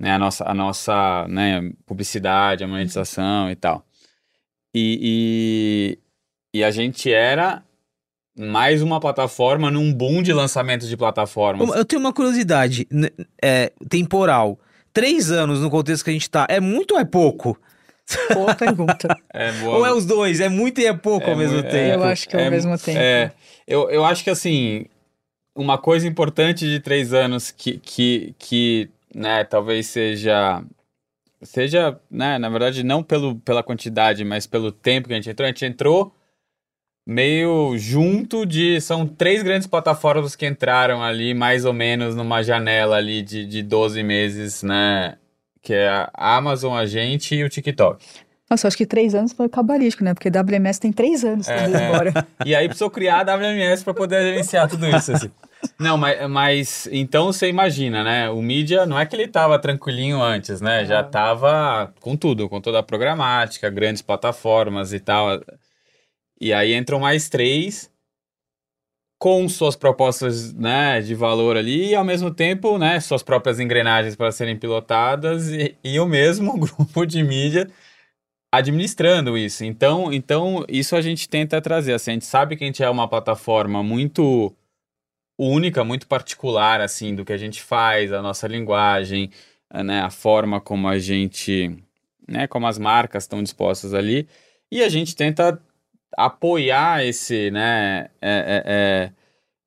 Né, 0.01 0.13
a 0.13 0.19
nossa, 0.19 0.45
a 0.49 0.55
nossa 0.55 1.29
né, 1.29 1.71
publicidade, 1.85 2.65
a 2.65 2.69
monetização 2.69 3.51
e 3.51 3.55
tal. 3.55 3.85
E, 4.75 5.99
e, 6.55 6.59
e, 6.61 6.65
a 6.65 6.71
gente 6.71 7.13
era 7.13 7.63
mais 8.39 8.81
uma 8.81 8.99
plataforma 8.99 9.71
num 9.71 9.93
boom 9.93 10.23
de 10.23 10.33
lançamento 10.33 10.87
de 10.87 10.97
plataformas. 10.97 11.69
Eu 11.77 11.85
tenho 11.85 12.01
uma 12.01 12.15
curiosidade 12.15 12.89
é, 13.43 13.73
temporal. 13.91 14.59
Três 14.93 15.31
anos 15.31 15.61
no 15.61 15.69
contexto 15.69 16.05
que 16.05 16.11
a 16.11 16.13
gente 16.15 16.31
tá, 16.31 16.47
é 16.49 16.61
muito 16.61 16.95
ou 16.95 17.01
é 17.01 17.05
pouco? 17.05 17.61
Boa 18.33 18.55
pergunta. 18.55 19.09
É, 19.33 19.53
boa. 19.53 19.79
Ou 19.79 19.87
é 19.87 19.93
os 19.93 20.05
dois? 20.05 20.41
É 20.41 20.49
muito 20.49 20.81
e 20.81 20.87
é 20.87 20.93
pouco 20.93 21.27
É 21.27 21.31
ao 21.31 21.37
mesmo 21.37 21.59
mu- 21.59 21.63
tempo? 21.63 21.95
Eu 21.95 22.03
acho 22.03 22.29
que 22.29 22.37
é 22.37 22.45
ao 22.45 22.51
mesmo 22.51 22.77
tempo. 22.79 22.99
É, 22.99 23.33
eu, 23.67 23.89
eu 23.91 24.05
acho 24.05 24.25
que 24.25 24.31
assim, 24.31 24.87
uma 25.61 25.79
coisa 25.79 26.09
importante 26.09 26.67
de 26.67 26.81
três 26.81 27.13
anos 27.13 27.51
que, 27.51 27.79
que, 27.79 28.35
que 28.39 28.91
né, 29.15 29.45
talvez 29.45 29.87
seja. 29.87 30.63
Seja, 31.43 31.99
né, 32.11 32.39
na 32.39 32.51
verdade, 32.51 32.83
não 32.83 33.03
pelo, 33.03 33.37
pela 33.37 33.63
quantidade, 33.63 34.25
mas 34.25 34.47
pelo 34.47 34.71
tempo 34.71 35.09
que 35.09 35.15
a 35.15 35.17
gente 35.17 35.31
entrou. 35.31 35.47
A 35.47 35.49
gente 35.49 35.65
entrou 35.65 36.15
meio 37.07 37.77
junto 37.79 38.45
de. 38.47 38.81
São 38.81 39.07
três 39.07 39.43
grandes 39.43 39.67
plataformas 39.67 40.37
que 40.37 40.47
entraram 40.47 41.03
ali, 41.03 41.35
mais 41.35 41.65
ou 41.65 41.73
menos, 41.73 42.15
numa 42.15 42.43
janela 42.43 42.97
ali 42.97 43.23
de, 43.23 43.47
de 43.47 43.63
12 43.63 44.03
meses, 44.03 44.63
né? 44.63 45.17
Que 45.63 45.75
é 45.75 45.89
a 45.89 46.37
Amazon, 46.37 46.75
a 46.75 46.87
gente 46.87 47.35
e 47.35 47.45
o 47.45 47.49
TikTok. 47.49 48.05
Nossa, 48.51 48.67
acho 48.67 48.77
que 48.77 48.87
três 48.87 49.15
anos 49.15 49.33
foi 49.33 49.49
cabalístico, 49.49 50.03
né? 50.03 50.13
Porque 50.13 50.29
WMS 50.29 50.81
tem 50.81 50.93
três 50.93 51.25
anos 51.25 51.49
É, 51.49 51.69
ir 51.69 51.75
é. 51.75 51.89
embora. 51.89 52.27
E 52.45 52.55
aí 52.55 52.67
precisou 52.67 52.91
criar 52.91 53.21
a 53.29 53.37
WMS 53.37 53.85
para 53.85 53.95
poder 53.95 54.23
gerenciar 54.23 54.69
tudo 54.69 54.87
isso. 54.89 55.13
Assim. 55.13 55.31
Não, 55.79 55.97
mas, 55.97 56.31
mas 56.31 56.89
então 56.93 57.27
você 57.27 57.49
imagina, 57.49 58.03
né? 58.05 58.31
O 58.31 58.41
mídia 58.41 58.87
não 58.87 58.99
é 58.99 59.05
que 59.07 59.15
ele 59.15 59.29
tava 59.29 59.59
tranquilinho 59.59 60.21
antes, 60.21 60.61
né? 60.61 60.85
Já 60.85 61.03
tava 61.03 61.93
com 62.01 62.17
tudo, 62.17 62.49
com 62.49 62.61
toda 62.61 62.79
a 62.79 62.83
programática, 62.83 63.69
grandes 63.71 64.03
plataformas 64.03 64.93
e 64.93 65.01
tal. 65.01 65.41
E 66.41 66.53
aí 66.53 66.75
entram 66.75 67.01
mais 67.01 67.29
três 67.29 67.91
com 69.19 69.47
suas 69.51 69.77
propostas, 69.77 70.55
né, 70.55 71.03
de 71.03 71.15
valor 71.15 71.55
ali 71.55 71.91
e 71.91 71.95
ao 71.95 72.03
mesmo 72.03 72.31
tempo, 72.31 72.79
né, 72.79 72.99
suas 73.01 73.23
próprias 73.23 73.61
engrenagens 73.61 74.17
para 74.17 74.33
serem 74.33 74.57
pilotadas 74.57 75.49
e, 75.49 75.77
e 75.85 76.01
o 76.01 76.07
mesmo 76.07 76.57
grupo 76.59 77.05
de 77.05 77.23
mídia 77.23 77.69
administrando 78.53 79.37
isso. 79.37 79.63
Então, 79.65 80.13
então 80.13 80.65
isso 80.69 80.97
a 80.97 81.03
gente 81.03 81.29
tenta 81.29 81.61
trazer. 81.61 81.93
Assim, 81.93 82.13
a 82.13 82.15
gente 82.15 82.25
sabe 82.25 82.57
que 82.57 82.65
a 82.65 82.67
gente 82.67 82.83
é 82.83 82.91
uma 82.91 83.07
plataforma 83.07 83.83
muito 83.83 84.55
única, 85.49 85.83
muito 85.85 86.07
particular, 86.07 86.81
assim, 86.81 87.15
do 87.15 87.25
que 87.25 87.33
a 87.33 87.39
gente 87.39 87.63
faz, 87.63 88.13
a 88.13 88.21
nossa 88.21 88.47
linguagem, 88.47 89.31
né, 89.73 90.03
a 90.03 90.11
forma 90.11 90.61
como 90.61 90.87
a 90.87 90.99
gente, 90.99 91.83
né, 92.29 92.47
como 92.47 92.67
as 92.67 92.79
marcas 92.79 93.25
estão 93.25 93.43
dispostas 93.43 93.95
ali, 93.95 94.29
e 94.71 94.83
a 94.83 94.89
gente 94.89 95.17
tenta 95.17 95.61
apoiar 96.17 97.05
esse, 97.05 97.51
né, 97.51 98.11
é, 98.21 98.31
é, 98.31 98.63
é, 98.67 99.13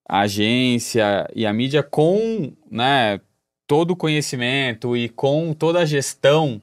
a 0.07 0.19
agência 0.21 1.27
e 1.35 1.45
a 1.45 1.53
mídia 1.53 1.81
com, 1.81 2.53
né, 2.69 3.19
todo 3.65 3.91
o 3.91 3.95
conhecimento 3.95 4.95
e 4.95 5.09
com 5.09 5.53
toda 5.53 5.79
a 5.79 5.85
gestão 5.85 6.61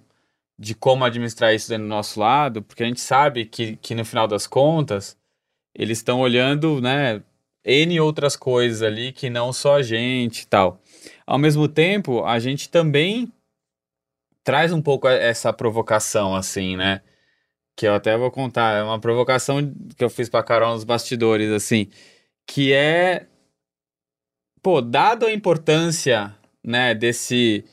de 0.59 0.75
como 0.75 1.05
administrar 1.05 1.55
isso 1.55 1.68
dentro 1.68 1.85
do 1.85 1.88
nosso 1.88 2.20
lado, 2.20 2.62
porque 2.62 2.85
a 2.85 2.87
gente 2.87 3.01
sabe 3.01 3.44
que, 3.46 3.77
que 3.77 3.94
no 3.94 4.05
final 4.05 4.29
das 4.29 4.46
contas, 4.46 5.16
eles 5.75 5.99
estão 5.99 6.20
olhando, 6.20 6.81
né, 6.81 7.23
N 7.64 8.01
outras 8.01 8.37
coisas 8.37 8.83
ali 8.83 9.12
que 9.12 9.29
não 9.31 9.53
só 9.53 9.77
a 9.77 9.83
gente 9.83 10.42
e 10.42 10.46
tal. 10.46 10.81
Ao 11.27 11.38
mesmo 11.38 11.68
tempo, 11.68 12.25
a 12.25 12.38
gente 12.38 12.68
também 12.70 13.33
traz 14.44 14.73
um 14.73 14.83
pouco 14.83 15.09
essa 15.09 15.53
provocação, 15.53 16.35
assim, 16.35 16.77
né? 16.77 17.03
Que 17.77 17.87
eu 17.87 17.94
até 17.94 18.16
vou 18.16 18.31
contar, 18.31 18.79
é 18.79 18.83
uma 18.83 19.01
provocação 19.01 19.59
que 19.96 20.05
eu 20.05 20.11
fiz 20.11 20.29
pra 20.29 20.42
Carol 20.42 20.75
nos 20.75 20.85
bastidores, 20.85 21.51
assim, 21.51 21.88
que 22.46 22.73
é, 22.73 23.27
pô, 24.62 24.81
dado 24.81 25.27
a 25.27 25.33
importância, 25.33 26.35
né, 26.64 26.94
desse 26.94 27.64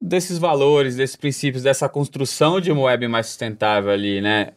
desses 0.00 0.38
valores, 0.38 0.96
desses 0.96 1.16
princípios, 1.16 1.62
dessa 1.62 1.88
construção 1.88 2.60
de 2.60 2.70
uma 2.70 2.82
web 2.82 3.08
mais 3.08 3.26
sustentável 3.26 3.90
ali, 3.90 4.20
né? 4.20 4.52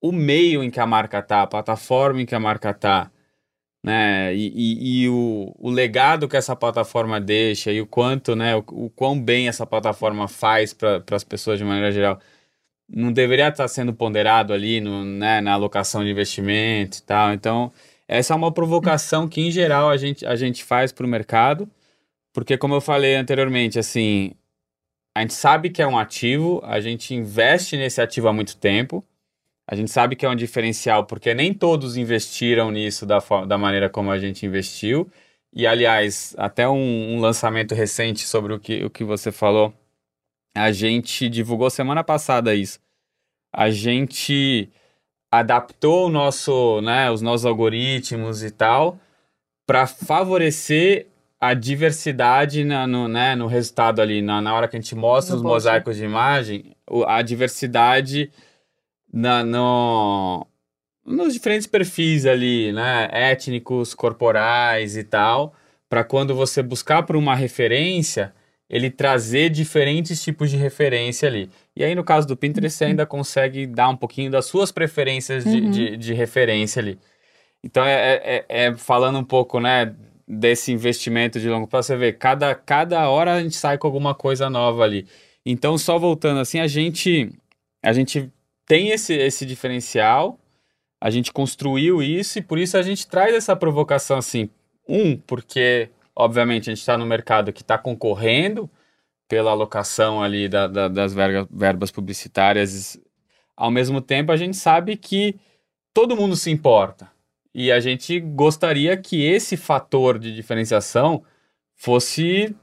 O 0.00 0.12
meio 0.12 0.62
em 0.62 0.70
que 0.70 0.80
a 0.80 0.86
marca 0.86 1.22
tá, 1.22 1.42
a 1.42 1.46
plataforma 1.46 2.22
em 2.22 2.26
que 2.26 2.34
a 2.34 2.40
marca 2.40 2.72
tá, 2.74 3.10
né? 3.84 4.34
E, 4.34 4.50
e, 4.54 5.02
e 5.02 5.08
o, 5.10 5.54
o 5.58 5.70
legado 5.70 6.26
que 6.26 6.38
essa 6.38 6.56
plataforma 6.56 7.20
deixa 7.20 7.70
e 7.70 7.82
o 7.82 7.86
quanto, 7.86 8.34
né? 8.34 8.56
O, 8.56 8.64
o 8.86 8.90
quão 8.90 9.20
bem 9.20 9.46
essa 9.46 9.66
plataforma 9.66 10.26
faz 10.26 10.72
para 10.72 11.02
as 11.12 11.22
pessoas 11.22 11.58
de 11.58 11.64
maneira 11.66 11.92
geral, 11.92 12.18
não 12.88 13.12
deveria 13.12 13.48
estar 13.48 13.68
sendo 13.68 13.92
ponderado 13.94 14.52
ali 14.54 14.80
no, 14.80 15.04
né, 15.04 15.40
na 15.40 15.52
alocação 15.52 16.02
de 16.04 16.10
investimento 16.10 16.98
e 16.98 17.02
tal. 17.02 17.32
Então, 17.34 17.72
essa 18.08 18.34
é 18.34 18.36
uma 18.36 18.52
provocação 18.52 19.28
que, 19.28 19.40
em 19.42 19.50
geral, 19.50 19.90
a 19.90 19.96
gente, 19.98 20.24
a 20.26 20.36
gente 20.36 20.64
faz 20.64 20.92
para 20.92 21.06
o 21.06 21.08
mercado, 21.08 21.68
porque, 22.32 22.58
como 22.58 22.74
eu 22.74 22.80
falei 22.80 23.16
anteriormente, 23.16 23.78
assim, 23.78 24.32
a 25.16 25.20
gente 25.22 25.34
sabe 25.34 25.70
que 25.70 25.82
é 25.82 25.86
um 25.86 25.98
ativo, 25.98 26.60
a 26.64 26.80
gente 26.80 27.14
investe 27.14 27.76
nesse 27.76 28.00
ativo 28.00 28.28
há 28.28 28.32
muito 28.32 28.56
tempo, 28.56 29.04
a 29.66 29.74
gente 29.74 29.90
sabe 29.90 30.14
que 30.16 30.26
é 30.26 30.28
um 30.28 30.36
diferencial, 30.36 31.04
porque 31.06 31.32
nem 31.34 31.54
todos 31.54 31.96
investiram 31.96 32.70
nisso 32.70 33.06
da, 33.06 33.18
da 33.46 33.56
maneira 33.56 33.88
como 33.88 34.10
a 34.10 34.18
gente 34.18 34.44
investiu. 34.44 35.10
E, 35.52 35.66
aliás, 35.66 36.34
até 36.36 36.68
um, 36.68 37.14
um 37.14 37.20
lançamento 37.20 37.74
recente 37.74 38.26
sobre 38.26 38.52
o 38.52 38.60
que, 38.60 38.84
o 38.84 38.90
que 38.90 39.04
você 39.04 39.30
falou, 39.32 39.72
a 40.54 40.70
gente 40.72 41.28
divulgou 41.28 41.70
semana 41.70 42.04
passada 42.04 42.54
isso. 42.54 42.78
A 43.52 43.70
gente 43.70 44.68
adaptou 45.32 46.06
o 46.06 46.10
nosso, 46.10 46.80
né, 46.80 47.10
os 47.10 47.22
nossos 47.22 47.46
algoritmos 47.46 48.42
e 48.42 48.50
tal 48.50 48.98
para 49.66 49.86
favorecer 49.86 51.06
a 51.40 51.54
diversidade 51.54 52.64
na, 52.64 52.86
no, 52.86 53.08
né, 53.08 53.34
no 53.34 53.46
resultado 53.46 54.00
ali, 54.00 54.22
na, 54.22 54.40
na 54.40 54.54
hora 54.54 54.68
que 54.68 54.76
a 54.76 54.80
gente 54.80 54.94
mostra 54.94 55.34
No 55.34 55.38
os 55.38 55.42
post. 55.42 55.54
mosaicos 55.54 55.96
de 55.96 56.04
imagem, 56.04 56.76
a 57.06 57.22
diversidade 57.22 58.30
na, 59.14 59.44
no, 59.44 60.44
nos 61.06 61.32
diferentes 61.34 61.68
perfis 61.68 62.26
ali, 62.26 62.72
né, 62.72 63.08
étnicos, 63.12 63.94
corporais 63.94 64.96
e 64.96 65.04
tal, 65.04 65.54
para 65.88 66.02
quando 66.02 66.34
você 66.34 66.60
buscar 66.64 67.04
por 67.04 67.14
uma 67.14 67.36
referência, 67.36 68.34
ele 68.68 68.90
trazer 68.90 69.50
diferentes 69.50 70.20
tipos 70.20 70.50
de 70.50 70.56
referência 70.56 71.28
ali. 71.28 71.48
E 71.76 71.84
aí, 71.84 71.94
no 71.94 72.02
caso 72.02 72.26
do 72.26 72.36
Pinterest, 72.36 72.76
você 72.76 72.86
ainda 72.86 73.06
consegue 73.06 73.66
dar 73.68 73.88
um 73.88 73.96
pouquinho 73.96 74.32
das 74.32 74.46
suas 74.46 74.72
preferências 74.72 75.44
de, 75.44 75.60
Uhum. 75.60 75.70
de, 75.70 75.96
de 75.96 76.12
referência 76.12 76.80
ali. 76.82 76.98
Então, 77.62 77.84
é, 77.84 78.20
é, 78.24 78.44
é 78.48 78.76
falando 78.76 79.18
um 79.18 79.24
pouco, 79.24 79.60
né, 79.60 79.94
desse 80.26 80.72
investimento 80.72 81.38
de 81.38 81.48
longo 81.48 81.68
prazo, 81.68 81.88
você 81.88 81.96
vê, 81.96 82.12
cada, 82.12 82.52
cada 82.54 83.08
hora 83.08 83.34
a 83.34 83.42
gente 83.42 83.54
sai 83.54 83.78
com 83.78 83.86
alguma 83.86 84.14
coisa 84.14 84.50
nova 84.50 84.82
ali. 84.82 85.06
Então, 85.46 85.78
só 85.78 85.98
voltando 85.98 86.40
assim, 86.40 86.58
a 86.58 86.66
gente, 86.66 87.30
a 87.82 87.92
gente 87.92 88.32
tem 88.66 88.90
esse, 88.90 89.14
esse 89.14 89.44
diferencial, 89.46 90.38
a 91.00 91.10
gente 91.10 91.32
construiu 91.32 92.02
isso 92.02 92.38
e 92.38 92.42
por 92.42 92.58
isso 92.58 92.76
a 92.76 92.82
gente 92.82 93.06
traz 93.06 93.34
essa 93.34 93.54
provocação 93.54 94.16
assim. 94.18 94.48
Um, 94.88 95.16
porque, 95.16 95.90
obviamente, 96.14 96.70
a 96.70 96.72
gente 96.74 96.80
está 96.80 96.96
no 96.96 97.06
mercado 97.06 97.52
que 97.52 97.62
está 97.62 97.76
concorrendo 97.78 98.70
pela 99.28 99.50
alocação 99.50 100.22
ali 100.22 100.48
da, 100.48 100.66
da- 100.66 100.88
das 100.88 101.12
verga- 101.14 101.48
verbas 101.50 101.90
publicitárias. 101.90 102.98
Ao 103.56 103.70
mesmo 103.70 104.00
tempo, 104.00 104.32
a 104.32 104.36
gente 104.36 104.56
sabe 104.56 104.96
que 104.96 105.38
todo 105.92 106.16
mundo 106.16 106.36
se 106.36 106.50
importa. 106.50 107.10
E 107.54 107.70
a 107.70 107.80
gente 107.80 108.18
gostaria 108.20 108.96
que 108.96 109.22
esse 109.24 109.56
fator 109.56 110.18
de 110.18 110.34
diferenciação 110.34 111.22
fosse 111.76 112.54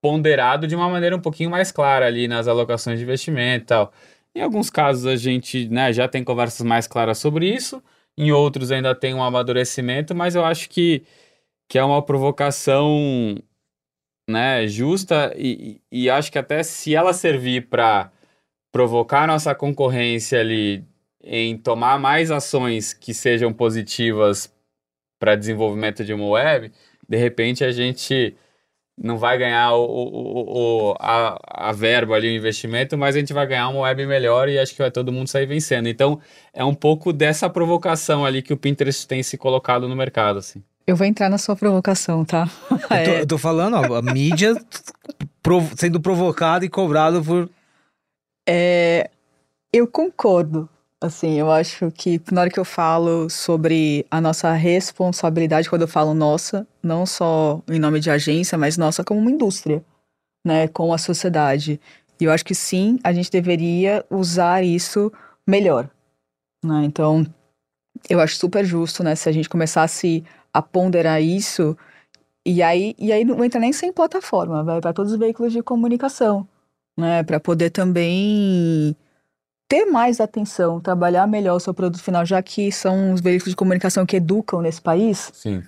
ponderado 0.00 0.66
de 0.66 0.74
uma 0.76 0.88
maneira 0.88 1.16
um 1.16 1.20
pouquinho 1.20 1.50
mais 1.50 1.72
clara 1.72 2.06
ali 2.06 2.28
nas 2.28 2.46
alocações 2.48 2.98
de 2.98 3.04
investimento 3.04 3.64
e 3.64 3.66
tal. 3.66 3.92
Em 4.38 4.40
alguns 4.40 4.70
casos 4.70 5.04
a 5.04 5.16
gente 5.16 5.68
né, 5.68 5.92
já 5.92 6.06
tem 6.06 6.22
conversas 6.22 6.64
mais 6.64 6.86
claras 6.86 7.18
sobre 7.18 7.52
isso, 7.52 7.82
em 8.16 8.30
outros 8.30 8.70
ainda 8.70 8.94
tem 8.94 9.12
um 9.12 9.20
amadurecimento, 9.20 10.14
mas 10.14 10.36
eu 10.36 10.44
acho 10.44 10.70
que, 10.70 11.02
que 11.68 11.76
é 11.76 11.82
uma 11.82 12.00
provocação 12.00 13.36
né, 14.30 14.64
justa 14.68 15.34
e, 15.36 15.80
e 15.90 16.08
acho 16.08 16.30
que 16.30 16.38
até 16.38 16.62
se 16.62 16.94
ela 16.94 17.12
servir 17.12 17.68
para 17.68 18.12
provocar 18.70 19.26
nossa 19.26 19.52
concorrência 19.56 20.38
ali 20.38 20.84
em 21.20 21.58
tomar 21.58 21.98
mais 21.98 22.30
ações 22.30 22.92
que 22.92 23.12
sejam 23.12 23.52
positivas 23.52 24.54
para 25.18 25.34
desenvolvimento 25.34 26.04
de 26.04 26.14
uma 26.14 26.28
web, 26.28 26.70
de 27.08 27.16
repente 27.16 27.64
a 27.64 27.72
gente 27.72 28.36
não 29.00 29.16
vai 29.18 29.38
ganhar 29.38 29.72
o, 29.74 29.84
o, 29.84 30.90
o- 30.90 30.94
a, 30.98 31.68
a 31.68 31.72
verba 31.72 32.14
ali, 32.16 32.28
o 32.28 32.36
investimento, 32.36 32.98
mas 32.98 33.14
a 33.14 33.18
gente 33.20 33.32
vai 33.32 33.46
ganhar 33.46 33.68
uma 33.68 33.80
web 33.80 34.04
melhor 34.06 34.48
e 34.48 34.58
acho 34.58 34.72
que 34.72 34.82
vai 34.82 34.90
todo 34.90 35.12
mundo 35.12 35.28
sair 35.28 35.46
vencendo. 35.46 35.88
Então, 35.88 36.20
é 36.52 36.64
um 36.64 36.74
pouco 36.74 37.12
dessa 37.12 37.48
provocação 37.48 38.24
ali 38.24 38.42
que 38.42 38.52
o 38.52 38.56
Pinterest 38.56 39.06
tem 39.06 39.22
se 39.22 39.38
colocado 39.38 39.88
no 39.88 39.94
mercado, 39.94 40.38
assim. 40.40 40.62
Eu 40.86 40.96
vou 40.96 41.06
entrar 41.06 41.28
na 41.28 41.38
sua 41.38 41.54
provocação, 41.54 42.24
tá? 42.24 42.48
Eu 42.72 42.78
tô, 42.78 42.94
É, 42.94 43.20
eu 43.20 43.26
tô 43.26 43.38
falando, 43.38 43.74
ó, 43.76 43.96
a 43.96 44.02
mídia 44.02 44.54
provo- 45.42 45.74
sendo 45.76 46.00
provocada 46.00 46.64
e 46.64 46.68
cobrado 46.68 47.22
por. 47.22 47.48
é, 48.48 49.10
eu 49.72 49.86
concordo 49.86 50.68
Assim, 51.00 51.38
eu 51.38 51.48
acho 51.48 51.92
que 51.92 52.20
na 52.32 52.40
hora 52.40 52.50
que 52.50 52.58
eu 52.58 52.64
falo 52.64 53.30
sobre 53.30 54.04
a 54.10 54.20
nossa 54.20 54.52
responsabilidade, 54.52 55.70
quando 55.70 55.82
eu 55.82 55.88
falo 55.88 56.12
nossa, 56.12 56.66
não 56.82 57.06
só 57.06 57.62
em 57.68 57.78
nome 57.78 58.00
de 58.00 58.10
agência, 58.10 58.58
mas 58.58 58.76
nossa 58.76 59.04
como 59.04 59.20
uma 59.20 59.30
indústria, 59.30 59.84
né, 60.44 60.66
com 60.66 60.92
a 60.92 60.98
sociedade. 60.98 61.80
E 62.20 62.24
eu 62.24 62.32
acho 62.32 62.44
que 62.44 62.54
sim, 62.54 62.98
a 63.04 63.12
gente 63.12 63.30
deveria 63.30 64.04
usar 64.10 64.64
isso 64.64 65.12
melhor, 65.46 65.88
né? 66.64 66.84
Então, 66.84 67.24
eu 68.10 68.20
acho 68.20 68.36
super 68.36 68.64
justo, 68.64 69.04
né, 69.04 69.14
se 69.14 69.28
a 69.28 69.32
gente 69.32 69.48
começasse 69.48 70.24
a 70.52 70.60
ponderar 70.60 71.22
isso, 71.22 71.76
e 72.44 72.60
aí, 72.60 72.96
e 72.98 73.12
aí 73.12 73.24
não 73.24 73.44
entra 73.44 73.60
nem 73.60 73.72
sem 73.72 73.92
plataforma, 73.92 74.64
vai 74.64 74.80
para 74.80 74.92
todos 74.92 75.12
os 75.12 75.18
veículos 75.18 75.52
de 75.52 75.62
comunicação, 75.62 76.48
né, 76.98 77.22
para 77.22 77.38
poder 77.38 77.70
também 77.70 78.96
ter 79.68 79.84
mais 79.84 80.20
atenção, 80.20 80.80
trabalhar 80.80 81.26
melhor 81.26 81.56
o 81.56 81.60
seu 81.60 81.74
produto 81.74 82.02
final, 82.02 82.24
já 82.24 82.42
que 82.42 82.72
são 82.72 83.12
os 83.12 83.20
veículos 83.20 83.50
de 83.52 83.56
comunicação 83.56 84.06
que 84.06 84.16
educam 84.16 84.62
nesse 84.62 84.80
país. 84.80 85.30
Sim. 85.34 85.62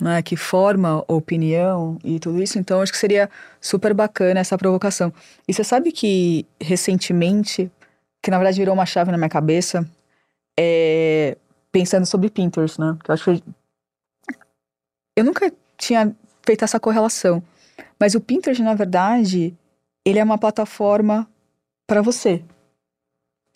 Né, 0.00 0.22
que 0.22 0.34
forma 0.34 1.04
opinião 1.06 1.98
e 2.02 2.18
tudo 2.18 2.42
isso, 2.42 2.58
então 2.58 2.80
acho 2.80 2.90
que 2.90 2.96
seria 2.96 3.28
super 3.60 3.92
bacana 3.92 4.40
essa 4.40 4.56
provocação. 4.56 5.12
E 5.46 5.52
você 5.52 5.62
sabe 5.62 5.92
que 5.92 6.46
recentemente, 6.58 7.70
que 8.22 8.30
na 8.30 8.38
verdade 8.38 8.58
virou 8.58 8.74
uma 8.74 8.86
chave 8.86 9.10
na 9.10 9.18
minha 9.18 9.28
cabeça, 9.28 9.86
é, 10.58 11.36
pensando 11.70 12.06
sobre 12.06 12.30
Pinterest, 12.30 12.80
né? 12.80 12.96
Que 13.04 13.10
eu 13.10 13.12
acho 13.12 13.24
que 13.24 13.44
eu 15.14 15.22
nunca 15.22 15.52
tinha 15.76 16.16
feito 16.42 16.64
essa 16.64 16.80
correlação, 16.80 17.42
mas 17.98 18.14
o 18.14 18.22
Pinterest 18.22 18.62
na 18.62 18.72
verdade 18.72 19.54
ele 20.02 20.18
é 20.18 20.24
uma 20.24 20.38
plataforma 20.38 21.28
para 21.86 22.00
você, 22.00 22.42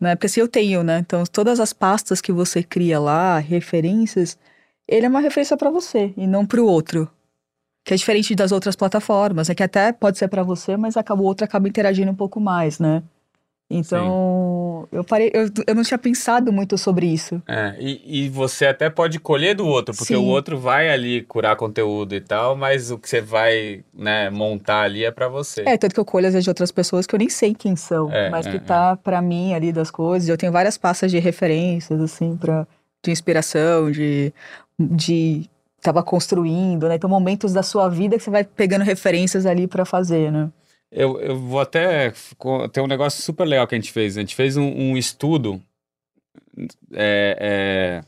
né? 0.05 0.15
Porque 0.15 0.29
se 0.29 0.39
eu 0.41 0.47
tenho, 0.47 0.85
né? 0.85 0.99
Então, 1.01 1.25
todas 1.25 1.59
as 1.59 1.73
pastas 1.73 2.21
que 2.21 2.31
você 2.31 2.63
cria 2.63 3.01
lá, 3.01 3.39
referências, 3.39 4.39
ele 4.87 5.07
é 5.07 5.09
uma 5.09 5.21
referência 5.21 5.57
para 5.57 5.71
você 5.71 6.13
e 6.17 6.27
não 6.27 6.47
para 6.47 6.61
o 6.61 6.67
outro. 6.67 7.11
Que 7.85 7.95
é 7.95 7.97
diferente 7.97 8.35
das 8.35 8.53
outras 8.53 8.77
plataformas, 8.77 9.51
é 9.51 9.55
que 9.55 9.63
até 9.63 9.93
pode 9.93 10.19
ser 10.19 10.29
para 10.29 10.43
você, 10.43 10.77
mas 10.77 10.97
acaba, 10.97 11.23
o 11.23 11.25
outro 11.25 11.45
acaba 11.45 11.69
interagindo 11.69 12.11
um 12.11 12.15
pouco 12.15 12.41
mais, 12.41 12.79
né? 12.79 13.03
Então, 13.77 14.87
eu 14.93 15.03
parei, 15.03 15.33
eu, 15.35 15.51
eu 15.67 15.75
não 15.75 15.83
tinha 15.83 15.99
pensado 15.99 16.53
muito 16.53 16.79
sobre 16.79 17.07
isso. 17.07 17.43
É, 17.49 17.75
e, 17.79 18.25
e 18.25 18.29
você 18.29 18.67
até 18.67 18.89
pode 18.89 19.19
colher 19.19 19.57
do 19.57 19.67
outro, 19.67 19.93
porque 19.97 20.15
Sim. 20.15 20.21
o 20.21 20.27
outro 20.27 20.57
vai 20.57 20.89
ali 20.89 21.23
curar 21.23 21.57
conteúdo 21.57 22.15
e 22.15 22.21
tal, 22.21 22.55
mas 22.55 22.93
o 22.93 22.99
que 22.99 23.09
você 23.09 23.21
vai 23.21 23.83
né, 23.93 24.31
montar 24.31 24.83
ali 24.83 25.05
é 25.05 25.11
para 25.11 25.27
você. 25.27 25.63
É, 25.67 25.77
tanto 25.77 25.93
que 25.93 26.01
eu 26.01 26.05
colho 26.05 26.29
às 26.29 26.35
vezes 26.35 26.45
de 26.45 26.51
outras 26.51 26.71
pessoas 26.71 27.05
que 27.05 27.17
eu 27.17 27.19
nem 27.19 27.29
sei 27.29 27.53
quem 27.53 27.75
são, 27.75 28.13
é, 28.13 28.31
mas 28.31 28.47
é, 28.47 28.53
que 28.53 28.61
tá 28.61 28.93
é. 28.93 28.97
para 29.03 29.21
mim 29.21 29.55
ali 29.55 29.73
das 29.73 29.91
coisas. 29.91 30.29
Eu 30.29 30.39
tenho 30.39 30.53
várias 30.53 30.79
pastas 30.79 31.11
de 31.11 31.19
referências, 31.19 32.01
assim, 32.01 32.37
pra, 32.37 32.65
de 33.05 33.11
inspiração, 33.11 33.91
de. 33.91 34.33
de 34.79 35.51
tava 35.83 36.03
construindo, 36.03 36.89
né? 36.89 36.95
Então, 36.95 37.11
momentos 37.11 37.53
da 37.53 37.63
sua 37.63 37.89
vida 37.89 38.17
que 38.17 38.23
você 38.23 38.31
vai 38.31 38.45
pegando 38.45 38.85
referências 38.85 39.45
ali 39.45 39.67
para 39.67 39.85
fazer, 39.85 40.31
né? 40.31 40.49
Eu, 40.97 41.21
eu 41.21 41.37
vou 41.37 41.61
até. 41.61 42.13
Tem 42.73 42.81
um 42.81 42.87
negócio 42.87 43.21
super 43.21 43.45
legal 43.45 43.67
que 43.67 43.75
a 43.75 43.79
gente 43.79 43.91
fez. 43.91 44.17
A 44.17 44.21
gente 44.21 44.37
fez 44.37 44.57
um, 44.57 44.63
um 44.63 44.97
estudo 44.97 45.61
é, 46.93 48.03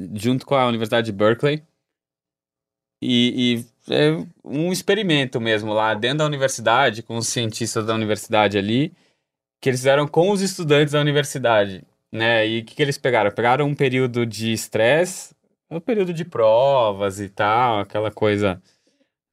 é, 0.00 0.04
junto 0.14 0.46
com 0.46 0.54
a 0.54 0.68
Universidade 0.68 1.06
de 1.06 1.12
Berkeley. 1.12 1.64
E, 3.02 3.66
e 3.88 3.92
é 3.92 4.16
um 4.44 4.72
experimento 4.72 5.40
mesmo 5.40 5.72
lá 5.72 5.94
dentro 5.94 6.18
da 6.18 6.26
universidade, 6.26 7.02
com 7.02 7.16
os 7.16 7.26
cientistas 7.26 7.84
da 7.84 7.94
universidade 7.94 8.56
ali, 8.56 8.92
que 9.60 9.68
eles 9.68 9.80
fizeram 9.80 10.06
com 10.06 10.30
os 10.30 10.40
estudantes 10.40 10.92
da 10.92 11.00
universidade. 11.00 11.82
Né? 12.12 12.46
E 12.46 12.60
o 12.60 12.64
que, 12.64 12.76
que 12.76 12.82
eles 12.82 12.96
pegaram? 12.96 13.32
Pegaram 13.32 13.66
um 13.66 13.74
período 13.74 14.24
de 14.24 14.52
estresse, 14.52 15.34
um 15.68 15.80
período 15.80 16.14
de 16.14 16.24
provas 16.24 17.18
e 17.18 17.28
tal, 17.28 17.80
aquela 17.80 18.12
coisa 18.12 18.62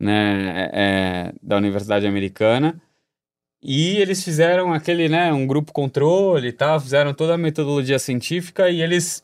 né, 0.02 0.50
é, 0.50 0.70
é, 0.74 1.34
da 1.42 1.58
Universidade 1.58 2.08
Americana. 2.08 2.82
E 3.62 3.98
eles 3.98 4.24
fizeram 4.24 4.74
aquele, 4.74 5.08
né, 5.08 5.32
um 5.32 5.46
grupo 5.46 5.72
controle 5.72 6.48
e 6.48 6.52
tal, 6.52 6.80
fizeram 6.80 7.14
toda 7.14 7.36
a 7.36 7.38
metodologia 7.38 8.00
científica 8.00 8.70
e 8.70 8.82
eles 8.82 9.22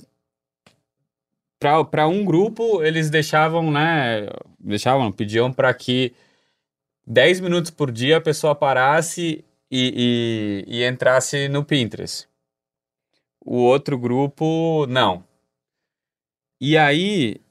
para 1.59 2.07
um 2.07 2.23
grupo 2.23 2.83
eles 2.83 3.09
deixavam, 3.09 3.71
né, 3.71 4.27
deixavam, 4.59 5.11
pediam 5.11 5.51
para 5.51 5.73
que 5.73 6.13
10 7.07 7.39
minutos 7.39 7.71
por 7.71 7.91
dia 7.91 8.17
a 8.17 8.21
pessoa 8.21 8.53
parasse 8.53 9.43
e, 9.71 10.65
e, 10.67 10.77
e 10.77 10.85
entrasse 10.85 11.49
no 11.49 11.65
Pinterest. 11.65 12.27
O 13.43 13.57
outro 13.57 13.97
grupo, 13.97 14.85
não. 14.87 15.23
E 16.61 16.77
aí, 16.77 17.41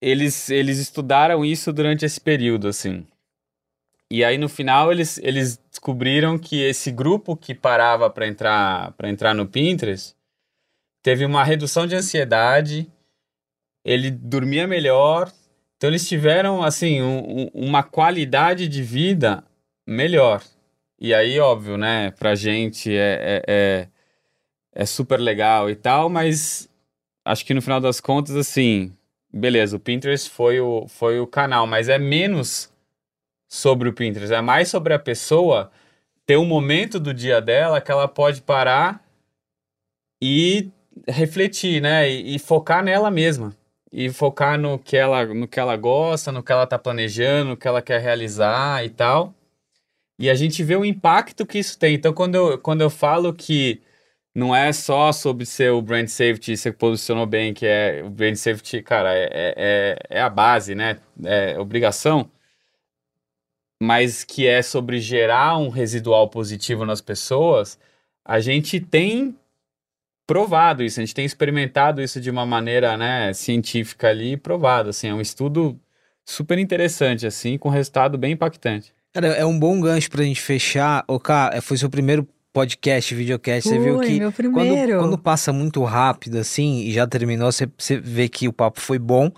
eles, 0.00 0.50
eles 0.50 0.78
estudaram 0.78 1.44
isso 1.44 1.72
durante 1.72 2.04
esse 2.04 2.20
período, 2.20 2.68
assim. 2.68 3.06
E 4.10 4.24
aí 4.24 4.38
no 4.38 4.48
final 4.48 4.92
eles, 4.92 5.18
eles 5.18 5.58
descobriram 5.70 6.38
que 6.38 6.62
esse 6.62 6.92
grupo 6.92 7.36
que 7.36 7.54
parava 7.54 8.08
para 8.08 8.26
entrar 8.26 8.92
para 8.92 9.08
entrar 9.08 9.34
no 9.34 9.46
Pinterest 9.46 10.14
teve 11.02 11.24
uma 11.24 11.42
redução 11.42 11.86
de 11.86 11.96
ansiedade, 11.96 12.90
ele 13.84 14.10
dormia 14.10 14.66
melhor, 14.66 15.32
então 15.76 15.90
eles 15.90 16.08
tiveram 16.08 16.62
assim 16.62 17.02
um, 17.02 17.42
um, 17.42 17.50
uma 17.52 17.82
qualidade 17.82 18.68
de 18.68 18.82
vida 18.82 19.44
melhor. 19.86 20.42
E 20.98 21.12
aí 21.12 21.38
óbvio, 21.40 21.76
né? 21.76 22.12
Pra 22.12 22.34
gente 22.34 22.90
é, 22.96 23.18
é, 23.20 23.42
é, 23.48 23.88
é 24.72 24.86
super 24.86 25.18
legal 25.20 25.68
e 25.68 25.74
tal, 25.74 26.08
mas 26.08 26.68
acho 27.24 27.44
que 27.44 27.54
no 27.54 27.62
final 27.62 27.80
das 27.80 28.00
contas 28.00 28.36
assim 28.36 28.95
beleza, 29.36 29.76
o 29.76 29.80
Pinterest 29.80 30.30
foi 30.30 30.60
o, 30.60 30.88
foi 30.88 31.20
o 31.20 31.26
canal, 31.26 31.66
mas 31.66 31.88
é 31.88 31.98
menos 31.98 32.72
sobre 33.48 33.88
o 33.88 33.92
Pinterest, 33.92 34.34
é 34.34 34.40
mais 34.40 34.68
sobre 34.68 34.94
a 34.94 34.98
pessoa 34.98 35.70
ter 36.26 36.36
um 36.36 36.44
momento 36.44 36.98
do 36.98 37.14
dia 37.14 37.40
dela 37.40 37.80
que 37.80 37.90
ela 37.90 38.08
pode 38.08 38.42
parar 38.42 39.04
e 40.20 40.70
refletir, 41.06 41.80
né? 41.80 42.10
E, 42.10 42.34
e, 42.34 42.38
focar 42.38 42.82
nela 42.82 43.10
mesma. 43.10 43.54
E 43.92 44.10
focar 44.10 44.58
no 44.58 44.78
que, 44.78 44.96
ela, 44.96 45.24
no 45.26 45.46
que 45.46 45.60
ela 45.60 45.76
gosta, 45.76 46.32
no 46.32 46.42
que 46.42 46.50
ela 46.50 46.66
tá 46.66 46.78
planejando, 46.78 47.50
no 47.50 47.56
que 47.56 47.68
ela 47.68 47.80
quer 47.80 48.00
realizar 48.00 48.84
e 48.84 48.90
tal. 48.90 49.34
E 50.18 50.28
a 50.28 50.34
gente 50.34 50.62
vê 50.64 50.74
o 50.74 50.84
impacto 50.84 51.46
que 51.46 51.58
isso 51.58 51.78
tem. 51.78 51.94
Então, 51.94 52.12
quando 52.12 52.34
eu, 52.34 52.58
quando 52.58 52.80
eu 52.80 52.90
falo 52.90 53.32
que 53.32 53.80
não 54.36 54.54
é 54.54 54.70
só 54.70 55.12
sobre 55.12 55.46
ser 55.46 55.72
o 55.72 55.80
brand 55.80 56.08
safety, 56.08 56.58
você 56.58 56.70
posicionou 56.70 57.24
bem, 57.24 57.54
que 57.54 57.64
é 57.64 58.02
o 58.04 58.10
brand 58.10 58.34
safety, 58.34 58.82
cara, 58.82 59.14
é, 59.14 59.24
é, 59.32 59.54
é, 59.56 60.18
é 60.18 60.20
a 60.20 60.28
base, 60.28 60.74
né? 60.74 60.98
É 61.24 61.58
obrigação, 61.58 62.30
mas 63.82 64.24
que 64.24 64.46
é 64.46 64.60
sobre 64.60 65.00
gerar 65.00 65.56
um 65.56 65.70
residual 65.70 66.28
positivo 66.28 66.84
nas 66.84 67.00
pessoas, 67.00 67.78
a 68.22 68.38
gente 68.38 68.78
tem 68.78 69.34
provado 70.26 70.82
isso, 70.82 71.00
a 71.00 71.02
gente 71.02 71.14
tem 71.14 71.24
experimentado 71.24 72.02
isso 72.02 72.20
de 72.20 72.30
uma 72.30 72.44
maneira, 72.44 72.94
né, 72.94 73.32
científica 73.32 74.08
ali 74.10 74.32
e 74.32 74.36
provado, 74.36 74.90
assim, 74.90 75.08
é 75.08 75.14
um 75.14 75.20
estudo 75.22 75.80
super 76.26 76.58
interessante, 76.58 77.26
assim, 77.26 77.56
com 77.56 77.70
resultado 77.70 78.18
bem 78.18 78.32
impactante. 78.32 78.92
Cara, 79.14 79.28
é 79.28 79.46
um 79.46 79.58
bom 79.58 79.80
gancho 79.80 80.10
pra 80.10 80.22
gente 80.22 80.42
fechar. 80.42 81.02
O 81.08 81.18
cara, 81.18 81.62
foi 81.62 81.78
seu 81.78 81.88
primeiro 81.88 82.28
podcast, 82.56 83.14
videocast, 83.14 83.68
você 83.68 83.78
viu 83.78 84.00
que 84.00 84.18
quando, 84.50 84.98
quando, 84.98 85.18
passa 85.18 85.52
muito 85.52 85.84
rápido 85.84 86.38
assim 86.38 86.78
e 86.78 86.90
já 86.90 87.06
terminou, 87.06 87.52
você, 87.52 87.68
você 87.76 87.98
vê 87.98 88.30
que 88.30 88.48
o 88.48 88.52
papo 88.52 88.80
foi 88.80 88.98
bom. 88.98 89.30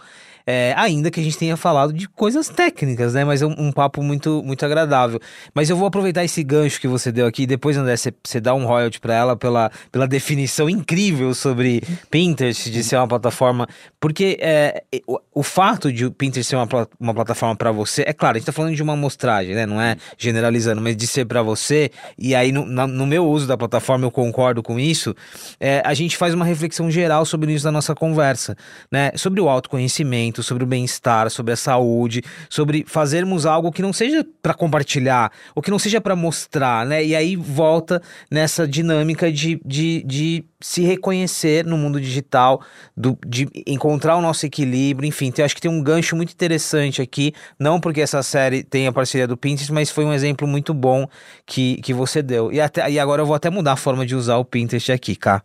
É, 0.50 0.72
ainda 0.78 1.10
que 1.10 1.20
a 1.20 1.22
gente 1.22 1.36
tenha 1.36 1.58
falado 1.58 1.92
de 1.92 2.08
coisas 2.08 2.48
técnicas, 2.48 3.12
né? 3.12 3.22
Mas 3.22 3.42
é 3.42 3.46
um, 3.46 3.54
um, 3.58 3.70
papo 3.70 4.02
muito, 4.02 4.42
muito 4.42 4.64
agradável. 4.64 5.20
Mas 5.52 5.68
eu 5.68 5.76
vou 5.76 5.86
aproveitar 5.86 6.24
esse 6.24 6.42
gancho 6.42 6.80
que 6.80 6.88
você 6.88 7.12
deu 7.12 7.26
aqui. 7.26 7.46
Depois, 7.46 7.76
André, 7.76 7.94
você, 7.98 8.40
dá 8.40 8.54
um 8.54 8.64
royalty 8.64 8.98
para 8.98 9.12
ela 9.14 9.36
pela, 9.36 9.70
pela 9.92 10.08
definição 10.08 10.70
incrível 10.70 11.34
sobre 11.34 11.82
Pinterest, 12.10 12.70
de 12.70 12.82
ser 12.82 12.96
uma 12.96 13.06
plataforma. 13.06 13.68
Porque 14.00 14.38
é, 14.40 14.84
o, 15.06 15.18
o, 15.34 15.42
fato 15.42 15.92
de 15.92 16.06
o 16.06 16.10
Pinterest 16.10 16.48
ser 16.48 16.56
uma, 16.56 16.88
uma 16.98 17.12
plataforma 17.12 17.54
para 17.54 17.70
você, 17.70 18.02
é 18.06 18.14
claro, 18.14 18.36
a 18.36 18.38
gente 18.38 18.46
tá 18.46 18.52
falando 18.52 18.74
de 18.74 18.82
uma 18.82 18.94
amostragem, 18.94 19.54
né? 19.54 19.66
Não 19.66 19.78
é 19.78 19.98
generalizando, 20.16 20.80
mas 20.80 20.96
de 20.96 21.06
ser 21.06 21.26
para 21.26 21.42
você. 21.42 21.90
E 22.16 22.34
aí, 22.34 22.52
no, 22.52 22.64
na, 22.64 22.86
no 22.86 23.06
meu 23.06 23.28
uso 23.28 23.46
da 23.46 23.58
plataforma, 23.58 24.06
eu 24.06 24.10
concordo 24.10 24.62
com 24.62 24.80
isso. 24.80 25.14
É, 25.60 25.82
a 25.84 25.92
gente 25.92 26.16
faz 26.16 26.32
uma 26.32 26.46
reflexão 26.46 26.90
geral 26.90 27.26
sobre 27.26 27.52
isso 27.52 27.64
da 27.64 27.70
nossa 27.70 27.94
conversa, 27.94 28.56
né? 28.90 29.12
Sobre 29.14 29.42
o 29.42 29.48
autoconhecimento 29.50 30.37
desenvolvimento, 30.38 30.42
sobre 30.42 30.64
o 30.64 30.66
bem-estar, 30.66 31.30
sobre 31.30 31.52
a 31.52 31.56
saúde, 31.56 32.22
sobre 32.48 32.84
fazermos 32.86 33.46
algo 33.46 33.72
que 33.72 33.82
não 33.82 33.92
seja 33.92 34.24
para 34.42 34.54
compartilhar, 34.54 35.30
ou 35.54 35.62
que 35.62 35.70
não 35.70 35.78
seja 35.78 36.00
para 36.00 36.16
mostrar, 36.16 36.86
né? 36.86 37.04
E 37.04 37.14
aí 37.14 37.36
volta 37.36 38.02
nessa 38.30 38.66
dinâmica 38.66 39.30
de, 39.30 39.60
de, 39.64 40.02
de 40.04 40.44
se 40.60 40.82
reconhecer 40.82 41.64
no 41.64 41.76
mundo 41.76 42.00
digital, 42.00 42.60
do, 42.96 43.18
de 43.26 43.48
encontrar 43.66 44.16
o 44.16 44.22
nosso 44.22 44.44
equilíbrio, 44.46 45.06
enfim, 45.06 45.32
eu 45.36 45.44
acho 45.44 45.54
que 45.54 45.60
tem 45.60 45.70
um 45.70 45.82
gancho 45.82 46.16
muito 46.16 46.32
interessante 46.32 47.00
aqui, 47.00 47.32
não 47.58 47.80
porque 47.80 48.00
essa 48.00 48.22
série 48.22 48.62
tem 48.62 48.86
a 48.86 48.92
parceria 48.92 49.26
do 49.26 49.36
Pinterest, 49.36 49.72
mas 49.72 49.90
foi 49.90 50.04
um 50.04 50.12
exemplo 50.12 50.46
muito 50.48 50.74
bom 50.74 51.06
que, 51.46 51.80
que 51.82 51.92
você 51.92 52.22
deu. 52.22 52.52
E, 52.52 52.60
até, 52.60 52.90
e 52.90 52.98
agora 52.98 53.22
eu 53.22 53.26
vou 53.26 53.36
até 53.36 53.50
mudar 53.50 53.72
a 53.72 53.76
forma 53.76 54.04
de 54.04 54.14
usar 54.14 54.36
o 54.36 54.44
Pinterest 54.44 54.90
aqui, 54.90 55.14
cá. 55.14 55.42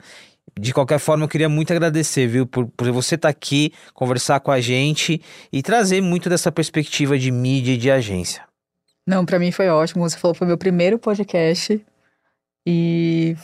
De 0.60 0.74
qualquer 0.74 0.99
forma, 0.99 1.24
eu 1.24 1.28
queria 1.28 1.49
muito 1.49 1.72
agradecer, 1.72 2.28
viu, 2.28 2.45
por, 2.45 2.68
por 2.68 2.91
você 2.91 3.16
estar 3.16 3.28
tá 3.28 3.32
aqui, 3.32 3.74
conversar 3.93 4.39
com 4.39 4.51
a 4.51 4.62
gente 4.62 5.22
e 5.51 5.62
trazer 5.64 6.01
muito 6.01 6.30
dessa 6.30 6.51
perspectiva 6.51 7.18
de 7.18 7.32
mídia 7.32 7.74
e 7.74 7.78
de 7.78 7.89
agência. 7.89 8.43
Não, 9.06 9.26
para 9.26 9.39
mim 9.39 9.51
foi 9.51 9.68
ótimo. 9.70 10.08
Você 10.08 10.18
falou 10.18 10.34
que 10.34 10.39
foi 10.39 10.47
meu 10.47 10.58
primeiro 10.58 10.97
podcast 10.97 11.84
e 12.66 13.36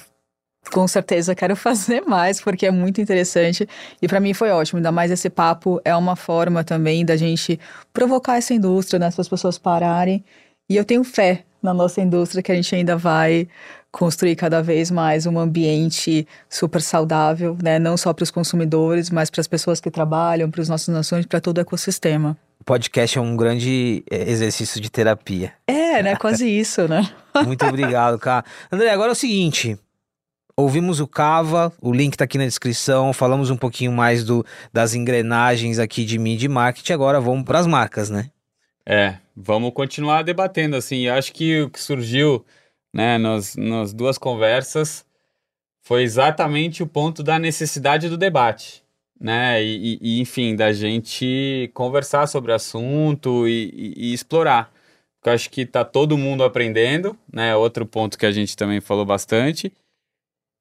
com 0.71 0.87
certeza 0.87 1.35
quero 1.35 1.55
fazer 1.57 2.01
mais, 2.01 2.39
porque 2.41 2.65
é 2.65 2.71
muito 2.71 3.01
interessante. 3.01 3.67
E 4.01 4.07
para 4.07 4.19
mim 4.19 4.33
foi 4.33 4.51
ótimo, 4.51 4.77
ainda 4.77 4.91
mais 4.91 5.11
esse 5.11 5.29
papo 5.29 5.81
é 5.83 5.95
uma 5.95 6.15
forma 6.15 6.63
também 6.63 7.03
da 7.03 7.17
gente 7.17 7.59
provocar 7.91 8.37
essa 8.37 8.53
indústria, 8.53 8.99
né, 8.99 9.07
as 9.07 9.27
pessoas 9.27 9.57
pararem. 9.57 10.23
E 10.69 10.75
eu 10.75 10.85
tenho 10.85 11.03
fé 11.03 11.43
na 11.61 11.73
nossa 11.73 11.99
indústria 11.99 12.41
que 12.41 12.51
a 12.51 12.55
gente 12.55 12.73
ainda 12.73 12.95
vai 12.95 13.47
construir 13.91 14.35
cada 14.35 14.61
vez 14.61 14.91
mais 14.91 15.25
um 15.25 15.39
ambiente 15.39 16.27
super 16.49 16.81
saudável, 16.81 17.57
né? 17.61 17.79
Não 17.79 17.97
só 17.97 18.13
para 18.13 18.23
os 18.23 18.31
consumidores, 18.31 19.09
mas 19.09 19.29
para 19.29 19.41
as 19.41 19.47
pessoas 19.47 19.79
que 19.79 19.89
trabalham, 19.89 20.49
para 20.49 20.61
as 20.61 20.69
nossas 20.69 20.93
nações, 20.93 21.25
para 21.25 21.41
todo 21.41 21.57
o 21.57 21.61
ecossistema. 21.61 22.37
O 22.59 22.63
podcast 22.63 23.17
é 23.17 23.21
um 23.21 23.35
grande 23.35 24.03
é, 24.09 24.29
exercício 24.29 24.79
de 24.81 24.89
terapia. 24.89 25.53
É, 25.65 26.03
né? 26.03 26.15
Quase 26.19 26.47
isso, 26.47 26.87
né? 26.87 27.09
Muito 27.45 27.65
obrigado, 27.65 28.19
cara. 28.19 28.45
André, 28.71 28.89
agora 28.91 29.11
é 29.11 29.13
o 29.13 29.15
seguinte. 29.15 29.77
Ouvimos 30.55 30.99
o 30.99 31.07
Cava, 31.07 31.71
o 31.81 31.93
link 31.93 32.13
está 32.13 32.25
aqui 32.25 32.37
na 32.37 32.43
descrição. 32.43 33.13
Falamos 33.13 33.49
um 33.49 33.55
pouquinho 33.55 33.93
mais 33.93 34.25
do, 34.25 34.45
das 34.73 34.93
engrenagens 34.93 35.79
aqui 35.79 36.03
de 36.03 36.19
mídia 36.19 36.47
e 36.47 36.49
marketing. 36.49 36.91
Agora 36.91 37.21
vamos 37.21 37.45
para 37.45 37.59
as 37.59 37.65
marcas, 37.65 38.09
né? 38.09 38.29
É, 38.85 39.15
vamos 39.33 39.71
continuar 39.71 40.23
debatendo 40.23 40.75
assim. 40.75 41.07
Eu 41.07 41.13
acho 41.13 41.31
que 41.31 41.61
o 41.61 41.69
que 41.69 41.81
surgiu, 41.81 42.45
né, 42.93 43.17
nas, 43.17 43.55
nas 43.55 43.93
duas 43.93 44.17
conversas 44.17 45.05
foi 45.81 46.03
exatamente 46.03 46.83
o 46.83 46.87
ponto 46.87 47.23
da 47.23 47.39
necessidade 47.39 48.09
do 48.09 48.17
debate, 48.17 48.83
né? 49.19 49.63
E, 49.63 49.97
e 50.01 50.19
enfim, 50.19 50.55
da 50.55 50.71
gente 50.71 51.71
conversar 51.73 52.27
sobre 52.27 52.51
o 52.51 52.55
assunto 52.55 53.47
e, 53.47 53.71
e, 53.73 54.09
e 54.09 54.13
explorar. 54.13 54.71
Porque 55.15 55.29
eu 55.29 55.33
acho 55.33 55.49
que 55.49 55.61
está 55.61 55.83
todo 55.83 56.17
mundo 56.17 56.43
aprendendo, 56.43 57.17
né? 57.31 57.55
Outro 57.55 57.85
ponto 57.85 58.17
que 58.17 58.25
a 58.25 58.31
gente 58.31 58.55
também 58.55 58.79
falou 58.79 59.05
bastante. 59.05 59.73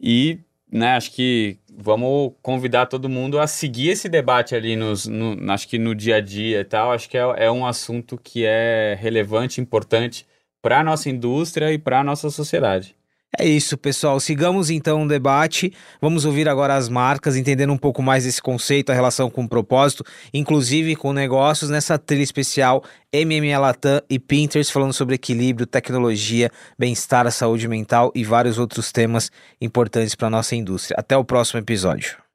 E, 0.01 0.39
né, 0.73 0.97
acho 0.97 1.13
que 1.13 1.59
vamos 1.77 2.33
convidar 2.41 2.87
todo 2.87 3.09
mundo 3.09 3.39
a 3.39 3.47
seguir 3.47 3.91
esse 3.91 4.09
debate 4.09 4.55
ali 4.55 4.77
nos, 4.77 5.07
no, 5.07 5.53
acho 5.53 5.69
que 5.69 5.79
no 5.79 5.95
dia 5.95 6.17
a 6.17 6.21
dia 6.21 6.61
e 6.61 6.65
tal. 6.65 6.93
Acho 6.93 7.09
que 7.09 7.19
é, 7.19 7.23
é 7.37 7.51
um 7.51 7.67
assunto 7.67 8.17
que 8.17 8.45
é 8.47 8.97
relevante, 8.99 9.61
importante 9.61 10.27
para 10.63 10.81
a 10.81 10.85
nossa 10.85 11.09
indústria 11.09 11.73
e 11.73 11.79
para 11.79 12.01
a 12.01 12.05
nossa 12.05 12.31
sociedade. 12.31 12.99
É 13.37 13.47
isso, 13.47 13.77
pessoal. 13.77 14.19
Sigamos 14.19 14.71
então 14.71 15.03
o 15.03 15.09
debate. 15.09 15.73
Vamos 16.01 16.25
ouvir 16.25 16.49
agora 16.49 16.75
as 16.75 16.89
marcas, 16.89 17.37
entendendo 17.37 17.73
um 17.73 17.77
pouco 17.77 18.03
mais 18.03 18.25
desse 18.25 18.41
conceito, 18.41 18.91
a 18.91 18.95
relação 18.95 19.29
com 19.29 19.45
o 19.45 19.49
propósito, 19.49 20.03
inclusive 20.33 20.97
com 20.97 21.13
negócios, 21.13 21.69
nessa 21.69 21.99
trilha 21.99 22.23
especial 22.23 22.83
MMA 23.15 23.59
Latam 23.59 24.01
e 24.09 24.19
Pinterest, 24.19 24.73
falando 24.73 24.95
sobre 24.95 25.15
equilíbrio, 25.15 25.67
tecnologia, 25.67 26.51
bem-estar, 26.79 27.31
saúde 27.31 27.69
mental 27.69 28.11
e 28.15 28.25
vários 28.25 28.59
outros 28.59 28.91
temas 28.91 29.31
importantes 29.61 30.15
para 30.15 30.29
a 30.29 30.31
nossa 30.31 30.57
indústria. 30.57 30.97
Até 30.99 31.17
o 31.17 31.25
próximo 31.25 31.61
episódio. 31.61 32.28